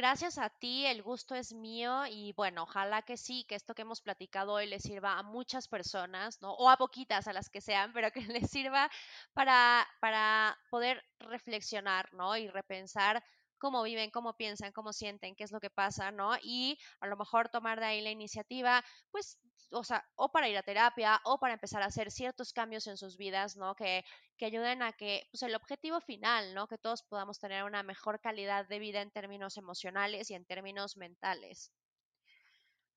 Gracias 0.00 0.38
a 0.38 0.48
ti, 0.48 0.86
el 0.86 1.02
gusto 1.02 1.34
es 1.34 1.52
mío 1.52 2.06
y 2.06 2.32
bueno, 2.32 2.62
ojalá 2.62 3.02
que 3.02 3.18
sí, 3.18 3.44
que 3.44 3.54
esto 3.54 3.74
que 3.74 3.82
hemos 3.82 4.00
platicado 4.00 4.54
hoy 4.54 4.66
le 4.66 4.80
sirva 4.80 5.18
a 5.18 5.22
muchas 5.22 5.68
personas, 5.68 6.40
¿no? 6.40 6.54
O 6.54 6.70
a 6.70 6.78
poquitas, 6.78 7.28
a 7.28 7.34
las 7.34 7.50
que 7.50 7.60
sean, 7.60 7.92
pero 7.92 8.10
que 8.10 8.20
les 8.48 8.50
sirva 8.50 8.90
para, 9.34 9.86
para 10.00 10.56
poder 10.70 11.04
reflexionar, 11.18 12.08
¿no? 12.14 12.34
Y 12.34 12.48
repensar 12.48 13.22
cómo 13.60 13.82
viven, 13.84 14.10
cómo 14.10 14.36
piensan, 14.36 14.72
cómo 14.72 14.92
sienten, 14.92 15.36
qué 15.36 15.44
es 15.44 15.52
lo 15.52 15.60
que 15.60 15.70
pasa, 15.70 16.10
¿no? 16.10 16.32
Y 16.42 16.78
a 17.00 17.06
lo 17.06 17.16
mejor 17.16 17.48
tomar 17.50 17.78
de 17.80 17.86
ahí 17.86 18.00
la 18.02 18.10
iniciativa, 18.10 18.84
pues, 19.12 19.38
o 19.72 19.84
sea, 19.84 20.04
o 20.16 20.32
para 20.32 20.48
ir 20.48 20.56
a 20.58 20.64
terapia 20.64 21.20
o 21.24 21.38
para 21.38 21.54
empezar 21.54 21.82
a 21.82 21.86
hacer 21.86 22.10
ciertos 22.10 22.52
cambios 22.52 22.86
en 22.88 22.96
sus 22.96 23.16
vidas, 23.16 23.56
¿no? 23.56 23.74
Que, 23.76 24.04
que 24.36 24.46
ayuden 24.46 24.82
a 24.82 24.92
que, 24.92 25.28
pues, 25.30 25.42
el 25.44 25.54
objetivo 25.54 26.00
final, 26.00 26.54
¿no? 26.54 26.66
Que 26.68 26.78
todos 26.78 27.02
podamos 27.04 27.38
tener 27.38 27.64
una 27.64 27.82
mejor 27.84 28.20
calidad 28.20 28.66
de 28.68 28.78
vida 28.80 29.02
en 29.02 29.10
términos 29.12 29.56
emocionales 29.56 30.30
y 30.30 30.34
en 30.34 30.44
términos 30.46 30.96
mentales. 30.96 31.72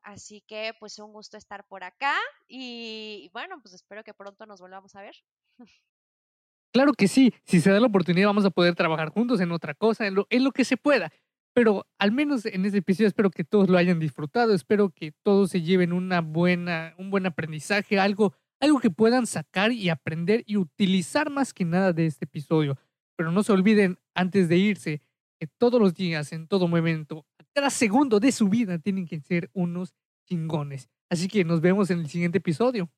Así 0.01 0.41
que, 0.41 0.74
pues, 0.80 0.99
un 0.99 1.11
gusto 1.14 1.38
estar 1.38 1.66
por 1.68 1.84
acá 1.84 2.16
y 2.47 3.30
bueno, 3.34 3.59
pues 3.61 3.74
espero 3.74 4.03
que 4.03 4.14
pronto 4.14 4.45
nos 4.45 4.61
volvamos 4.61 4.95
a 4.95 5.01
ver. 5.01 5.16
Claro 6.74 6.94
que 6.94 7.08
sí, 7.08 7.36
si 7.46 7.62
se 7.62 7.70
da 7.70 7.80
la 7.80 7.86
oportunidad 7.86 8.28
vamos 8.28 8.46
a 8.46 8.50
poder 8.50 8.74
trabajar 8.74 9.10
juntos 9.10 9.40
en 9.40 9.52
otra 9.52 9.76
cosa, 9.76 10.08
en 10.08 10.16
lo, 10.16 10.52
que 10.52 10.66
se 10.66 10.76
pueda. 10.76 11.12
Pero 11.54 11.86
al 12.00 12.12
menos 12.12 12.48
en 12.48 12.66
este 12.66 12.80
episodio 12.80 13.08
espero 13.08 13.30
que 13.30 13.44
todos 13.44 13.70
lo 13.70 13.78
hayan 13.78 14.00
disfrutado, 14.00 14.56
espero 14.56 14.90
que 14.90 15.12
todos 15.22 15.52
se 15.52 15.62
lleven 15.62 15.94
una 15.94 16.22
buena, 16.22 16.96
un 16.98 17.12
buen 17.12 17.28
aprendizaje, 17.28 18.00
algo, 18.00 18.34
algo 18.60 18.80
que 18.80 18.90
puedan 18.90 19.28
sacar 19.28 19.72
y 19.72 19.90
aprender 19.90 20.44
y 20.48 20.58
utilizar 20.58 21.30
más 21.30 21.54
que 21.54 21.64
nada 21.64 21.94
de 21.94 22.08
este 22.08 22.26
episodio. 22.26 22.76
Pero 23.16 23.32
no 23.32 23.44
se 23.44 23.52
olviden 23.52 24.00
antes 24.16 24.50
de 24.50 24.58
irse 24.58 25.02
que 25.40 25.46
todos 25.46 25.80
los 25.80 25.94
días, 25.94 26.34
en 26.34 26.48
todo 26.48 26.68
momento, 26.68 27.28
cada 27.54 27.70
segundo 27.70 28.20
de 28.20 28.32
su 28.32 28.50
vida 28.50 28.80
tienen 28.80 29.06
que 29.06 29.20
ser 29.20 29.52
unos 29.54 29.94
chingones. 30.28 30.90
Así 31.08 31.28
que 31.28 31.46
nos 31.46 31.62
vemos 31.62 31.92
en 31.92 32.00
el 32.00 32.10
siguiente 32.10 32.40
episodio. 32.40 32.90